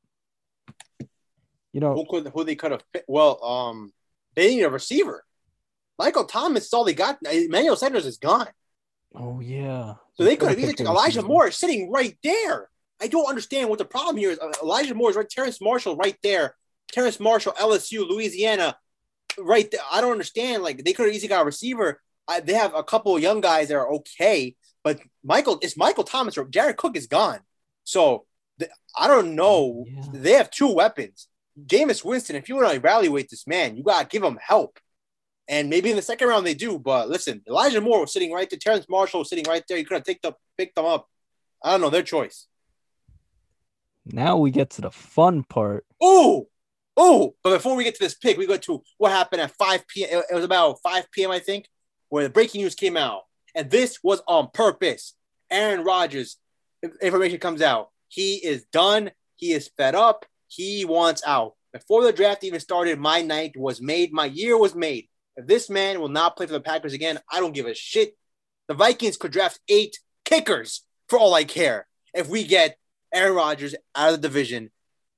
[1.72, 3.06] You know, who could who they could have picked?
[3.08, 3.92] Well, um,
[4.34, 5.24] they need a receiver.
[5.98, 7.18] Michael Thomas is all they got.
[7.24, 8.48] Emmanuel Sanders is gone.
[9.14, 9.94] Oh yeah.
[10.14, 12.68] So they could have even Elijah Moore sitting right there.
[13.00, 14.38] I don't understand what the problem here is.
[14.38, 15.28] Uh, Elijah Moore is right.
[15.28, 16.54] Terrace Marshall right there.
[16.92, 18.76] Terrace Marshall, LSU, Louisiana,
[19.38, 19.80] right there.
[19.90, 20.62] I don't understand.
[20.62, 22.00] Like they could have easily got a receiver.
[22.28, 24.56] I, they have a couple of young guys that are okay,
[24.86, 27.40] but Michael it's Michael Thomas or Jared Cook is gone.
[27.82, 28.24] So
[28.58, 29.84] the, I don't know.
[29.84, 30.02] Yeah.
[30.12, 31.26] They have two weapons.
[31.60, 34.78] Jameis Winston, if you want to evaluate this man, you gotta give him help.
[35.48, 38.48] And maybe in the second round they do, but listen, Elijah Moore was sitting right
[38.48, 39.76] there, Terrace Marshall was sitting right there.
[39.76, 41.08] You could have picked up picked them up.
[41.64, 42.46] I don't know, their choice.
[44.04, 45.84] Now we get to the fun part.
[46.00, 46.46] Oh,
[46.96, 47.34] oh!
[47.42, 50.22] But before we get to this pick, we go to what happened at 5 p.m.
[50.30, 51.32] It was about 5 p.m.
[51.32, 51.66] I think,
[52.08, 53.22] where the breaking news came out,
[53.56, 55.14] and this was on purpose.
[55.50, 56.36] Aaron Rodgers
[57.00, 57.90] information comes out.
[58.08, 59.10] He is done.
[59.36, 60.24] He is fed up.
[60.46, 61.54] He wants out.
[61.72, 64.12] Before the draft even started, my night was made.
[64.12, 65.08] My year was made.
[65.36, 68.16] If this man will not play for the Packers again, I don't give a shit.
[68.68, 72.78] The Vikings could draft eight kickers for all I care if we get
[73.12, 74.70] Aaron Rodgers out of the division.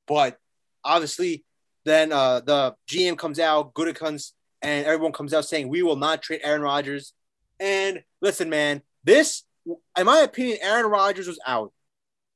[0.06, 0.38] But
[0.84, 1.44] obviously,
[1.84, 4.32] then uh, the GM comes out, Gutekunst,
[4.62, 7.12] and everyone comes out saying we will not trade Aaron Rodgers.
[7.60, 11.72] And listen, man, this, in my opinion, Aaron Rodgers was out.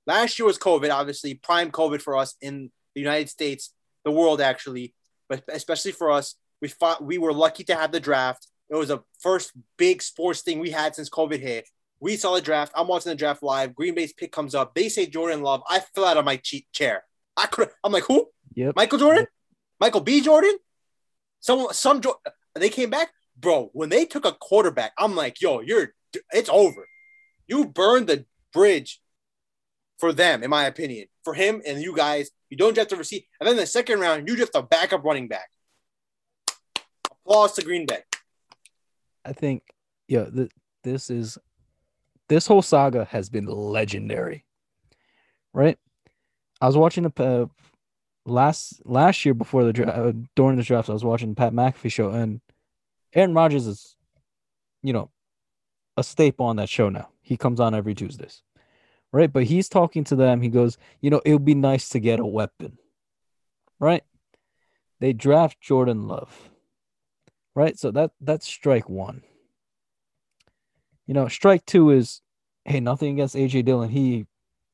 [0.06, 3.72] Last year was COVID, obviously, prime COVID for us in the United States,
[4.04, 4.94] the world actually,
[5.28, 6.34] but especially for us.
[6.60, 8.46] We fought, we were lucky to have the draft.
[8.70, 11.68] It was a first big sports thing we had since COVID hit.
[11.98, 12.72] We saw the draft.
[12.74, 13.74] I'm watching the draft live.
[13.74, 14.74] Green Bay's pick comes up.
[14.74, 15.62] They say Jordan Love.
[15.68, 16.40] I fell out of my
[16.72, 17.04] chair.
[17.36, 17.70] I could.
[17.84, 18.28] I'm like, who?
[18.54, 18.76] Yep.
[18.76, 19.22] Michael Jordan?
[19.22, 19.28] Yep.
[19.80, 20.20] Michael B.
[20.20, 20.56] Jordan?
[21.40, 22.00] Someone, some.
[22.54, 23.10] They came back,
[23.42, 23.68] bro.
[23.74, 25.92] When they took a quarterback, I'm like, yo, you're.
[26.32, 26.86] It's over.
[27.46, 29.00] You burned the bridge
[29.98, 31.06] for them, in my opinion.
[31.24, 33.22] For him and you guys, you don't draft to receive.
[33.40, 35.48] And then the second round, you draft a backup running back.
[37.10, 38.00] Applause to Green Bay.
[39.24, 39.62] I think,
[40.08, 40.50] yeah, th-
[40.82, 41.38] this is
[42.28, 44.44] this whole saga has been legendary,
[45.52, 45.78] right?
[46.60, 47.46] I was watching the uh,
[48.24, 51.92] last last year before the draft, uh, during the draft, I was watching Pat McAfee
[51.92, 52.40] show, and
[53.14, 53.96] Aaron Rodgers is,
[54.82, 55.10] you know,
[55.96, 57.08] a staple on that show now.
[57.20, 58.42] He comes on every Tuesdays,
[59.12, 59.32] right?
[59.32, 60.40] But he's talking to them.
[60.40, 62.78] He goes, you know, it would be nice to get a weapon,
[63.78, 64.02] right?
[65.00, 66.50] They draft Jordan Love
[67.54, 67.78] right?
[67.78, 69.22] So that that's strike one.
[71.06, 72.20] You know, strike two is
[72.64, 73.90] hey, nothing against AJ Dillon.
[73.90, 74.26] He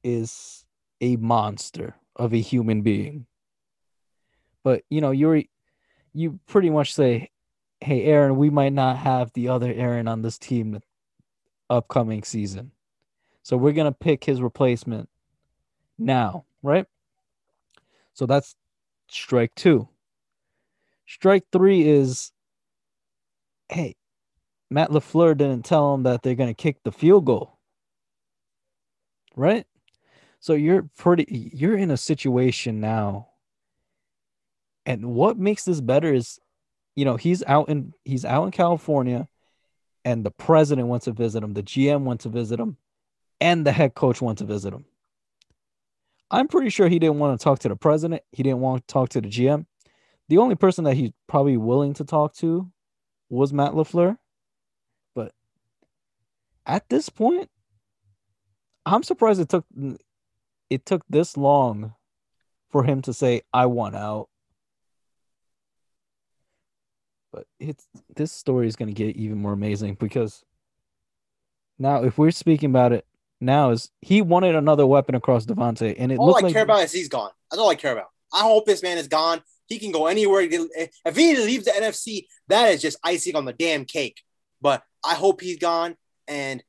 [0.04, 0.64] is
[1.00, 3.26] a monster of a human being.
[4.62, 5.42] But you know, you're
[6.12, 7.30] you pretty much say,
[7.80, 10.80] hey, Aaron, we might not have the other Aaron on this team
[11.70, 12.72] upcoming season.
[13.42, 15.08] So we're gonna pick his replacement
[15.98, 16.86] now, right?
[18.14, 18.56] So that's
[19.08, 19.88] strike two.
[21.06, 22.32] Strike three is
[23.68, 23.96] hey,
[24.70, 27.58] Matt LaFleur didn't tell them that they're going to kick the field goal.
[29.36, 29.66] Right?
[30.40, 33.28] So you're pretty you're in a situation now.
[34.84, 36.40] And what makes this better is
[36.98, 39.28] you know, he's out in he's out in California
[40.04, 42.76] and the president went to visit him, the GM went to visit him,
[43.40, 44.84] and the head coach went to visit him.
[46.28, 48.22] I'm pretty sure he didn't want to talk to the president.
[48.32, 49.66] He didn't want to talk to the GM.
[50.28, 52.68] The only person that he's probably willing to talk to
[53.30, 54.18] was Matt LaFleur.
[55.14, 55.30] But
[56.66, 57.48] at this point,
[58.84, 59.66] I'm surprised it took
[60.68, 61.94] it took this long
[62.70, 64.30] for him to say, I want out.
[67.60, 67.86] It's
[68.16, 70.44] this story is going to get even more amazing because
[71.78, 73.06] now if we're speaking about it
[73.40, 76.82] now is he wanted another weapon across Davante, and it all I like care about
[76.82, 77.30] is he's gone.
[77.50, 78.08] That's all I care about.
[78.32, 79.42] I hope this man is gone.
[79.66, 80.40] He can go anywhere.
[80.42, 84.22] If he leaves the NFC, that is just icing on the damn cake.
[84.60, 85.96] But I hope he's gone.
[86.26, 86.62] And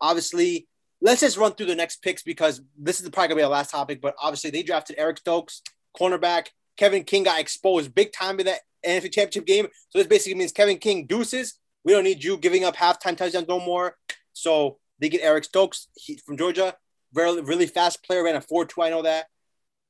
[0.00, 0.66] obviously,
[1.00, 3.70] let's just run through the next picks because this is probably gonna be our last
[3.70, 4.00] topic.
[4.00, 5.62] But obviously, they drafted Eric Stokes,
[5.98, 6.48] cornerback.
[6.78, 9.68] Kevin King got exposed big time in that NFC Championship game.
[9.90, 11.54] So this basically means Kevin King deuces.
[11.84, 13.96] We don't need you giving up halftime touchdowns no more.
[14.32, 16.76] So they get Eric Stokes he, from Georgia,
[17.14, 18.82] really really fast player, ran a four two.
[18.82, 19.26] I know that.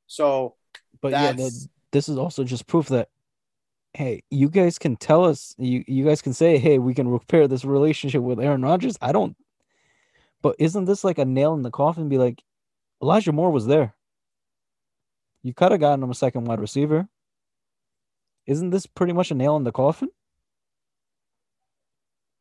[0.07, 0.57] So,
[1.01, 3.09] but yeah, the, this is also just proof that
[3.95, 7.47] hey, you guys can tell us, you you guys can say, hey, we can repair
[7.49, 8.97] this relationship with Aaron Rodgers.
[9.01, 9.37] I don't.
[10.41, 12.09] But isn't this like a nail in the coffin?
[12.09, 12.43] Be like,
[13.03, 13.95] Elijah Moore was there.
[15.43, 17.09] You could have gotten him a second wide receiver.
[18.47, 20.09] Isn't this pretty much a nail in the coffin?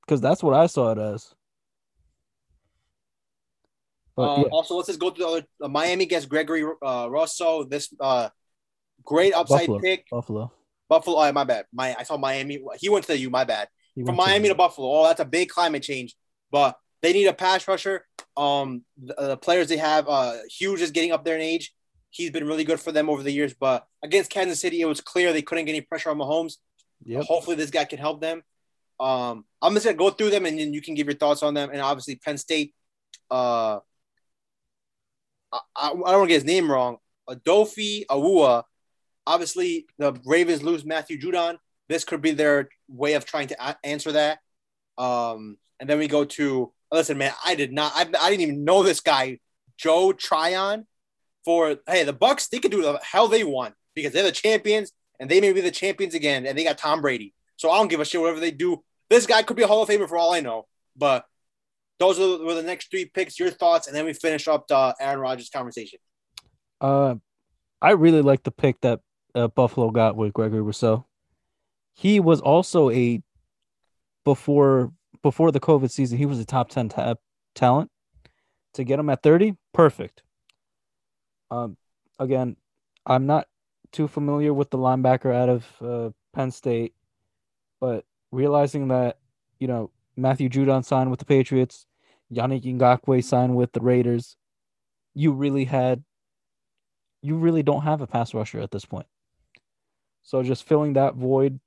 [0.06, 1.34] Because that's what I saw it as.
[4.16, 4.48] But, uh, yeah.
[4.52, 5.46] Also, let's just go through the other.
[5.62, 7.64] Uh, Miami gets Gregory uh, Rousseau.
[7.64, 8.30] This uh,
[9.06, 9.80] great upside Buffalo.
[9.80, 10.10] pick.
[10.10, 10.52] Buffalo.
[10.90, 11.18] Buffalo.
[11.20, 11.66] Oh, my bad.
[11.74, 12.62] My I saw Miami.
[12.80, 13.30] He went to the U.
[13.30, 13.70] My bad.
[14.06, 14.90] From Miami to, to Buffalo.
[14.92, 16.16] Oh, that's a big climate change.
[16.52, 18.06] But they need a pass rusher.
[18.36, 21.74] Um, the, the players they have, uh, Hughes is getting up there in age.
[22.12, 23.54] He's been really good for them over the years.
[23.54, 26.58] But against Kansas City, it was clear they couldn't get any pressure on Mahomes.
[27.06, 27.24] Yep.
[27.24, 28.44] Hopefully, this guy can help them.
[29.00, 31.54] Um, I'm just gonna go through them, and then you can give your thoughts on
[31.54, 31.70] them.
[31.72, 32.76] And obviously, Penn State.
[33.30, 33.80] Uh,
[35.52, 36.98] I, I, don't want to get his name wrong.
[37.30, 38.64] Odafe Oweh.
[39.26, 41.58] Obviously, the Ravens lose Matthew Judon.
[41.88, 44.40] This could be their way of trying to a- answer that.
[44.98, 47.34] Um, and then we go to listen, man.
[47.46, 47.94] I did not.
[47.96, 49.40] I, I didn't even know this guy,
[49.78, 50.86] Joe Tryon.
[51.44, 54.92] For hey, the Bucs, they could do the hell they want because they're the champions,
[55.20, 57.34] and they may be the champions again, and they got Tom Brady.
[57.58, 58.84] So I don't give a shit whatever they do.
[59.10, 60.68] This guy could be a Hall of Famer for all I know.
[60.96, 61.26] But
[62.00, 63.40] those were the next three picks.
[63.40, 66.00] Your thoughts, and then we finish up the Aaron Rodgers conversation.
[66.80, 67.16] Uh,
[67.82, 69.00] I really like the pick that
[69.36, 71.06] uh, Buffalo got with Gregory Rousseau.
[71.94, 73.22] He was also a
[74.26, 74.92] before
[75.22, 76.18] before the COVID season.
[76.18, 77.16] He was a top ten ta-
[77.56, 77.90] talent.
[78.76, 80.24] To get him at thirty, perfect.
[81.52, 81.78] Um,
[82.18, 82.56] again,
[83.06, 83.48] I'm not
[83.92, 86.94] too familiar with the linebacker out of uh, Penn State,
[87.80, 89.20] but realizing that
[89.60, 91.86] you know Matthew Judon signed with the Patriots,
[92.34, 94.38] Yannick Ngakoue signed with the Raiders,
[95.14, 96.04] you really had
[97.22, 99.06] you really don't have a pass rusher at this point.
[100.24, 101.60] So just filling that void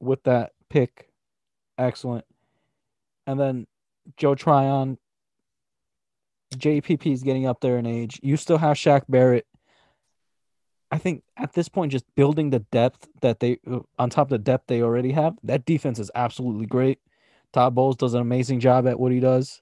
[0.00, 1.08] with that pick,
[1.78, 2.24] excellent.
[3.26, 3.66] And then
[4.16, 4.98] Joe Tryon,
[6.56, 8.20] JPP is getting up there in age.
[8.22, 9.46] You still have Shaq Barrett.
[10.90, 13.58] I think at this point, just building the depth that they
[13.98, 17.00] on top of the depth they already have, that defense is absolutely great.
[17.52, 19.60] Todd Bowles does an amazing job at what he does.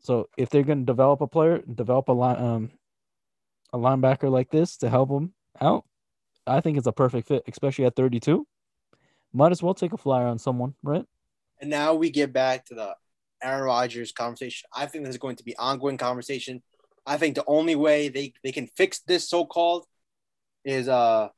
[0.00, 2.70] So if they're going to develop a player, develop a line, um,
[3.72, 5.84] a linebacker like this to help them out,
[6.46, 8.46] I think it's a perfect fit, especially at 32.
[9.32, 11.04] Might as well take a flyer on someone, right?
[11.60, 12.96] And now we get back to the
[13.42, 14.68] Aaron Rodgers conversation.
[14.74, 16.62] I think this is going to be ongoing conversation.
[17.06, 19.86] I think the only way they, they can fix this so called
[20.64, 21.28] is uh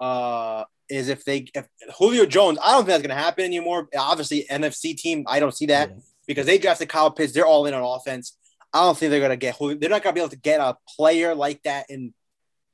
[0.00, 1.68] uh is if they if
[1.98, 2.58] Julio Jones.
[2.62, 3.88] I don't think that's gonna happen anymore.
[3.96, 5.24] Obviously, NFC team.
[5.28, 5.90] I don't see that.
[5.90, 5.96] Yeah
[6.26, 7.32] because they drafted Kyle Pitts.
[7.32, 8.36] They're all in on offense.
[8.72, 9.56] I don't think they're gonna get.
[9.58, 12.12] They're not gonna be able to get a player like that in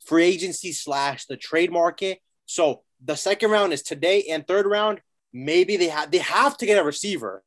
[0.07, 2.19] free agency slash the trade market.
[2.47, 5.01] So the second round is today, and third round
[5.33, 7.43] maybe they have they have to get a receiver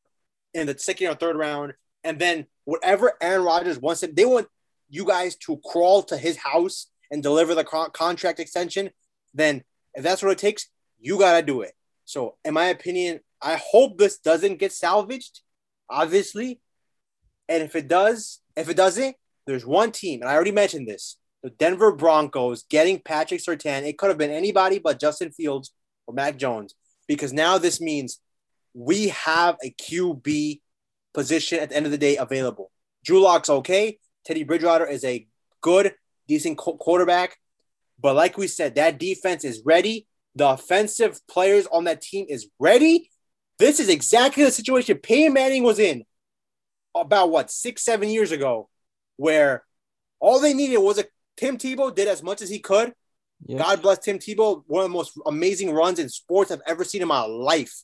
[0.56, 1.73] in the second or third round,
[2.03, 4.48] and then whatever Aaron Rodgers wants them, they want
[4.90, 7.64] you guys to crawl to his house and deliver the
[7.94, 8.90] contract extension.
[9.34, 9.64] Then
[9.94, 10.68] if that's what it takes,
[10.99, 11.73] you gotta do it.
[12.06, 15.41] So in my opinion, I hope this doesn't get salvaged
[15.90, 16.61] obviously.
[17.48, 19.15] And if it does, if it doesn't,
[19.45, 23.84] there's one team, and I already mentioned this the Denver Broncos getting Patrick Surtain.
[23.84, 25.72] It could have been anybody but Justin Fields
[26.07, 26.73] or Mac Jones,
[27.07, 28.19] because now this means
[28.76, 30.60] we have a QB
[31.14, 32.72] position at the end of the day available.
[33.03, 33.99] Drew Lock's okay.
[34.26, 35.26] Teddy Bridgewater is a
[35.61, 35.93] good,
[36.27, 37.38] decent quarterback.
[37.99, 40.07] But like we said, that defense is ready.
[40.35, 43.10] The offensive players on that team is ready.
[43.57, 46.03] This is exactly the situation Peyton Manning was in
[46.93, 48.69] about what six, seven years ago,
[49.15, 49.64] where
[50.19, 51.06] all they needed was a
[51.38, 52.93] Tim Tebow did as much as he could.
[53.45, 53.57] Yep.
[53.57, 57.02] God bless Tim Tebow, one of the most amazing runs in sports I've ever seen
[57.02, 57.84] in my life.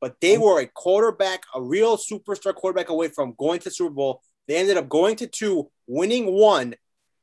[0.00, 4.22] But they were a quarterback, a real superstar quarterback away from going to Super Bowl.
[4.48, 6.74] They ended up going to two, winning one.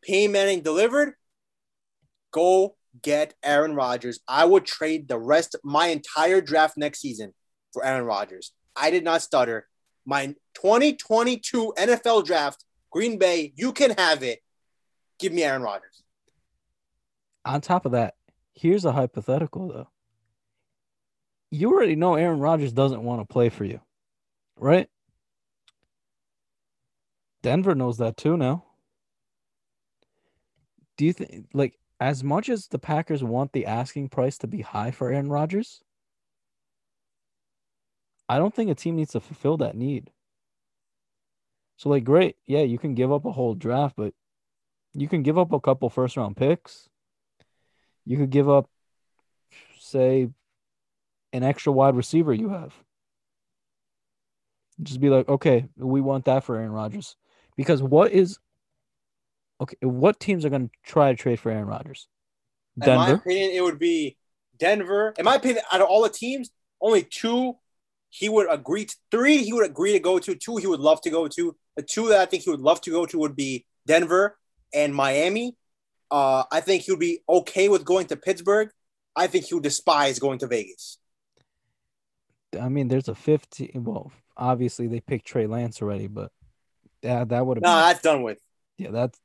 [0.04, 1.16] Peyton Manning delivered.
[2.32, 7.34] Go get Aaron Rodgers, I would trade the rest my entire draft next season
[7.74, 8.54] for Aaron Rodgers.
[8.76, 9.68] I did not stutter.
[10.06, 14.40] My 2022 NFL draft, Green Bay, you can have it.
[15.20, 16.04] Give me Aaron Rodgers.
[17.46, 18.16] On top of that,
[18.54, 19.88] here's a hypothetical though.
[21.50, 23.80] You already know Aaron Rodgers doesn't want to play for you,
[24.58, 24.90] right?
[27.42, 28.66] Denver knows that too now.
[30.98, 34.62] Do you think, like, as much as the Packers want the asking price to be
[34.62, 35.82] high for Aaron Rodgers,
[38.28, 40.12] I don't think a team needs to fulfill that need.
[41.78, 44.14] So, like, great, yeah, you can give up a whole draft, but
[44.94, 46.90] you can give up a couple first round picks.
[48.04, 48.70] You could give up,
[49.80, 50.30] say,
[51.34, 52.74] an extra wide receiver you have.
[54.82, 57.16] Just be like, okay, we want that for Aaron Rodgers.
[57.56, 58.38] Because what is
[59.60, 59.78] okay?
[59.82, 62.08] What teams are going to try to trade for Aaron Rodgers?
[62.82, 64.18] In my opinion, it would be
[64.60, 65.16] Denver.
[65.18, 67.56] In my opinion, out of all the teams, only two
[68.10, 68.96] he would agree to.
[69.10, 70.36] Three he would agree to go to.
[70.36, 71.56] Two he would love to go to.
[71.76, 74.38] The two that I think he would love to go to would be Denver
[74.74, 75.56] and Miami.
[76.12, 78.70] Uh, I think he would be okay with going to Pittsburgh.
[79.16, 81.00] I think he would despise going to Vegas.
[82.60, 83.72] I mean, there's a 15.
[83.84, 86.32] Well, obviously they picked Trey Lance already, but
[87.02, 87.64] yeah, that would have.
[87.64, 88.40] No, that's done with.
[88.78, 89.20] Yeah, that's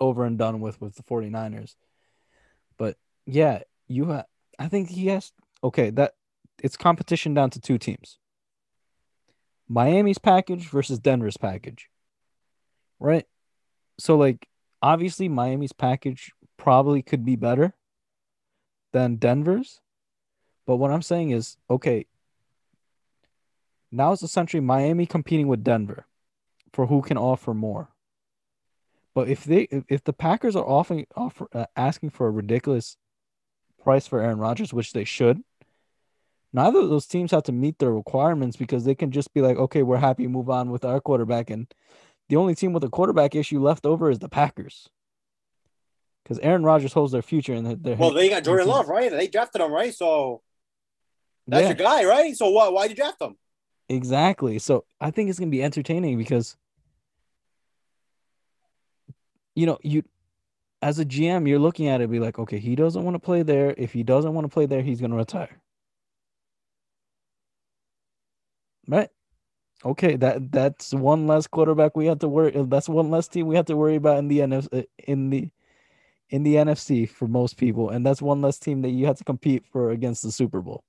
[0.00, 1.74] over and done with with the 49ers.
[2.76, 2.96] But
[3.26, 4.26] yeah, you have.
[4.58, 5.32] I think he has.
[5.62, 6.14] Okay, that
[6.62, 8.18] it's competition down to two teams.
[9.68, 11.88] Miami's package versus Denver's package.
[13.00, 13.26] Right?
[13.98, 14.46] So like
[14.82, 17.74] obviously Miami's package probably could be better
[18.92, 19.80] than Denver's.
[20.66, 22.06] But what I'm saying is, okay,
[23.90, 26.06] now it's essentially Miami competing with Denver
[26.72, 27.88] for who can offer more.
[29.14, 32.96] But if they if the Packers are offering offer uh, asking for a ridiculous
[33.82, 35.42] price for Aaron Rodgers, which they should,
[36.52, 39.56] neither of those teams have to meet their requirements because they can just be like,
[39.56, 41.72] okay, we're happy, move on with our quarterback, and
[42.28, 44.88] the only team with a quarterback issue left over is the Packers.
[46.22, 49.10] Because Aaron Rodgers holds their future in their well, they got Jordan Love, right?
[49.10, 49.94] They drafted him, right?
[49.94, 50.42] So
[51.46, 51.68] that's yeah.
[51.68, 52.36] your guy, right?
[52.36, 53.36] So why why did you draft him?
[53.88, 54.58] Exactly.
[54.58, 56.56] So I think it's gonna be entertaining because
[59.54, 60.02] you know, you
[60.82, 63.42] as a GM, you're looking at it, be like, okay, he doesn't want to play
[63.42, 63.74] there.
[63.78, 65.60] If he doesn't want to play there, he's gonna retire.
[68.86, 69.10] Right?
[69.84, 72.52] Okay, that that's one less quarterback we have to worry.
[72.66, 75.50] That's one less team we have to worry about in the NFC uh, in the
[76.30, 79.24] in the NFC for most people, and that's one less team that you have to
[79.24, 80.84] compete for against the Super Bowl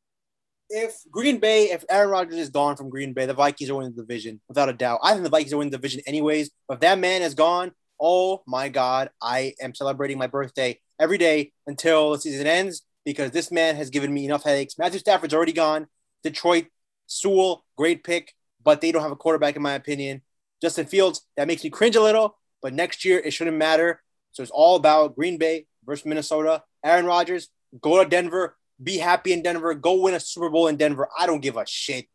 [0.69, 3.93] if Green Bay, if Aaron Rodgers is gone from Green Bay, the Vikings are winning
[3.95, 4.99] the division without a doubt.
[5.03, 6.51] I think the Vikings are winning the division anyways.
[6.67, 11.17] But if that man is gone, oh my God, I am celebrating my birthday every
[11.17, 14.77] day until the season ends because this man has given me enough headaches.
[14.77, 15.87] Matthew Stafford's already gone.
[16.23, 16.67] Detroit,
[17.07, 18.33] Sewell, great pick,
[18.63, 20.21] but they don't have a quarterback in my opinion.
[20.61, 24.01] Justin Fields, that makes me cringe a little, but next year it shouldn't matter.
[24.33, 26.63] So it's all about Green Bay versus Minnesota.
[26.83, 27.49] Aaron Rodgers,
[27.81, 31.09] go to Denver, be happy in Denver, go win a Super Bowl in Denver.
[31.17, 32.07] I don't give a shit.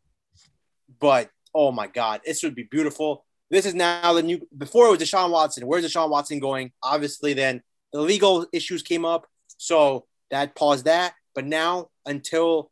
[0.99, 3.25] But oh my God, this would be beautiful.
[3.49, 4.47] This is now the new.
[4.57, 5.67] Before it was Deshaun Watson.
[5.67, 6.71] Where's Deshaun Watson going?
[6.81, 7.61] Obviously, then
[7.93, 9.27] the legal issues came up,
[9.57, 11.13] so that paused that.
[11.33, 12.71] But now, until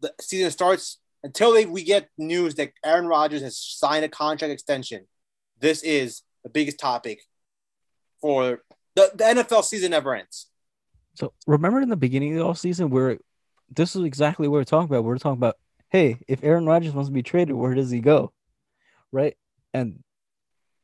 [0.00, 4.52] the season starts, until they, we get news that Aaron Rodgers has signed a contract
[4.52, 5.06] extension,
[5.58, 7.20] this is the biggest topic
[8.20, 8.62] for
[8.94, 10.46] the, the NFL season never ends.
[11.14, 13.18] So remember in the beginning of the off season where
[13.70, 15.04] this is exactly what we're talking about.
[15.04, 15.56] We're talking about,
[15.88, 18.32] hey, if Aaron Rodgers wants to be traded, where does he go?
[19.12, 19.36] Right?
[19.72, 20.02] And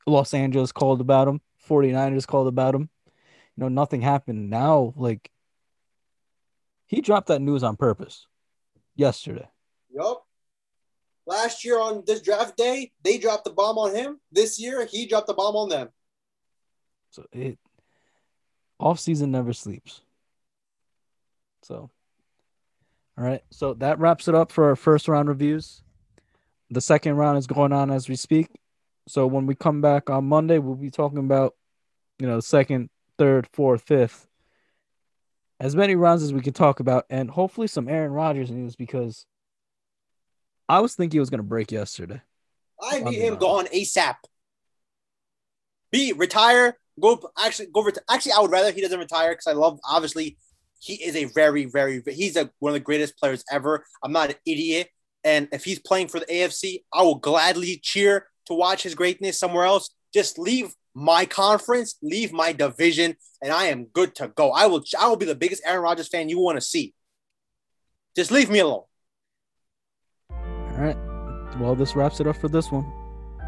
[0.07, 2.89] Los Angeles called about him, 49ers called about him.
[3.57, 4.51] You know, nothing happened.
[4.51, 5.31] Now, like,
[6.87, 8.27] he dropped that news on purpose
[8.95, 9.49] yesterday.
[9.93, 10.25] Yup.
[11.27, 14.21] Last year on this draft day, they dropped the bomb on him.
[14.31, 15.89] This year, he dropped the bomb on them.
[17.11, 17.59] So it
[18.79, 20.03] off season never sleeps.
[21.63, 21.91] So
[23.18, 23.43] all right.
[23.51, 25.82] So that wraps it up for our first round reviews.
[26.70, 28.48] The second round is going on as we speak.
[29.09, 31.55] So when we come back on Monday, we'll be talking about,
[32.18, 34.26] you know, second, third, fourth, fifth,
[35.60, 39.26] as many rounds as we can talk about, and hopefully some Aaron Rodgers news because
[40.68, 42.20] I was thinking he was going to break yesterday.
[42.82, 44.16] I need him gone ASAP.
[45.90, 46.76] B retire.
[47.01, 47.82] Go actually go.
[47.82, 50.36] Reti- actually, I would rather he doesn't retire because I love obviously
[50.78, 53.85] he is a very, very, he's a, one of the greatest players ever.
[54.03, 54.89] I'm not an idiot.
[55.24, 59.39] And if he's playing for the AFC, I will gladly cheer to watch his greatness
[59.39, 59.90] somewhere else.
[60.15, 64.53] Just leave my conference, leave my division, and I am good to go.
[64.53, 66.94] I will I will be the biggest Aaron Rodgers fan you want to see.
[68.16, 68.85] Just leave me alone.
[70.31, 70.97] All right.
[71.59, 72.90] Well, this wraps it up for this one.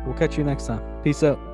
[0.04, 1.02] We'll catch you next time.
[1.02, 1.47] Peace out.